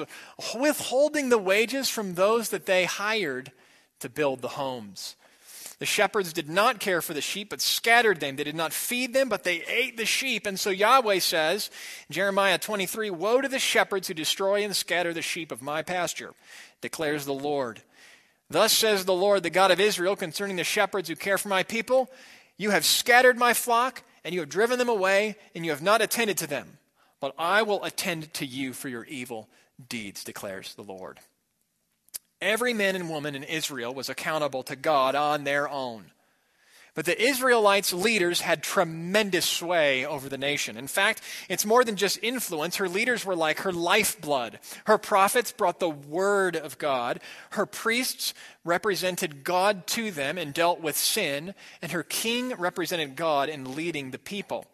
withholding 0.57 1.27
the 1.27 1.37
wages 1.37 1.89
from 1.89 2.13
those 2.13 2.51
that 2.51 2.67
they 2.67 2.85
hired 2.85 3.51
to 3.99 4.07
build 4.07 4.41
the 4.41 4.47
homes. 4.47 5.17
The 5.79 5.85
shepherds 5.85 6.33
did 6.33 6.49
not 6.49 6.81
care 6.81 7.01
for 7.01 7.13
the 7.13 7.21
sheep, 7.21 7.49
but 7.49 7.61
scattered 7.61 8.19
them. 8.19 8.35
They 8.35 8.43
did 8.43 8.55
not 8.55 8.73
feed 8.73 9.13
them, 9.13 9.29
but 9.29 9.45
they 9.45 9.63
ate 9.63 9.95
the 9.95 10.05
sheep. 10.05 10.45
And 10.45 10.59
so 10.59 10.69
Yahweh 10.69 11.19
says, 11.19 11.71
Jeremiah 12.11 12.57
23, 12.57 13.09
Woe 13.09 13.39
to 13.39 13.47
the 13.47 13.59
shepherds 13.59 14.09
who 14.09 14.13
destroy 14.13 14.63
and 14.63 14.75
scatter 14.75 15.13
the 15.13 15.21
sheep 15.21 15.53
of 15.53 15.61
my 15.61 15.81
pasture, 15.81 16.33
declares 16.81 17.23
the 17.23 17.33
Lord. 17.33 17.81
Thus 18.49 18.73
says 18.73 19.05
the 19.05 19.13
Lord, 19.13 19.43
the 19.43 19.49
God 19.49 19.71
of 19.71 19.79
Israel, 19.79 20.17
concerning 20.17 20.57
the 20.57 20.65
shepherds 20.65 21.07
who 21.07 21.15
care 21.15 21.37
for 21.37 21.49
my 21.49 21.63
people 21.63 22.09
You 22.57 22.71
have 22.71 22.83
scattered 22.83 23.37
my 23.37 23.53
flock, 23.53 24.03
and 24.25 24.33
you 24.33 24.41
have 24.41 24.49
driven 24.49 24.79
them 24.79 24.89
away, 24.89 25.37
and 25.55 25.63
you 25.63 25.71
have 25.71 25.81
not 25.81 26.01
attended 26.01 26.37
to 26.39 26.47
them. 26.47 26.77
But 27.21 27.33
I 27.37 27.61
will 27.61 27.85
attend 27.85 28.33
to 28.33 28.45
you 28.45 28.73
for 28.73 28.89
your 28.89 29.05
evil 29.05 29.47
deeds, 29.87 30.25
declares 30.25 30.75
the 30.75 30.83
Lord. 30.83 31.19
Every 32.41 32.73
man 32.73 32.95
and 32.95 33.09
woman 33.09 33.35
in 33.35 33.43
Israel 33.43 33.93
was 33.93 34.09
accountable 34.09 34.63
to 34.63 34.75
God 34.75 35.15
on 35.15 35.43
their 35.43 35.69
own. 35.69 36.11
But 36.95 37.05
the 37.05 37.21
Israelites' 37.21 37.93
leaders 37.93 38.41
had 38.41 38.63
tremendous 38.63 39.45
sway 39.45 40.05
over 40.05 40.27
the 40.27 40.37
nation. 40.37 40.75
In 40.75 40.87
fact, 40.87 41.21
it's 41.47 41.65
more 41.65 41.83
than 41.85 41.95
just 41.95 42.19
influence. 42.21 42.77
Her 42.77 42.89
leaders 42.89 43.23
were 43.23 43.35
like 43.35 43.59
her 43.59 43.71
lifeblood. 43.71 44.59
Her 44.85 44.97
prophets 44.97 45.51
brought 45.51 45.79
the 45.79 45.89
word 45.89 46.55
of 46.55 46.77
God. 46.77 47.21
Her 47.51 47.65
priests 47.65 48.33
represented 48.65 49.43
God 49.43 49.85
to 49.87 50.11
them 50.11 50.37
and 50.37 50.53
dealt 50.53 50.81
with 50.81 50.97
sin. 50.97 51.53
And 51.81 51.91
her 51.91 52.03
king 52.03 52.53
represented 52.55 53.15
God 53.15 53.49
in 53.49 53.75
leading 53.75 54.11
the 54.11 54.19
people. 54.19 54.65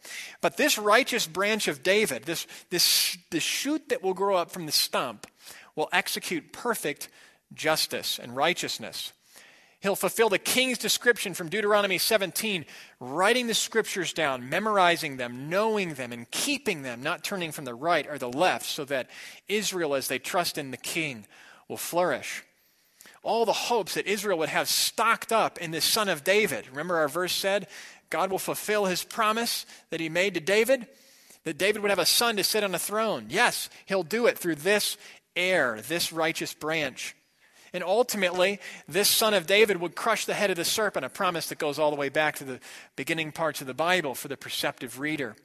But 0.41 0.57
this 0.57 0.77
righteous 0.77 1.27
branch 1.27 1.67
of 1.67 1.83
David, 1.83 2.23
this, 2.23 2.47
this, 2.69 3.17
the 3.29 3.39
shoot 3.39 3.89
that 3.89 4.01
will 4.01 4.13
grow 4.13 4.37
up 4.37 4.51
from 4.51 4.65
the 4.65 4.71
stump, 4.71 5.27
will 5.75 5.89
execute 5.91 6.53
perfect 6.53 7.09
justice 7.53 8.19
and 8.19 8.35
righteousness. 8.35 9.13
He'll 9.81 9.95
fulfill 9.95 10.29
the 10.29 10.39
king's 10.39 10.79
description 10.79 11.35
from 11.35 11.49
Deuteronomy 11.49 11.99
17, 11.99 12.65
writing 12.99 13.45
the 13.45 13.53
scriptures 13.53 14.13
down, 14.13 14.49
memorizing 14.49 15.17
them, 15.17 15.47
knowing 15.47 15.93
them, 15.93 16.11
and 16.11 16.29
keeping 16.31 16.81
them, 16.81 17.03
not 17.03 17.23
turning 17.23 17.51
from 17.51 17.65
the 17.65 17.75
right 17.75 18.07
or 18.09 18.17
the 18.17 18.27
left, 18.27 18.65
so 18.65 18.83
that 18.85 19.09
Israel, 19.47 19.93
as 19.93 20.07
they 20.07 20.17
trust 20.17 20.57
in 20.57 20.71
the 20.71 20.77
king, 20.77 21.27
will 21.67 21.77
flourish. 21.77 22.43
All 23.21 23.45
the 23.45 23.53
hopes 23.53 23.93
that 23.93 24.07
Israel 24.07 24.39
would 24.39 24.49
have 24.49 24.67
stocked 24.67 25.31
up 25.31 25.59
in 25.59 25.69
this 25.69 25.85
son 25.85 26.09
of 26.09 26.23
David. 26.23 26.67
Remember, 26.69 26.97
our 26.97 27.07
verse 27.07 27.33
said, 27.33 27.67
God 28.09 28.31
will 28.31 28.39
fulfill 28.39 28.85
his 28.85 29.03
promise 29.03 29.67
that 29.89 29.99
he 29.99 30.09
made 30.09 30.33
to 30.33 30.39
David, 30.39 30.87
that 31.43 31.59
David 31.59 31.81
would 31.81 31.91
have 31.91 31.99
a 31.99 32.07
son 32.07 32.37
to 32.37 32.43
sit 32.43 32.63
on 32.63 32.73
a 32.73 32.79
throne. 32.79 33.27
Yes, 33.29 33.69
he'll 33.85 34.03
do 34.03 34.25
it 34.25 34.37
through 34.37 34.55
this 34.55 34.97
heir, 35.35 35.79
this 35.87 36.11
righteous 36.11 36.55
branch. 36.55 37.15
And 37.75 37.83
ultimately, 37.83 38.61
this 38.87 39.09
son 39.09 39.33
of 39.33 39.47
David 39.47 39.81
would 39.81 39.97
crush 39.97 40.23
the 40.23 40.33
head 40.33 40.49
of 40.49 40.55
the 40.55 40.63
serpent, 40.63 41.03
a 41.03 41.09
promise 41.09 41.49
that 41.49 41.57
goes 41.57 41.77
all 41.77 41.91
the 41.91 41.97
way 41.97 42.07
back 42.07 42.37
to 42.37 42.45
the 42.45 42.61
beginning 42.95 43.33
parts 43.33 43.59
of 43.59 43.67
the 43.67 43.73
Bible 43.73 44.15
for 44.15 44.29
the 44.29 44.37
perceptive 44.37 44.97
reader. 44.97 45.35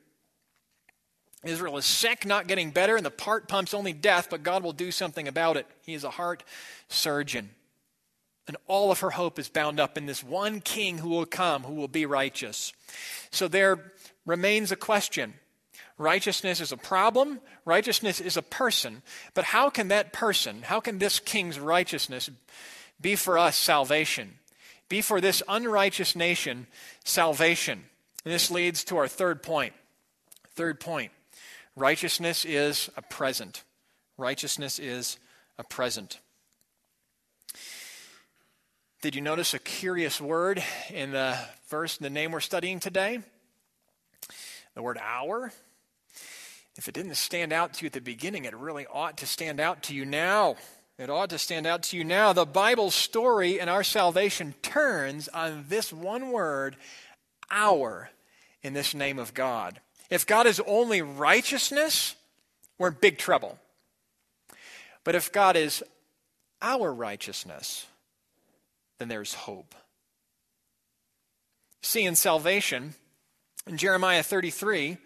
Israel 1.42 1.76
is 1.76 1.86
sick, 1.86 2.24
not 2.24 2.46
getting 2.46 2.70
better, 2.70 2.94
and 2.94 3.04
the 3.04 3.10
part 3.10 3.48
pumps 3.48 3.74
only 3.74 3.92
death, 3.92 4.28
but 4.30 4.44
God 4.44 4.62
will 4.62 4.72
do 4.72 4.92
something 4.92 5.26
about 5.26 5.56
it. 5.56 5.66
He 5.84 5.92
is 5.92 6.04
a 6.04 6.10
heart 6.10 6.44
surgeon. 6.88 7.50
And 8.46 8.56
all 8.68 8.92
of 8.92 9.00
her 9.00 9.10
hope 9.10 9.36
is 9.40 9.48
bound 9.48 9.80
up 9.80 9.98
in 9.98 10.06
this 10.06 10.22
one 10.22 10.60
king 10.60 10.98
who 10.98 11.08
will 11.08 11.26
come, 11.26 11.64
who 11.64 11.74
will 11.74 11.88
be 11.88 12.06
righteous. 12.06 12.72
So 13.32 13.48
there 13.48 13.92
remains 14.24 14.70
a 14.70 14.76
question 14.76 15.34
Righteousness 16.00 16.62
is 16.62 16.72
a 16.72 16.78
problem, 16.78 17.40
righteousness 17.70 18.20
is 18.20 18.36
a 18.36 18.42
person. 18.42 19.02
But 19.32 19.44
how 19.44 19.70
can 19.70 19.88
that 19.88 20.12
person, 20.12 20.62
how 20.62 20.80
can 20.80 20.98
this 20.98 21.20
king's 21.20 21.58
righteousness 21.58 22.28
be 23.00 23.14
for 23.14 23.38
us 23.38 23.56
salvation? 23.56 24.34
Be 24.88 25.00
for 25.00 25.20
this 25.20 25.40
unrighteous 25.46 26.16
nation 26.16 26.66
salvation? 27.04 27.84
And 28.24 28.34
this 28.34 28.50
leads 28.50 28.82
to 28.84 28.96
our 28.96 29.06
third 29.06 29.40
point. 29.44 29.72
Third 30.56 30.80
point 30.80 31.12
righteousness 31.76 32.44
is 32.44 32.90
a 32.96 33.02
present. 33.02 33.62
Righteousness 34.18 34.80
is 34.80 35.16
a 35.56 35.62
present. 35.62 36.18
Did 39.00 39.14
you 39.14 39.20
notice 39.20 39.54
a 39.54 39.60
curious 39.60 40.20
word 40.20 40.62
in 40.92 41.12
the 41.12 41.38
verse, 41.68 41.96
the 41.96 42.10
name 42.10 42.32
we're 42.32 42.40
studying 42.40 42.80
today? 42.80 43.20
The 44.74 44.82
word 44.82 44.98
our. 45.00 45.52
If 46.76 46.88
it 46.88 46.94
didn't 46.94 47.16
stand 47.16 47.52
out 47.52 47.74
to 47.74 47.84
you 47.84 47.86
at 47.86 47.92
the 47.92 48.00
beginning, 48.00 48.44
it 48.44 48.56
really 48.56 48.86
ought 48.86 49.18
to 49.18 49.26
stand 49.26 49.60
out 49.60 49.82
to 49.84 49.94
you 49.94 50.04
now. 50.04 50.56
It 50.98 51.10
ought 51.10 51.30
to 51.30 51.38
stand 51.38 51.66
out 51.66 51.82
to 51.84 51.96
you 51.96 52.04
now. 52.04 52.32
The 52.32 52.44
Bible 52.46 52.90
story 52.90 53.60
and 53.60 53.70
our 53.70 53.82
salvation 53.82 54.54
turns 54.62 55.28
on 55.28 55.64
this 55.68 55.92
one 55.92 56.30
word, 56.30 56.76
our, 57.50 58.10
in 58.62 58.74
this 58.74 58.94
name 58.94 59.18
of 59.18 59.34
God. 59.34 59.80
If 60.10 60.26
God 60.26 60.46
is 60.46 60.60
only 60.66 61.02
righteousness, 61.02 62.16
we're 62.78 62.88
in 62.88 62.96
big 63.00 63.18
trouble. 63.18 63.58
But 65.04 65.14
if 65.14 65.32
God 65.32 65.56
is 65.56 65.82
our 66.60 66.92
righteousness, 66.92 67.86
then 68.98 69.08
there's 69.08 69.34
hope. 69.34 69.74
See, 71.82 72.04
in 72.04 72.14
salvation, 72.14 72.94
in 73.66 73.78
Jeremiah 73.78 74.22
33, 74.22 74.98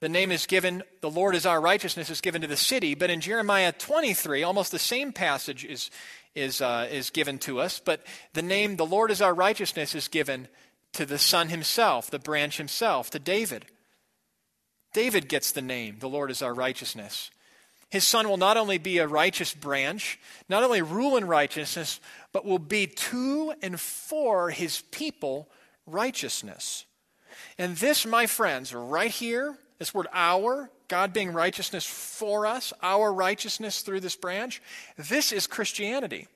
the 0.00 0.08
name 0.08 0.30
is 0.30 0.46
given, 0.46 0.82
the 1.00 1.10
Lord 1.10 1.34
is 1.34 1.46
our 1.46 1.60
righteousness, 1.60 2.10
is 2.10 2.20
given 2.20 2.42
to 2.42 2.46
the 2.46 2.56
city. 2.56 2.94
But 2.94 3.10
in 3.10 3.20
Jeremiah 3.20 3.72
23, 3.72 4.42
almost 4.42 4.70
the 4.70 4.78
same 4.78 5.12
passage 5.12 5.64
is, 5.64 5.90
is, 6.34 6.60
uh, 6.60 6.88
is 6.90 7.10
given 7.10 7.38
to 7.40 7.60
us. 7.60 7.80
But 7.82 8.04
the 8.34 8.42
name, 8.42 8.76
the 8.76 8.84
Lord 8.84 9.10
is 9.10 9.22
our 9.22 9.32
righteousness, 9.32 9.94
is 9.94 10.08
given 10.08 10.48
to 10.92 11.06
the 11.06 11.18
Son 11.18 11.48
himself, 11.48 12.10
the 12.10 12.18
branch 12.18 12.58
himself, 12.58 13.10
to 13.10 13.18
David. 13.18 13.66
David 14.92 15.28
gets 15.28 15.52
the 15.52 15.62
name, 15.62 15.96
the 15.98 16.08
Lord 16.08 16.30
is 16.30 16.42
our 16.42 16.54
righteousness. 16.54 17.30
His 17.88 18.06
son 18.06 18.28
will 18.28 18.36
not 18.36 18.56
only 18.56 18.78
be 18.78 18.98
a 18.98 19.06
righteous 19.06 19.54
branch, 19.54 20.18
not 20.48 20.64
only 20.64 20.82
rule 20.82 21.16
in 21.16 21.26
righteousness, 21.26 22.00
but 22.32 22.44
will 22.44 22.58
be 22.58 22.86
to 22.86 23.54
and 23.62 23.80
for 23.80 24.50
his 24.50 24.82
people 24.90 25.48
righteousness. 25.86 26.84
And 27.58 27.76
this, 27.76 28.04
my 28.04 28.26
friends, 28.26 28.74
right 28.74 29.10
here 29.10 29.56
this 29.78 29.92
word 29.92 30.06
our, 30.12 30.70
God 30.88 31.12
being 31.12 31.32
righteousness 31.32 31.84
for 31.84 32.46
us, 32.46 32.72
our 32.82 33.12
righteousness 33.12 33.82
through 33.82 34.00
this 34.00 34.16
branch, 34.16 34.62
this 34.96 35.32
is 35.32 35.46
Christianity. 35.46 36.28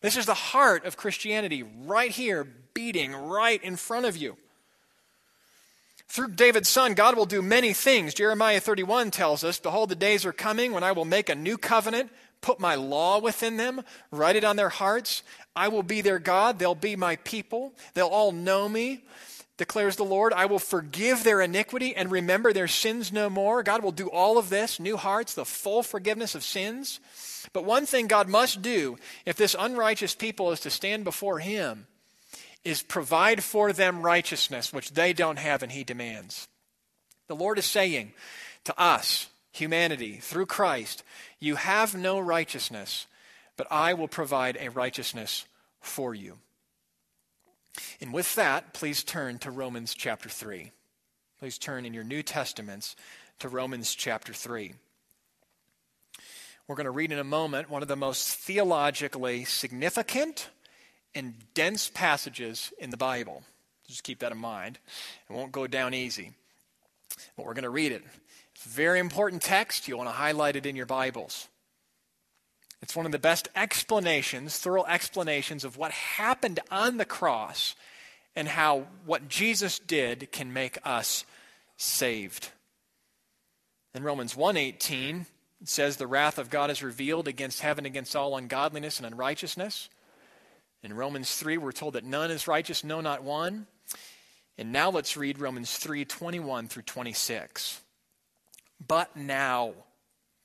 This 0.00 0.16
is 0.16 0.26
the 0.26 0.34
heart 0.34 0.84
of 0.84 0.96
Christianity 0.96 1.64
right 1.84 2.10
here, 2.10 2.46
beating 2.74 3.14
right 3.14 3.62
in 3.62 3.76
front 3.76 4.06
of 4.06 4.16
you. 4.16 4.36
Through 6.08 6.32
David's 6.32 6.68
son, 6.68 6.94
God 6.94 7.16
will 7.16 7.26
do 7.26 7.42
many 7.42 7.72
things. 7.72 8.14
Jeremiah 8.14 8.60
31 8.60 9.10
tells 9.10 9.44
us 9.44 9.58
Behold, 9.58 9.90
the 9.90 9.94
days 9.94 10.24
are 10.24 10.32
coming 10.32 10.72
when 10.72 10.84
I 10.84 10.92
will 10.92 11.04
make 11.04 11.28
a 11.28 11.34
new 11.34 11.58
covenant, 11.58 12.10
put 12.40 12.60
my 12.60 12.76
law 12.76 13.18
within 13.18 13.56
them, 13.56 13.82
write 14.10 14.36
it 14.36 14.44
on 14.44 14.56
their 14.56 14.68
hearts. 14.70 15.22
I 15.54 15.68
will 15.68 15.82
be 15.82 16.00
their 16.00 16.18
God, 16.18 16.58
they'll 16.58 16.74
be 16.74 16.96
my 16.96 17.16
people, 17.16 17.74
they'll 17.94 18.06
all 18.06 18.32
know 18.32 18.68
me 18.68 19.02
declares 19.58 19.96
the 19.96 20.04
Lord. 20.04 20.32
I 20.32 20.46
will 20.46 20.58
forgive 20.58 21.22
their 21.22 21.42
iniquity 21.42 21.94
and 21.94 22.10
remember 22.10 22.52
their 22.52 22.68
sins 22.68 23.12
no 23.12 23.28
more. 23.28 23.62
God 23.62 23.82
will 23.82 23.92
do 23.92 24.08
all 24.08 24.38
of 24.38 24.48
this 24.48 24.80
new 24.80 24.96
hearts, 24.96 25.34
the 25.34 25.44
full 25.44 25.82
forgiveness 25.82 26.34
of 26.34 26.42
sins. 26.42 27.00
But 27.52 27.64
one 27.64 27.84
thing 27.84 28.06
God 28.06 28.28
must 28.28 28.62
do 28.62 28.96
if 29.26 29.36
this 29.36 29.54
unrighteous 29.58 30.14
people 30.14 30.50
is 30.52 30.60
to 30.60 30.70
stand 30.70 31.04
before 31.04 31.40
Him 31.40 31.86
is 32.64 32.82
provide 32.82 33.42
for 33.42 33.72
them 33.72 34.02
righteousness, 34.02 34.72
which 34.72 34.92
they 34.92 35.12
don't 35.12 35.38
have 35.38 35.62
and 35.62 35.72
he 35.72 35.84
demands. 35.84 36.48
The 37.26 37.36
Lord 37.36 37.58
is 37.58 37.64
saying 37.64 38.12
to 38.64 38.78
us, 38.78 39.28
humanity, 39.52 40.16
through 40.16 40.46
Christ, 40.46 41.02
you 41.38 41.56
have 41.56 41.94
no 41.94 42.18
righteousness, 42.18 43.06
but 43.56 43.66
I 43.70 43.94
will 43.94 44.08
provide 44.08 44.56
a 44.60 44.70
righteousness 44.70 45.46
for 45.80 46.14
you. 46.14 46.38
And 48.00 48.12
with 48.12 48.34
that, 48.36 48.72
please 48.72 49.02
turn 49.02 49.38
to 49.38 49.50
Romans 49.50 49.94
chapter 49.94 50.28
3. 50.28 50.70
Please 51.38 51.58
turn 51.58 51.84
in 51.84 51.94
your 51.94 52.04
New 52.04 52.22
Testaments 52.22 52.96
to 53.38 53.48
Romans 53.48 53.94
chapter 53.94 54.32
3. 54.32 54.74
We're 56.66 56.76
going 56.76 56.84
to 56.84 56.90
read 56.90 57.12
in 57.12 57.18
a 57.18 57.24
moment 57.24 57.70
one 57.70 57.82
of 57.82 57.88
the 57.88 57.96
most 57.96 58.28
theologically 58.28 59.44
significant 59.44 60.48
and 61.14 61.34
dense 61.54 61.88
passages 61.88 62.72
in 62.78 62.90
the 62.90 62.96
Bible. 62.96 63.42
Just 63.86 64.04
keep 64.04 64.18
that 64.18 64.32
in 64.32 64.38
mind. 64.38 64.78
It 65.28 65.32
won't 65.32 65.52
go 65.52 65.66
down 65.66 65.94
easy. 65.94 66.32
But 67.36 67.46
we're 67.46 67.54
going 67.54 67.64
to 67.64 67.70
read 67.70 67.92
it. 67.92 68.02
It's 68.54 68.66
a 68.66 68.68
very 68.68 68.98
important 68.98 69.40
text. 69.40 69.88
You 69.88 69.96
want 69.96 70.08
to 70.08 70.14
highlight 70.14 70.56
it 70.56 70.66
in 70.66 70.76
your 70.76 70.86
Bibles. 70.86 71.48
It's 72.80 72.94
one 72.94 73.06
of 73.06 73.12
the 73.12 73.18
best 73.18 73.48
explanations, 73.56 74.58
thorough 74.58 74.84
explanations 74.84 75.64
of 75.64 75.76
what 75.76 75.90
happened 75.90 76.60
on 76.70 76.96
the 76.96 77.04
cross 77.04 77.74
and 78.36 78.48
how 78.48 78.86
what 79.04 79.28
Jesus 79.28 79.78
did 79.78 80.30
can 80.30 80.52
make 80.52 80.78
us 80.84 81.24
saved. 81.76 82.50
In 83.94 84.02
Romans 84.04 84.34
1:18, 84.34 85.26
it 85.60 85.68
says, 85.68 85.96
The 85.96 86.06
wrath 86.06 86.38
of 86.38 86.50
God 86.50 86.70
is 86.70 86.82
revealed 86.82 87.26
against 87.26 87.62
heaven, 87.62 87.84
against 87.84 88.14
all 88.14 88.36
ungodliness 88.36 88.98
and 88.98 89.06
unrighteousness. 89.06 89.88
In 90.82 90.94
Romans 90.94 91.34
3, 91.34 91.58
we're 91.58 91.72
told 91.72 91.94
that 91.94 92.04
none 92.04 92.30
is 92.30 92.46
righteous, 92.46 92.84
no, 92.84 93.00
not 93.00 93.24
one. 93.24 93.66
And 94.56 94.72
now 94.72 94.90
let's 94.90 95.16
read 95.16 95.40
Romans 95.40 95.78
3:21 95.78 96.68
through 96.68 96.82
26. 96.82 97.80
But 98.86 99.16
now, 99.16 99.74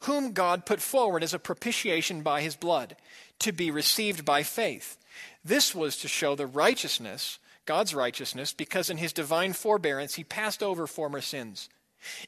whom 0.00 0.32
God 0.32 0.66
put 0.66 0.80
forward 0.80 1.22
as 1.22 1.34
a 1.34 1.38
propitiation 1.38 2.22
by 2.22 2.40
his 2.40 2.56
blood, 2.56 2.96
to 3.40 3.52
be 3.52 3.70
received 3.70 4.24
by 4.24 4.42
faith. 4.42 4.98
This 5.44 5.74
was 5.74 5.96
to 5.98 6.08
show 6.08 6.34
the 6.34 6.46
righteousness, 6.46 7.38
God's 7.66 7.94
righteousness, 7.94 8.52
because 8.52 8.90
in 8.90 8.98
his 8.98 9.12
divine 9.12 9.52
forbearance 9.52 10.14
he 10.14 10.24
passed 10.24 10.62
over 10.62 10.86
former 10.86 11.20
sins. 11.20 11.68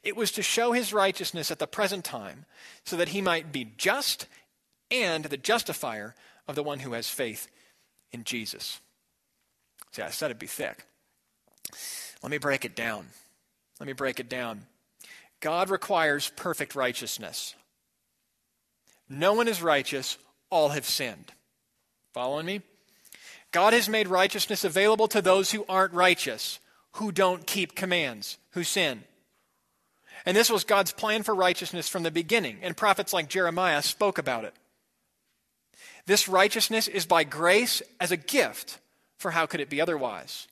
It 0.03 0.15
was 0.15 0.31
to 0.33 0.43
show 0.43 0.71
his 0.71 0.93
righteousness 0.93 1.49
at 1.49 1.59
the 1.59 1.67
present 1.67 2.03
time, 2.03 2.45
so 2.85 2.95
that 2.97 3.09
he 3.09 3.21
might 3.21 3.51
be 3.51 3.71
just 3.77 4.27
and 4.91 5.25
the 5.25 5.37
justifier 5.37 6.13
of 6.47 6.55
the 6.55 6.63
one 6.63 6.79
who 6.79 6.93
has 6.93 7.09
faith 7.09 7.47
in 8.11 8.23
Jesus. 8.23 8.79
See, 9.91 10.01
I 10.01 10.09
said 10.09 10.27
it'd 10.27 10.39
be 10.39 10.47
thick. 10.47 10.85
Let 12.21 12.29
me 12.29 12.37
break 12.37 12.65
it 12.65 12.75
down. 12.75 13.07
Let 13.79 13.87
me 13.87 13.93
break 13.93 14.19
it 14.19 14.29
down. 14.29 14.65
God 15.39 15.69
requires 15.69 16.31
perfect 16.35 16.75
righteousness. 16.75 17.55
No 19.13 19.33
one 19.33 19.47
is 19.47 19.61
righteous, 19.61 20.17
all 20.49 20.69
have 20.69 20.85
sinned. 20.85 21.31
Following 22.13 22.45
me? 22.45 22.61
God 23.51 23.73
has 23.73 23.87
made 23.87 24.07
righteousness 24.07 24.63
available 24.63 25.07
to 25.09 25.21
those 25.21 25.51
who 25.51 25.65
aren't 25.69 25.93
righteous, 25.93 26.59
who 26.93 27.11
don't 27.11 27.45
keep 27.45 27.75
commands, 27.75 28.37
who 28.51 28.63
sin. 28.63 29.03
And 30.25 30.35
this 30.35 30.49
was 30.49 30.63
God's 30.63 30.91
plan 30.91 31.21
for 31.21 31.35
righteousness 31.35 31.87
from 31.87 32.03
the 32.03 32.11
beginning, 32.11 32.57
and 32.63 32.75
prophets 32.75 33.13
like 33.13 33.29
Jeremiah 33.29 33.83
spoke 33.83 34.17
about 34.17 34.45
it. 34.45 34.53
This 36.05 36.27
righteousness 36.27 36.87
is 36.87 37.05
by 37.05 37.23
grace 37.23 37.81
as 37.99 38.11
a 38.11 38.17
gift, 38.17 38.79
for 39.17 39.31
how 39.31 39.45
could 39.45 39.59
it 39.59 39.69
be 39.69 39.79
otherwise? 39.79 40.47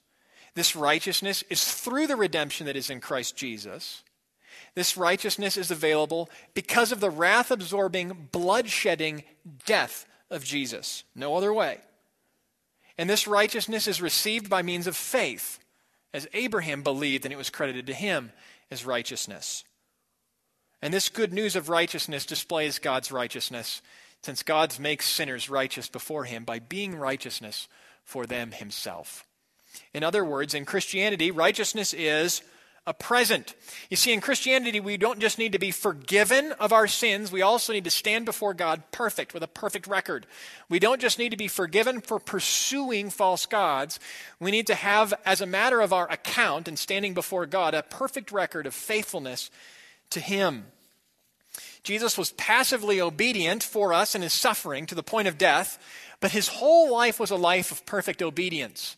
This 0.53 0.75
righteousness 0.75 1.43
is 1.49 1.63
through 1.63 2.07
the 2.07 2.15
redemption 2.15 2.67
that 2.67 2.75
is 2.75 2.89
in 2.89 3.01
Christ 3.01 3.35
Jesus. 3.35 4.03
This 4.73 4.95
righteousness 4.95 5.57
is 5.57 5.71
available 5.71 6.29
because 6.53 6.91
of 6.91 6.99
the 6.99 7.09
wrath 7.09 7.51
absorbing, 7.51 8.29
blood 8.31 8.69
shedding 8.69 9.23
death 9.65 10.05
of 10.29 10.45
Jesus. 10.45 11.03
No 11.13 11.35
other 11.35 11.53
way. 11.53 11.79
And 12.97 13.09
this 13.09 13.27
righteousness 13.27 13.87
is 13.87 14.01
received 14.01 14.49
by 14.49 14.61
means 14.61 14.87
of 14.87 14.95
faith, 14.95 15.59
as 16.13 16.27
Abraham 16.33 16.83
believed 16.83 17.25
and 17.25 17.33
it 17.33 17.37
was 17.37 17.49
credited 17.49 17.87
to 17.87 17.93
him 17.93 18.31
as 18.69 18.85
righteousness. 18.85 19.63
And 20.81 20.93
this 20.93 21.09
good 21.09 21.33
news 21.33 21.55
of 21.55 21.69
righteousness 21.69 22.25
displays 22.25 22.79
God's 22.79 23.11
righteousness, 23.11 23.81
since 24.23 24.43
God 24.43 24.77
makes 24.79 25.07
sinners 25.07 25.49
righteous 25.49 25.89
before 25.89 26.25
him 26.25 26.43
by 26.43 26.59
being 26.59 26.95
righteousness 26.95 27.67
for 28.03 28.25
them 28.25 28.51
himself. 28.51 29.25
In 29.93 30.03
other 30.03 30.25
words, 30.25 30.53
in 30.53 30.65
Christianity, 30.65 31.31
righteousness 31.31 31.93
is 31.93 32.41
a 32.87 32.93
present. 32.93 33.53
You 33.89 33.97
see, 33.97 34.11
in 34.11 34.21
Christianity, 34.21 34.79
we 34.79 34.97
don't 34.97 35.19
just 35.19 35.37
need 35.37 35.51
to 35.51 35.59
be 35.59 35.71
forgiven 35.71 36.51
of 36.53 36.73
our 36.73 36.87
sins, 36.87 37.31
we 37.31 37.41
also 37.41 37.73
need 37.73 37.83
to 37.83 37.91
stand 37.91 38.25
before 38.25 38.53
God 38.53 38.83
perfect, 38.91 39.33
with 39.33 39.43
a 39.43 39.47
perfect 39.47 39.85
record. 39.85 40.25
We 40.67 40.79
don't 40.79 41.01
just 41.01 41.19
need 41.19 41.29
to 41.29 41.37
be 41.37 41.47
forgiven 41.47 42.01
for 42.01 42.19
pursuing 42.19 43.11
false 43.11 43.45
gods, 43.45 43.99
we 44.39 44.51
need 44.51 44.67
to 44.67 44.75
have, 44.75 45.13
as 45.25 45.41
a 45.41 45.45
matter 45.45 45.81
of 45.81 45.93
our 45.93 46.11
account 46.11 46.67
and 46.67 46.77
standing 46.77 47.13
before 47.13 47.45
God, 47.45 47.73
a 47.73 47.83
perfect 47.83 48.31
record 48.31 48.65
of 48.65 48.73
faithfulness 48.73 49.51
to 50.09 50.19
Him. 50.19 50.65
Jesus 51.83 52.17
was 52.17 52.31
passively 52.31 53.01
obedient 53.01 53.63
for 53.63 53.93
us 53.93 54.15
in 54.15 54.21
his 54.21 54.33
suffering 54.33 54.85
to 54.85 54.95
the 54.95 55.03
point 55.03 55.27
of 55.27 55.37
death, 55.37 55.79
but 56.19 56.31
his 56.31 56.47
whole 56.47 56.91
life 56.91 57.19
was 57.19 57.31
a 57.31 57.35
life 57.35 57.71
of 57.71 57.85
perfect 57.85 58.21
obedience 58.21 58.95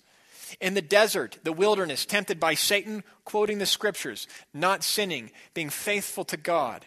in 0.59 0.73
the 0.73 0.81
desert, 0.81 1.39
the 1.43 1.53
wilderness, 1.53 2.05
tempted 2.05 2.39
by 2.39 2.53
Satan, 2.53 3.03
quoting 3.25 3.59
the 3.59 3.65
scriptures, 3.65 4.27
not 4.53 4.83
sinning, 4.83 5.31
being 5.53 5.69
faithful 5.69 6.25
to 6.25 6.37
God. 6.37 6.85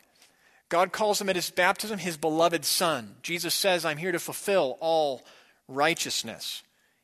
God 0.69 0.93
calls 0.93 1.21
him 1.21 1.29
at 1.29 1.37
his 1.37 1.51
baptism 1.51 1.99
his 1.99 2.17
beloved 2.17 2.65
son. 2.65 3.17
Jesus 3.23 3.55
says, 3.55 3.85
I'm 3.85 3.99
here 3.99 4.13
to 4.13 4.19
fulfill 4.19 4.77
all 4.81 5.23
righteousness. 5.69 6.63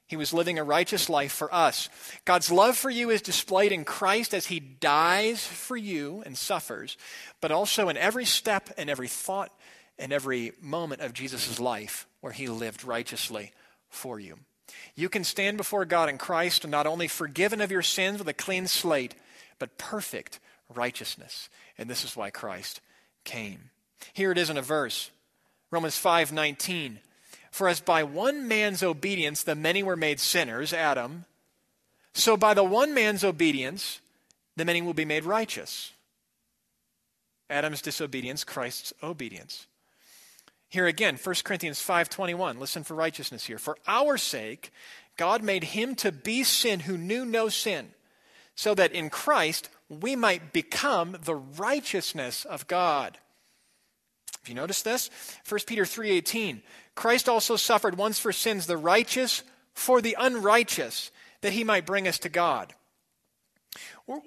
He 0.09 0.17
was 0.17 0.35
living 0.35 0.59
a 0.59 0.65
righteous 0.65 1.09
life 1.09 1.33
for 1.33 1.53
us. 1.55 1.89
God's 2.27 2.51
love 2.51 2.77
for 2.77 2.91
you 2.91 3.09
is 3.09 3.23
displayed 3.23 3.73
in 3.73 3.85
Christ 3.85 4.35
as 4.35 4.47
he 4.47 4.61
dies 4.61 5.47
for 5.47 5.77
you 5.77 6.23
and 6.27 6.37
suffers, 6.37 6.99
but 7.41 7.51
also 7.51 7.89
in 7.89 7.97
every 7.97 8.27
step 8.27 8.69
and 8.77 8.91
every 8.91 9.09
thought 9.09 9.51
and 9.99 10.13
every 10.13 10.53
moment 10.61 11.01
of 11.01 11.15
Jesus' 11.15 11.59
life 11.59 12.07
where 12.21 12.33
he 12.33 12.49
lived 12.49 12.85
righteously 12.85 13.53
for 13.89 14.21
you. 14.21 14.39
You 14.95 15.09
can 15.09 15.25
stand 15.25 15.57
before 15.57 15.85
God 15.85 16.09
in 16.09 16.19
Christ 16.19 16.65
and 16.65 16.71
not 16.71 16.87
only 16.87 17.09
forgiven 17.09 17.61
of 17.61 17.71
your 17.71 17.83
sins 17.83 18.19
with 18.19 18.29
a 18.29 18.35
clean 18.35 18.67
slate, 18.67 19.15
but 19.59 19.79
perfect 19.79 20.39
righteousness. 20.69 21.49
And 21.79 21.89
this 21.89 22.05
is 22.05 22.17
why 22.17 22.31
Christ 22.31 22.81
came. 23.25 23.71
Here 24.13 24.33
it 24.33 24.39
is 24.39 24.51
in 24.51 24.57
a 24.57 24.63
verse. 24.63 25.11
Romans 25.71 25.97
5:19. 25.97 27.01
For 27.51 27.69
as 27.69 27.81
by 27.81 28.03
one 28.03 28.49
man's 28.49 28.83
obedience 28.83 29.43
the 29.43 29.55
many 29.55 29.83
were 29.83 29.97
made 29.97 30.21
sinners, 30.21 30.73
Adam, 30.73 31.27
so 32.15 32.37
by 32.37 32.55
the 32.55 32.65
one 32.65 32.95
man's 32.95 33.25
obedience 33.25 34.01
the 34.57 34.65
many 34.65 34.83
will 34.83 34.95
be 34.95 35.05
made 35.05 35.25
righteous. 35.25 35.93
Adam's 37.49 37.83
disobedience, 37.83 38.45
Christ's 38.45 38.93
obedience. 39.03 39.67
Here 40.73 40.87
again, 40.87 41.19
1 41.19 41.45
Corinthians 41.45 41.83
5:21. 41.83 42.59
Listen 42.59 42.83
for 42.83 42.95
righteousness 42.95 43.45
here. 43.45 43.59
For 43.59 43.77
our 43.87 44.17
sake 44.17 44.73
God 45.19 45.43
made 45.43 45.65
him 45.65 45.95
to 45.97 46.11
be 46.11 46.45
sin 46.45 46.81
who 46.81 46.97
knew 46.97 47.27
no 47.27 47.51
sin, 47.51 47.93
so 48.55 48.75
that 48.75 48.93
in 48.93 49.11
Christ 49.11 49.69
we 49.91 50.17
might 50.17 50.55
become 50.55 51.19
the 51.25 51.35
righteousness 51.35 52.47
of 52.47 52.69
God. 52.69 53.19
Have 54.41 54.49
you 54.49 54.55
noticed 54.55 54.83
this? 54.83 55.11
1 55.45 55.67
Peter 55.67 55.85
3:18. 55.85 56.63
Christ 56.95 57.29
also 57.29 57.57
suffered 57.57 57.99
once 57.99 58.19
for 58.19 58.33
sins, 58.33 58.65
the 58.65 58.79
righteous 58.79 59.43
for 59.75 60.01
the 60.01 60.17
unrighteous, 60.19 61.11
that 61.43 61.53
he 61.53 61.65
might 61.65 61.85
bring 61.85 62.09
us 62.09 62.19
to 62.21 62.31
God. 62.31 62.75
We're, 64.07 64.23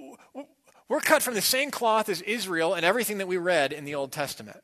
we're 0.87 0.99
cut 0.99 1.23
from 1.23 1.33
the 1.33 1.41
same 1.41 1.71
cloth 1.71 2.07
as 2.07 2.21
Israel 2.21 2.75
and 2.75 2.85
everything 2.85 3.17
that 3.17 3.27
we 3.27 3.37
read 3.37 3.73
in 3.73 3.83
the 3.83 3.95
Old 3.95 4.11
Testament. 4.11 4.61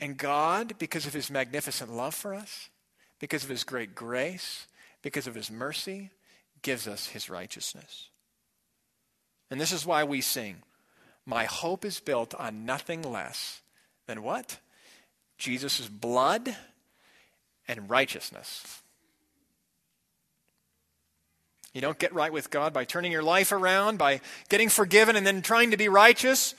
And 0.00 0.16
God, 0.16 0.74
because 0.78 1.06
of 1.06 1.12
his 1.12 1.30
magnificent 1.30 1.92
love 1.92 2.14
for 2.14 2.34
us, 2.34 2.68
because 3.18 3.42
of 3.42 3.50
his 3.50 3.64
great 3.64 3.94
grace, 3.94 4.66
because 5.02 5.26
of 5.26 5.34
his 5.34 5.50
mercy, 5.50 6.10
gives 6.62 6.86
us 6.86 7.08
his 7.08 7.28
righteousness. 7.28 8.10
And 9.50 9.60
this 9.60 9.72
is 9.72 9.86
why 9.86 10.04
we 10.04 10.20
sing 10.20 10.62
My 11.26 11.44
hope 11.44 11.84
is 11.84 12.00
built 12.00 12.34
on 12.34 12.64
nothing 12.64 13.02
less 13.02 13.60
than 14.06 14.22
what? 14.22 14.58
Jesus' 15.36 15.88
blood 15.88 16.56
and 17.66 17.88
righteousness. 17.90 18.82
You 21.74 21.82
don't 21.82 21.98
get 21.98 22.14
right 22.14 22.32
with 22.32 22.50
God 22.50 22.72
by 22.72 22.84
turning 22.84 23.12
your 23.12 23.22
life 23.22 23.52
around, 23.52 23.98
by 23.98 24.20
getting 24.48 24.68
forgiven 24.68 25.16
and 25.16 25.26
then 25.26 25.42
trying 25.42 25.70
to 25.70 25.76
be 25.76 25.88
righteous. 25.88 26.54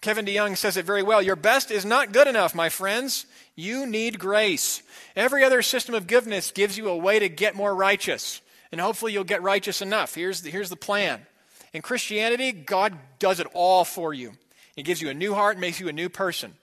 Kevin 0.00 0.24
DeYoung 0.24 0.56
says 0.56 0.76
it 0.76 0.86
very 0.86 1.02
well. 1.02 1.20
Your 1.20 1.36
best 1.36 1.70
is 1.70 1.84
not 1.84 2.12
good 2.12 2.26
enough, 2.26 2.54
my 2.54 2.70
friends. 2.70 3.26
You 3.54 3.86
need 3.86 4.18
grace. 4.18 4.82
Every 5.14 5.44
other 5.44 5.60
system 5.60 5.94
of 5.94 6.06
goodness 6.06 6.52
gives 6.52 6.78
you 6.78 6.88
a 6.88 6.96
way 6.96 7.18
to 7.18 7.28
get 7.28 7.54
more 7.54 7.74
righteous. 7.74 8.40
And 8.72 8.80
hopefully 8.80 9.12
you'll 9.12 9.24
get 9.24 9.42
righteous 9.42 9.82
enough. 9.82 10.14
Here's 10.14 10.40
the, 10.40 10.50
here's 10.50 10.70
the 10.70 10.76
plan. 10.76 11.20
In 11.74 11.82
Christianity, 11.82 12.52
God 12.52 12.96
does 13.18 13.40
it 13.40 13.46
all 13.52 13.84
for 13.84 14.14
you. 14.14 14.32
He 14.74 14.82
gives 14.82 15.02
you 15.02 15.10
a 15.10 15.14
new 15.14 15.34
heart 15.34 15.58
makes 15.58 15.80
you 15.80 15.88
a 15.88 15.92
new 15.92 16.08
person. 16.08 16.54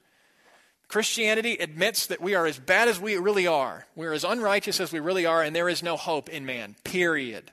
Christianity 0.87 1.57
admits 1.57 2.07
that 2.07 2.21
we 2.21 2.33
are 2.33 2.45
as 2.45 2.57
bad 2.57 2.87
as 2.87 2.99
we 2.99 3.17
really 3.17 3.45
are. 3.45 3.85
We're 3.95 4.13
as 4.13 4.23
unrighteous 4.23 4.79
as 4.79 4.91
we 4.91 4.99
really 4.99 5.25
are, 5.25 5.43
and 5.43 5.55
there 5.55 5.69
is 5.69 5.83
no 5.83 5.97
hope 5.97 6.29
in 6.29 6.45
man, 6.45 6.75
period. 6.83 7.51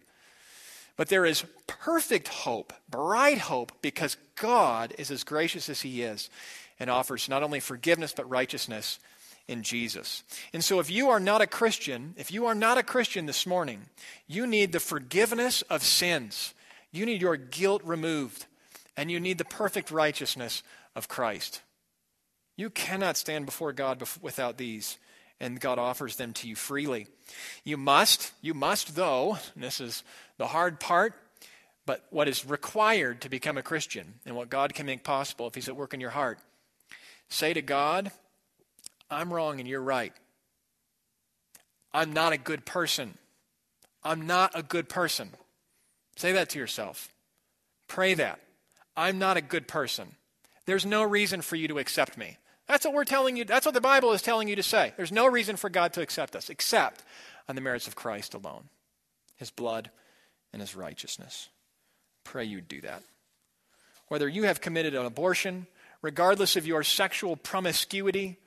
But 0.97 1.09
there 1.09 1.27
is 1.27 1.45
perfect 1.67 2.29
hope, 2.29 2.73
bright 2.89 3.39
hope, 3.39 3.73
because 3.83 4.17
God 4.37 4.95
is 4.99 5.11
as 5.11 5.25
gracious 5.25 5.69
as 5.69 5.83
He 5.83 6.03
is 6.03 6.31
and 6.79 6.91
offers 6.91 7.29
not 7.29 7.43
only 7.43 7.61
forgiveness 7.61 8.13
but 8.17 8.29
righteousness 8.29 8.99
in 9.47 9.63
Jesus. 9.63 10.23
And 10.53 10.65
so, 10.65 10.81
if 10.81 10.91
you 10.91 11.11
are 11.11 11.21
not 11.21 11.43
a 11.43 11.47
Christian, 11.47 12.15
if 12.17 12.33
you 12.33 12.47
are 12.47 12.55
not 12.55 12.79
a 12.79 12.83
Christian 12.83 13.27
this 13.27 13.47
morning, 13.47 13.83
you 14.27 14.47
need 14.47 14.73
the 14.73 14.81
forgiveness 14.81 15.63
of 15.63 15.83
sins. 15.83 16.55
You 16.93 17.07
need 17.07 17.21
your 17.21 17.37
guilt 17.37 17.83
removed, 17.85 18.47
and 18.97 19.11
you 19.11 19.21
need 19.21 19.39
the 19.39 19.45
perfect 19.45 19.91
righteousness 19.91 20.63
of 20.95 21.09
Christ. 21.09 21.61
You 22.57 22.71
cannot 22.71 23.17
stand 23.17 23.47
before 23.47 23.73
God 23.73 24.03
without 24.23 24.57
these, 24.59 24.97
and 25.41 25.61
God 25.61 25.79
offers 25.79 26.17
them 26.17 26.33
to 26.35 26.49
you 26.49 26.55
freely. 26.55 27.09
You 27.65 27.77
must, 27.77 28.33
you 28.41 28.55
must, 28.55 28.95
though, 28.95 29.39
this 29.57 29.81
is 29.81 30.05
the 30.39 30.49
hard 30.49 30.81
part, 30.81 31.15
but 31.87 32.05
what 32.11 32.29
is 32.29 32.47
required 32.47 33.21
to 33.23 33.29
become 33.29 33.59
a 33.59 33.63
Christian 33.63 34.15
and 34.25 34.35
what 34.37 34.51
God 34.51 34.75
can 34.75 34.87
make 34.87 35.05
possible 35.05 35.47
if 35.47 35.55
He's 35.55 35.69
at 35.69 35.77
work 35.77 35.95
in 35.95 36.01
your 36.01 36.11
heart. 36.11 36.39
Say 37.29 37.53
to 37.55 37.63
God, 37.63 38.11
I'm 39.11 39.33
wrong 39.33 39.61
and 39.61 39.69
you're 39.69 39.83
right. 39.83 40.13
I'm 41.93 42.13
not 42.13 42.33
a 42.33 42.39
good 42.39 42.65
person. 42.65 43.15
I'm 44.03 44.27
not 44.27 44.53
a 44.55 44.63
good 44.63 44.89
person. 44.89 45.31
Say 46.17 46.33
that 46.33 46.51
to 46.51 46.59
yourself. 46.59 47.09
Pray 47.89 48.15
that. 48.15 48.41
I'm 48.97 49.19
not 49.19 49.37
a 49.37 49.43
good 49.43 49.69
person. 49.69 50.17
There's 50.67 50.87
no 50.87 51.03
reason 51.03 51.41
for 51.41 51.57
you 51.57 51.69
to 51.69 51.79
accept 51.79 52.17
me. 52.17 52.39
That's 52.67 52.85
what 52.85 52.95
we're 52.95 53.05
telling 53.05 53.37
you. 53.37 53.45
That's 53.45 53.67
what 53.67 53.75
the 53.75 53.81
Bible 53.81 54.13
is 54.13 54.23
telling 54.23 54.49
you 54.49 54.57
to 54.57 54.63
say. 54.63 54.95
There's 54.97 55.13
no 55.13 55.27
reason 55.27 55.57
for 55.57 55.69
God 55.69 55.93
to 55.95 56.03
accept 56.03 56.35
us 56.35 56.49
except 56.49 57.03
on 57.49 57.55
the 57.55 57.61
merits 57.61 57.87
of 57.87 57.95
Christ 57.95 58.35
alone, 58.35 58.65
his 59.37 59.51
blood 59.51 59.91
and 60.55 60.61
his 60.61 60.77
righteousness. 60.77 61.49
Pray 62.23 62.45
you 62.45 62.61
do 62.61 62.81
that. 62.81 63.03
Whether 64.09 64.29
you 64.29 64.45
have 64.45 64.61
committed 64.61 64.95
an 64.95 65.05
abortion, 65.05 65.67
regardless 66.01 66.55
of 66.55 66.67
your 66.67 66.85
sexual 66.85 67.35
promiscuity, 67.35 68.39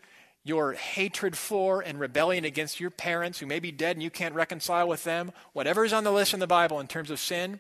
your 0.43 0.71
hatred 0.71 1.37
for 1.37 1.81
and 1.81 1.99
rebellion 1.99 2.45
against 2.45 2.79
your 2.79 2.89
parents 2.89 3.39
who 3.39 3.45
may 3.45 3.59
be 3.59 3.71
dead 3.71 3.97
and 3.97 4.01
you 4.01 4.09
can't 4.09 4.33
reconcile 4.33 4.87
with 4.87 5.03
them, 5.03 5.33
whatever 5.51 5.83
is 5.83 5.91
on 5.91 6.05
the 6.05 6.11
list 6.11 6.33
in 6.33 6.39
the 6.39 6.47
Bible 6.47 6.79
in 6.79 6.87
terms 6.87 7.11
of 7.11 7.19
sin, 7.19 7.59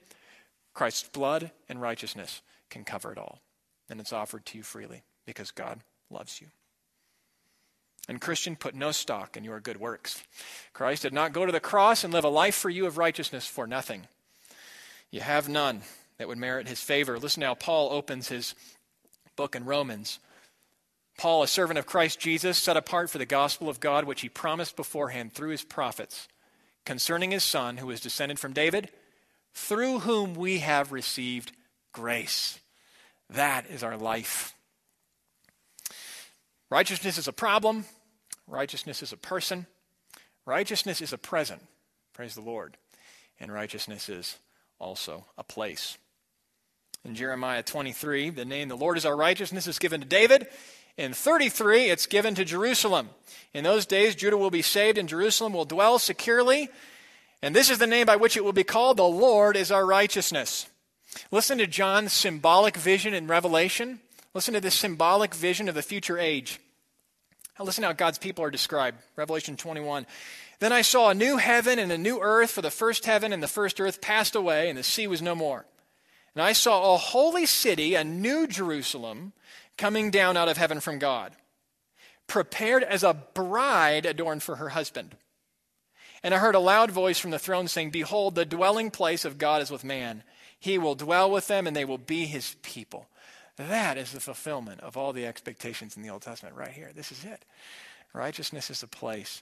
Christ's 0.73 1.09
blood 1.09 1.51
and 1.67 1.81
righteousness 1.81 2.41
can 2.69 2.85
cover 2.85 3.11
it 3.11 3.17
all. 3.17 3.41
And 3.89 3.99
it's 3.99 4.13
offered 4.13 4.45
to 4.45 4.57
you 4.57 4.63
freely 4.63 5.03
because 5.25 5.51
God 5.51 5.81
loves 6.09 6.39
you. 6.39 6.47
And 8.07 8.21
Christian, 8.21 8.55
put 8.55 8.73
no 8.73 8.91
stock 8.93 9.35
in 9.35 9.43
your 9.43 9.59
good 9.59 9.81
works. 9.81 10.23
Christ 10.71 11.01
did 11.01 11.13
not 11.13 11.33
go 11.33 11.45
to 11.45 11.51
the 11.51 11.59
cross 11.59 12.05
and 12.05 12.13
live 12.13 12.23
a 12.23 12.29
life 12.29 12.55
for 12.55 12.69
you 12.69 12.85
of 12.85 12.97
righteousness 12.97 13.45
for 13.45 13.67
nothing. 13.67 14.07
You 15.11 15.21
have 15.21 15.47
none 15.47 15.81
that 16.17 16.27
would 16.27 16.37
merit 16.37 16.67
his 16.67 16.81
favor. 16.81 17.17
Listen 17.17 17.41
now, 17.41 17.53
Paul 17.53 17.89
opens 17.91 18.27
his 18.27 18.55
book 19.35 19.55
in 19.55 19.65
Romans. 19.65 20.19
Paul, 21.17 21.43
a 21.43 21.47
servant 21.47 21.79
of 21.79 21.85
Christ 21.85 22.19
Jesus, 22.19 22.57
set 22.57 22.77
apart 22.77 23.09
for 23.09 23.17
the 23.17 23.25
gospel 23.25 23.69
of 23.69 23.79
God, 23.79 24.03
which 24.03 24.21
he 24.21 24.29
promised 24.29 24.75
beforehand 24.75 25.33
through 25.33 25.49
his 25.49 25.63
prophets, 25.63 26.27
concerning 26.85 27.31
his 27.31 27.43
Son, 27.43 27.77
who 27.77 27.89
is 27.89 28.01
descended 28.01 28.39
from 28.39 28.53
David, 28.53 28.89
through 29.53 29.99
whom 29.99 30.35
we 30.35 30.59
have 30.59 30.91
received 30.91 31.51
grace. 31.91 32.59
That 33.29 33.65
is 33.69 33.83
our 33.83 33.97
life. 33.97 34.53
Righteousness 36.69 37.17
is 37.17 37.27
a 37.27 37.33
problem, 37.33 37.85
righteousness 38.45 39.01
is 39.01 39.13
a 39.13 39.17
person, 39.17 39.65
righteousness 40.45 41.01
is 41.01 41.13
a 41.13 41.17
present. 41.17 41.63
Praise 42.13 42.35
the 42.35 42.41
Lord. 42.41 42.77
And 43.39 43.51
righteousness 43.51 44.09
is 44.09 44.37
also 44.79 45.25
a 45.37 45.43
place. 45.43 45.97
In 47.05 47.15
Jeremiah 47.15 47.63
23, 47.63 48.31
the 48.31 48.45
name 48.45 48.67
the 48.67 48.75
Lord 48.75 48.97
is 48.97 49.05
our 49.05 49.15
righteousness 49.15 49.67
is 49.67 49.79
given 49.79 50.01
to 50.01 50.07
David. 50.07 50.47
In 50.97 51.13
33, 51.13 51.85
it's 51.85 52.07
given 52.07 52.35
to 52.35 52.43
Jerusalem. 52.43 53.09
In 53.53 53.63
those 53.63 53.85
days, 53.85 54.15
Judah 54.15 54.37
will 54.37 54.49
be 54.49 54.61
saved 54.61 54.97
and 54.97 55.07
Jerusalem 55.07 55.53
will 55.53 55.65
dwell 55.65 55.99
securely. 55.99 56.69
And 57.41 57.55
this 57.55 57.69
is 57.69 57.77
the 57.77 57.87
name 57.87 58.05
by 58.05 58.15
which 58.15 58.35
it 58.35 58.43
will 58.43 58.53
be 58.53 58.63
called 58.63 58.97
the 58.97 59.03
Lord 59.03 59.55
is 59.55 59.71
our 59.71 59.85
righteousness. 59.85 60.67
Listen 61.31 61.59
to 61.59 61.67
John's 61.67 62.13
symbolic 62.13 62.75
vision 62.75 63.13
in 63.13 63.27
Revelation. 63.27 63.99
Listen 64.33 64.53
to 64.53 64.59
this 64.59 64.75
symbolic 64.75 65.33
vision 65.33 65.69
of 65.69 65.75
the 65.75 65.81
future 65.81 66.17
age. 66.17 66.59
Now 67.57 67.65
listen 67.65 67.83
how 67.83 67.93
God's 67.93 68.17
people 68.17 68.43
are 68.43 68.51
described. 68.51 68.97
Revelation 69.15 69.55
21. 69.55 70.05
Then 70.59 70.73
I 70.73 70.81
saw 70.81 71.09
a 71.09 71.15
new 71.15 71.37
heaven 71.37 71.77
and 71.77 71.91
a 71.91 71.97
new 71.97 72.19
earth, 72.19 72.51
for 72.51 72.61
the 72.61 72.71
first 72.71 73.05
heaven 73.05 73.31
and 73.31 73.43
the 73.43 73.47
first 73.47 73.79
earth 73.79 74.01
passed 74.01 74.35
away, 74.35 74.69
and 74.69 74.77
the 74.77 74.83
sea 74.83 75.07
was 75.07 75.21
no 75.21 75.35
more. 75.35 75.65
And 76.33 76.41
I 76.41 76.53
saw 76.53 76.93
a 76.93 76.97
holy 76.97 77.45
city, 77.45 77.95
a 77.95 78.03
new 78.03 78.47
Jerusalem, 78.47 79.33
coming 79.77 80.11
down 80.11 80.37
out 80.37 80.49
of 80.49 80.57
heaven 80.57 80.79
from 80.79 80.99
God, 80.99 81.33
prepared 82.25 82.83
as 82.83 83.03
a 83.03 83.13
bride 83.13 84.05
adorned 84.05 84.43
for 84.43 84.55
her 84.55 84.69
husband. 84.69 85.15
And 86.23 86.33
I 86.33 86.39
heard 86.39 86.55
a 86.55 86.59
loud 86.59 86.91
voice 86.91 87.19
from 87.19 87.31
the 87.31 87.39
throne 87.39 87.67
saying, 87.67 87.91
Behold, 87.91 88.35
the 88.35 88.45
dwelling 88.45 88.89
place 88.89 89.23
of 89.25 89.37
God 89.37 89.61
is 89.61 89.69
with 89.69 89.83
man. 89.83 90.23
He 90.59 90.77
will 90.79 90.95
dwell 90.95 91.29
with 91.29 91.47
them, 91.47 91.67
and 91.67 91.75
they 91.75 91.85
will 91.85 91.99
be 91.99 92.25
his 92.25 92.55
people. 92.63 93.07
That 93.57 93.97
is 93.97 94.11
the 94.11 94.19
fulfillment 94.19 94.81
of 94.81 94.97
all 94.97 95.13
the 95.13 95.25
expectations 95.25 95.95
in 95.95 96.03
the 96.03 96.09
Old 96.09 96.23
Testament 96.23 96.55
right 96.55 96.71
here. 96.71 96.91
This 96.95 97.11
is 97.11 97.23
it. 97.23 97.45
Righteousness 98.13 98.69
is 98.69 98.81
the 98.81 98.87
place. 98.87 99.41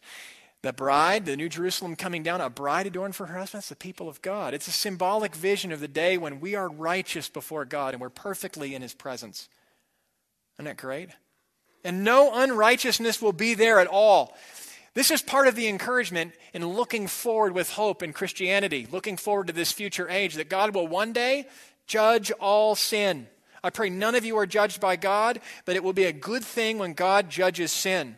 The 0.66 0.74
bride, 0.74 1.28
the 1.28 1.38
New 1.38 1.47
Jerusalem 1.47 1.95
coming 1.95 2.24
down, 2.24 2.41
a 2.41 2.49
bride 2.49 2.88
adorned 2.88 3.16
for 3.16 3.28
her 3.28 3.38
husband, 3.38 3.59
that's 3.59 3.70
the 3.70 3.76
people 3.76 4.09
of 4.09 4.24
God. 4.24 4.55
It's 4.55 4.68
a 4.68 4.72
symbolic 4.72 5.36
vision 5.36 5.72
of 5.72 5.80
the 5.80 5.88
day 5.88 6.18
when 6.18 6.39
we 6.39 6.55
are 6.55 6.68
righteous 6.68 7.30
before 7.30 7.66
God 7.66 7.93
and 7.93 8.01
we're 8.01 8.09
perfectly 8.09 8.74
in 8.74 8.82
his 8.82 8.95
presence. 8.95 9.47
Isn't 10.55 10.66
that 10.66 10.78
great? 10.78 11.11
And 11.84 12.03
no 12.03 12.32
unrighteousness 12.34 13.22
will 13.22 13.32
be 13.32 13.53
there 13.53 13.80
at 13.80 13.86
all. 13.86 14.36
This 14.95 15.11
is 15.11 15.22
part 15.22 15.47
of 15.47 15.53
the 15.53 15.68
encouragement 15.68 16.34
in 16.51 16.66
looking 16.66 17.05
forward 17.05 17.53
with 17.53 17.70
hope 17.70 18.01
in 18.01 18.11
Christianity, 18.11 18.88
looking 18.91 19.18
forward 19.18 19.45
to 19.45 19.53
this 19.53 19.72
future 19.72 20.09
age, 20.09 20.34
that 20.34 20.49
God 20.49 20.74
will 20.74 20.88
one 20.88 21.13
day 21.13 21.45
judge 21.86 22.32
all 22.39 22.74
sin. 22.74 23.28
I 23.63 23.70
pray 23.70 23.91
none 23.91 24.16
of 24.16 24.26
you 24.26 24.36
are 24.39 24.47
judged 24.47 24.82
by 24.82 24.95
God, 24.95 25.41
but 25.66 25.76
it 25.76 25.84
will 25.84 25.93
be 25.93 26.05
a 26.05 26.11
good 26.11 26.43
thing 26.43 26.80
when 26.80 26.93
God 26.93 27.30
judges 27.30 27.72
sin. 27.72 28.18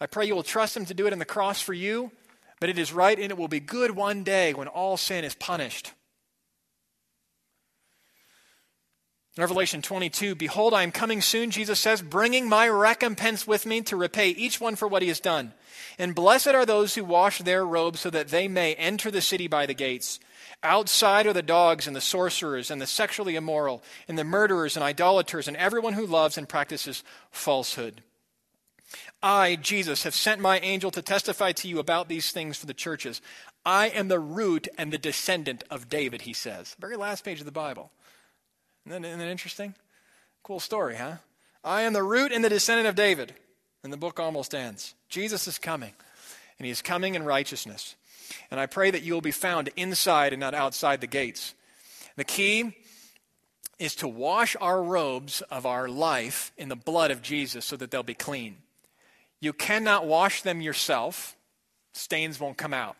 I 0.00 0.06
pray 0.06 0.26
you 0.26 0.34
will 0.34 0.42
trust 0.42 0.76
Him 0.76 0.84
to 0.86 0.94
do 0.94 1.06
it 1.06 1.12
on 1.12 1.18
the 1.18 1.24
cross 1.24 1.60
for 1.60 1.72
you, 1.72 2.12
but 2.60 2.68
it 2.68 2.78
is 2.78 2.92
right 2.92 3.18
and 3.18 3.30
it 3.30 3.38
will 3.38 3.48
be 3.48 3.60
good 3.60 3.92
one 3.92 4.24
day 4.24 4.52
when 4.54 4.68
all 4.68 4.96
sin 4.96 5.24
is 5.24 5.34
punished. 5.34 5.92
In 9.36 9.42
Revelation 9.42 9.82
22, 9.82 10.34
Behold, 10.34 10.72
I 10.72 10.82
am 10.82 10.90
coming 10.90 11.20
soon, 11.20 11.50
Jesus 11.50 11.78
says, 11.78 12.00
bringing 12.00 12.48
my 12.48 12.66
recompense 12.68 13.46
with 13.46 13.66
me 13.66 13.82
to 13.82 13.96
repay 13.96 14.30
each 14.30 14.62
one 14.62 14.76
for 14.76 14.88
what 14.88 15.02
he 15.02 15.08
has 15.08 15.20
done. 15.20 15.52
And 15.98 16.14
blessed 16.14 16.48
are 16.48 16.64
those 16.64 16.94
who 16.94 17.04
wash 17.04 17.38
their 17.38 17.64
robes 17.64 18.00
so 18.00 18.08
that 18.10 18.28
they 18.28 18.48
may 18.48 18.74
enter 18.76 19.10
the 19.10 19.20
city 19.20 19.46
by 19.46 19.66
the 19.66 19.74
gates. 19.74 20.20
Outside 20.62 21.26
are 21.26 21.34
the 21.34 21.42
dogs 21.42 21.86
and 21.86 21.94
the 21.94 22.00
sorcerers 22.00 22.70
and 22.70 22.80
the 22.80 22.86
sexually 22.86 23.36
immoral 23.36 23.82
and 24.08 24.18
the 24.18 24.24
murderers 24.24 24.74
and 24.74 24.82
idolaters 24.82 25.48
and 25.48 25.56
everyone 25.58 25.92
who 25.92 26.06
loves 26.06 26.38
and 26.38 26.48
practices 26.48 27.04
falsehood. 27.30 28.02
I, 29.22 29.56
Jesus, 29.56 30.02
have 30.02 30.14
sent 30.14 30.40
my 30.40 30.58
angel 30.60 30.90
to 30.90 31.02
testify 31.02 31.52
to 31.52 31.68
you 31.68 31.78
about 31.78 32.08
these 32.08 32.30
things 32.30 32.56
for 32.56 32.66
the 32.66 32.74
churches. 32.74 33.20
I 33.64 33.88
am 33.88 34.08
the 34.08 34.20
root 34.20 34.68
and 34.78 34.92
the 34.92 34.98
descendant 34.98 35.64
of 35.70 35.88
David, 35.88 36.22
he 36.22 36.32
says. 36.32 36.76
Very 36.78 36.96
last 36.96 37.24
page 37.24 37.40
of 37.40 37.46
the 37.46 37.52
Bible. 37.52 37.90
Isn't 38.86 39.02
that, 39.02 39.08
isn't 39.08 39.18
that 39.18 39.28
interesting? 39.28 39.74
Cool 40.42 40.60
story, 40.60 40.96
huh? 40.96 41.16
I 41.64 41.82
am 41.82 41.92
the 41.92 42.02
root 42.02 42.30
and 42.30 42.44
the 42.44 42.48
descendant 42.48 42.88
of 42.88 42.94
David. 42.94 43.34
And 43.82 43.92
the 43.92 43.96
book 43.96 44.18
almost 44.18 44.54
ends. 44.54 44.94
Jesus 45.08 45.46
is 45.46 45.58
coming, 45.58 45.92
and 46.58 46.66
he 46.66 46.72
is 46.72 46.82
coming 46.82 47.14
in 47.14 47.24
righteousness. 47.24 47.94
And 48.50 48.58
I 48.58 48.66
pray 48.66 48.90
that 48.90 49.02
you 49.02 49.14
will 49.14 49.20
be 49.20 49.30
found 49.30 49.70
inside 49.76 50.32
and 50.32 50.40
not 50.40 50.54
outside 50.54 51.00
the 51.00 51.06
gates. 51.06 51.54
The 52.16 52.24
key 52.24 52.76
is 53.78 53.94
to 53.96 54.08
wash 54.08 54.56
our 54.60 54.82
robes 54.82 55.40
of 55.42 55.66
our 55.66 55.88
life 55.88 56.52
in 56.56 56.68
the 56.68 56.76
blood 56.76 57.10
of 57.10 57.22
Jesus 57.22 57.64
so 57.64 57.76
that 57.76 57.90
they'll 57.90 58.02
be 58.02 58.14
clean. 58.14 58.56
You 59.40 59.52
cannot 59.52 60.06
wash 60.06 60.42
them 60.42 60.60
yourself, 60.60 61.36
stains 61.92 62.40
won't 62.40 62.56
come 62.56 62.74
out. 62.74 62.96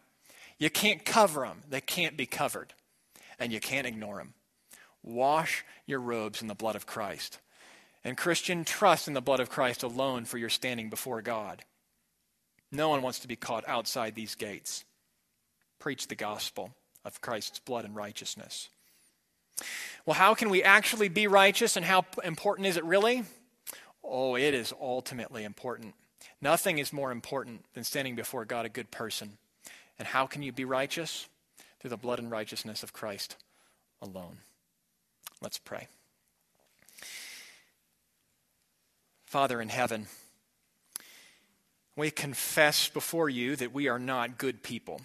You 0.58 0.70
can't 0.70 1.04
cover 1.04 1.42
them, 1.42 1.62
they 1.68 1.80
can't 1.80 2.16
be 2.16 2.26
covered. 2.26 2.72
And 3.38 3.52
you 3.52 3.60
can't 3.60 3.86
ignore 3.86 4.16
them. 4.16 4.34
Wash 5.02 5.64
your 5.86 6.00
robes 6.00 6.40
in 6.40 6.48
the 6.48 6.54
blood 6.54 6.74
of 6.74 6.86
Christ. 6.86 7.38
And 8.02 8.16
Christian, 8.16 8.64
trust 8.64 9.08
in 9.08 9.14
the 9.14 9.20
blood 9.20 9.40
of 9.40 9.50
Christ 9.50 9.82
alone 9.82 10.24
for 10.24 10.38
your 10.38 10.48
standing 10.48 10.88
before 10.88 11.20
God. 11.22 11.64
No 12.72 12.88
one 12.88 13.02
wants 13.02 13.20
to 13.20 13.28
be 13.28 13.36
caught 13.36 13.68
outside 13.68 14.14
these 14.14 14.34
gates. 14.34 14.84
Preach 15.78 16.08
the 16.08 16.14
gospel 16.14 16.74
of 17.04 17.20
Christ's 17.20 17.58
blood 17.58 17.84
and 17.84 17.94
righteousness. 17.94 18.68
Well, 20.04 20.14
how 20.14 20.34
can 20.34 20.50
we 20.50 20.62
actually 20.62 21.08
be 21.08 21.26
righteous 21.26 21.76
and 21.76 21.84
how 21.84 22.04
important 22.24 22.66
is 22.66 22.76
it 22.76 22.84
really? 22.84 23.24
Oh, 24.02 24.36
it 24.36 24.54
is 24.54 24.72
ultimately 24.80 25.44
important. 25.44 25.94
Nothing 26.40 26.78
is 26.78 26.92
more 26.92 27.10
important 27.10 27.64
than 27.74 27.84
standing 27.84 28.14
before 28.14 28.44
God 28.44 28.66
a 28.66 28.70
good 28.70 28.90
person. 28.90 29.38
And 29.98 30.08
how 30.08 30.26
can 30.26 30.42
you 30.42 30.52
be 30.52 30.64
righteous? 30.64 31.28
Through 31.80 31.90
the 31.90 31.96
blood 31.96 32.18
and 32.18 32.30
righteousness 32.30 32.82
of 32.82 32.92
Christ 32.92 33.36
alone. 34.02 34.38
Let's 35.40 35.58
pray. 35.58 35.88
Father 39.26 39.60
in 39.60 39.68
heaven, 39.68 40.06
we 41.96 42.10
confess 42.10 42.88
before 42.88 43.28
you 43.28 43.56
that 43.56 43.72
we 43.72 43.88
are 43.88 43.98
not 43.98 44.38
good 44.38 44.62
people. 44.62 45.00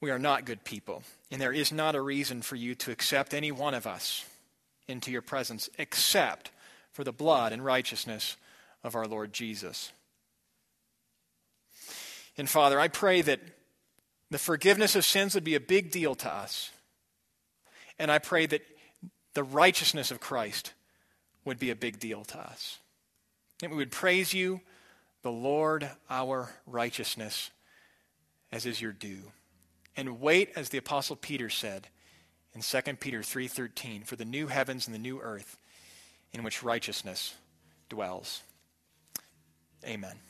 We 0.00 0.10
are 0.10 0.18
not 0.18 0.44
good 0.44 0.64
people, 0.64 1.02
and 1.30 1.40
there 1.40 1.52
is 1.52 1.72
not 1.72 1.94
a 1.94 2.00
reason 2.00 2.42
for 2.42 2.56
you 2.56 2.74
to 2.76 2.90
accept 2.90 3.34
any 3.34 3.52
one 3.52 3.74
of 3.74 3.86
us 3.86 4.24
into 4.88 5.10
your 5.10 5.22
presence 5.22 5.68
except 5.78 6.50
for 6.92 7.04
the 7.04 7.12
blood 7.12 7.52
and 7.52 7.64
righteousness 7.64 8.36
of 8.82 8.94
our 8.94 9.06
Lord 9.06 9.32
Jesus. 9.32 9.92
And 12.36 12.48
Father, 12.48 12.80
I 12.80 12.88
pray 12.88 13.22
that 13.22 13.40
the 14.30 14.38
forgiveness 14.38 14.96
of 14.96 15.04
sins 15.04 15.34
would 15.34 15.44
be 15.44 15.56
a 15.56 15.60
big 15.60 15.90
deal 15.90 16.14
to 16.16 16.32
us. 16.32 16.70
And 17.98 18.10
I 18.10 18.18
pray 18.18 18.46
that 18.46 18.62
the 19.34 19.44
righteousness 19.44 20.10
of 20.10 20.20
Christ 20.20 20.72
would 21.44 21.58
be 21.58 21.70
a 21.70 21.76
big 21.76 21.98
deal 21.98 22.24
to 22.24 22.38
us. 22.38 22.78
That 23.60 23.70
we 23.70 23.76
would 23.76 23.90
praise 23.90 24.32
you, 24.32 24.60
the 25.22 25.30
Lord, 25.30 25.90
our 26.08 26.50
righteousness, 26.66 27.50
as 28.50 28.64
is 28.64 28.80
your 28.80 28.92
due. 28.92 29.32
And 29.96 30.20
wait, 30.20 30.50
as 30.56 30.70
the 30.70 30.78
Apostle 30.78 31.16
Peter 31.16 31.50
said 31.50 31.88
in 32.54 32.62
2 32.62 32.80
Peter 33.00 33.20
3.13, 33.20 34.06
for 34.06 34.16
the 34.16 34.24
new 34.24 34.46
heavens 34.46 34.86
and 34.86 34.94
the 34.94 34.98
new 34.98 35.20
earth 35.20 35.58
in 36.32 36.42
which 36.42 36.62
righteousness 36.62 37.34
dwells. 37.88 38.42
Amen. 39.84 40.29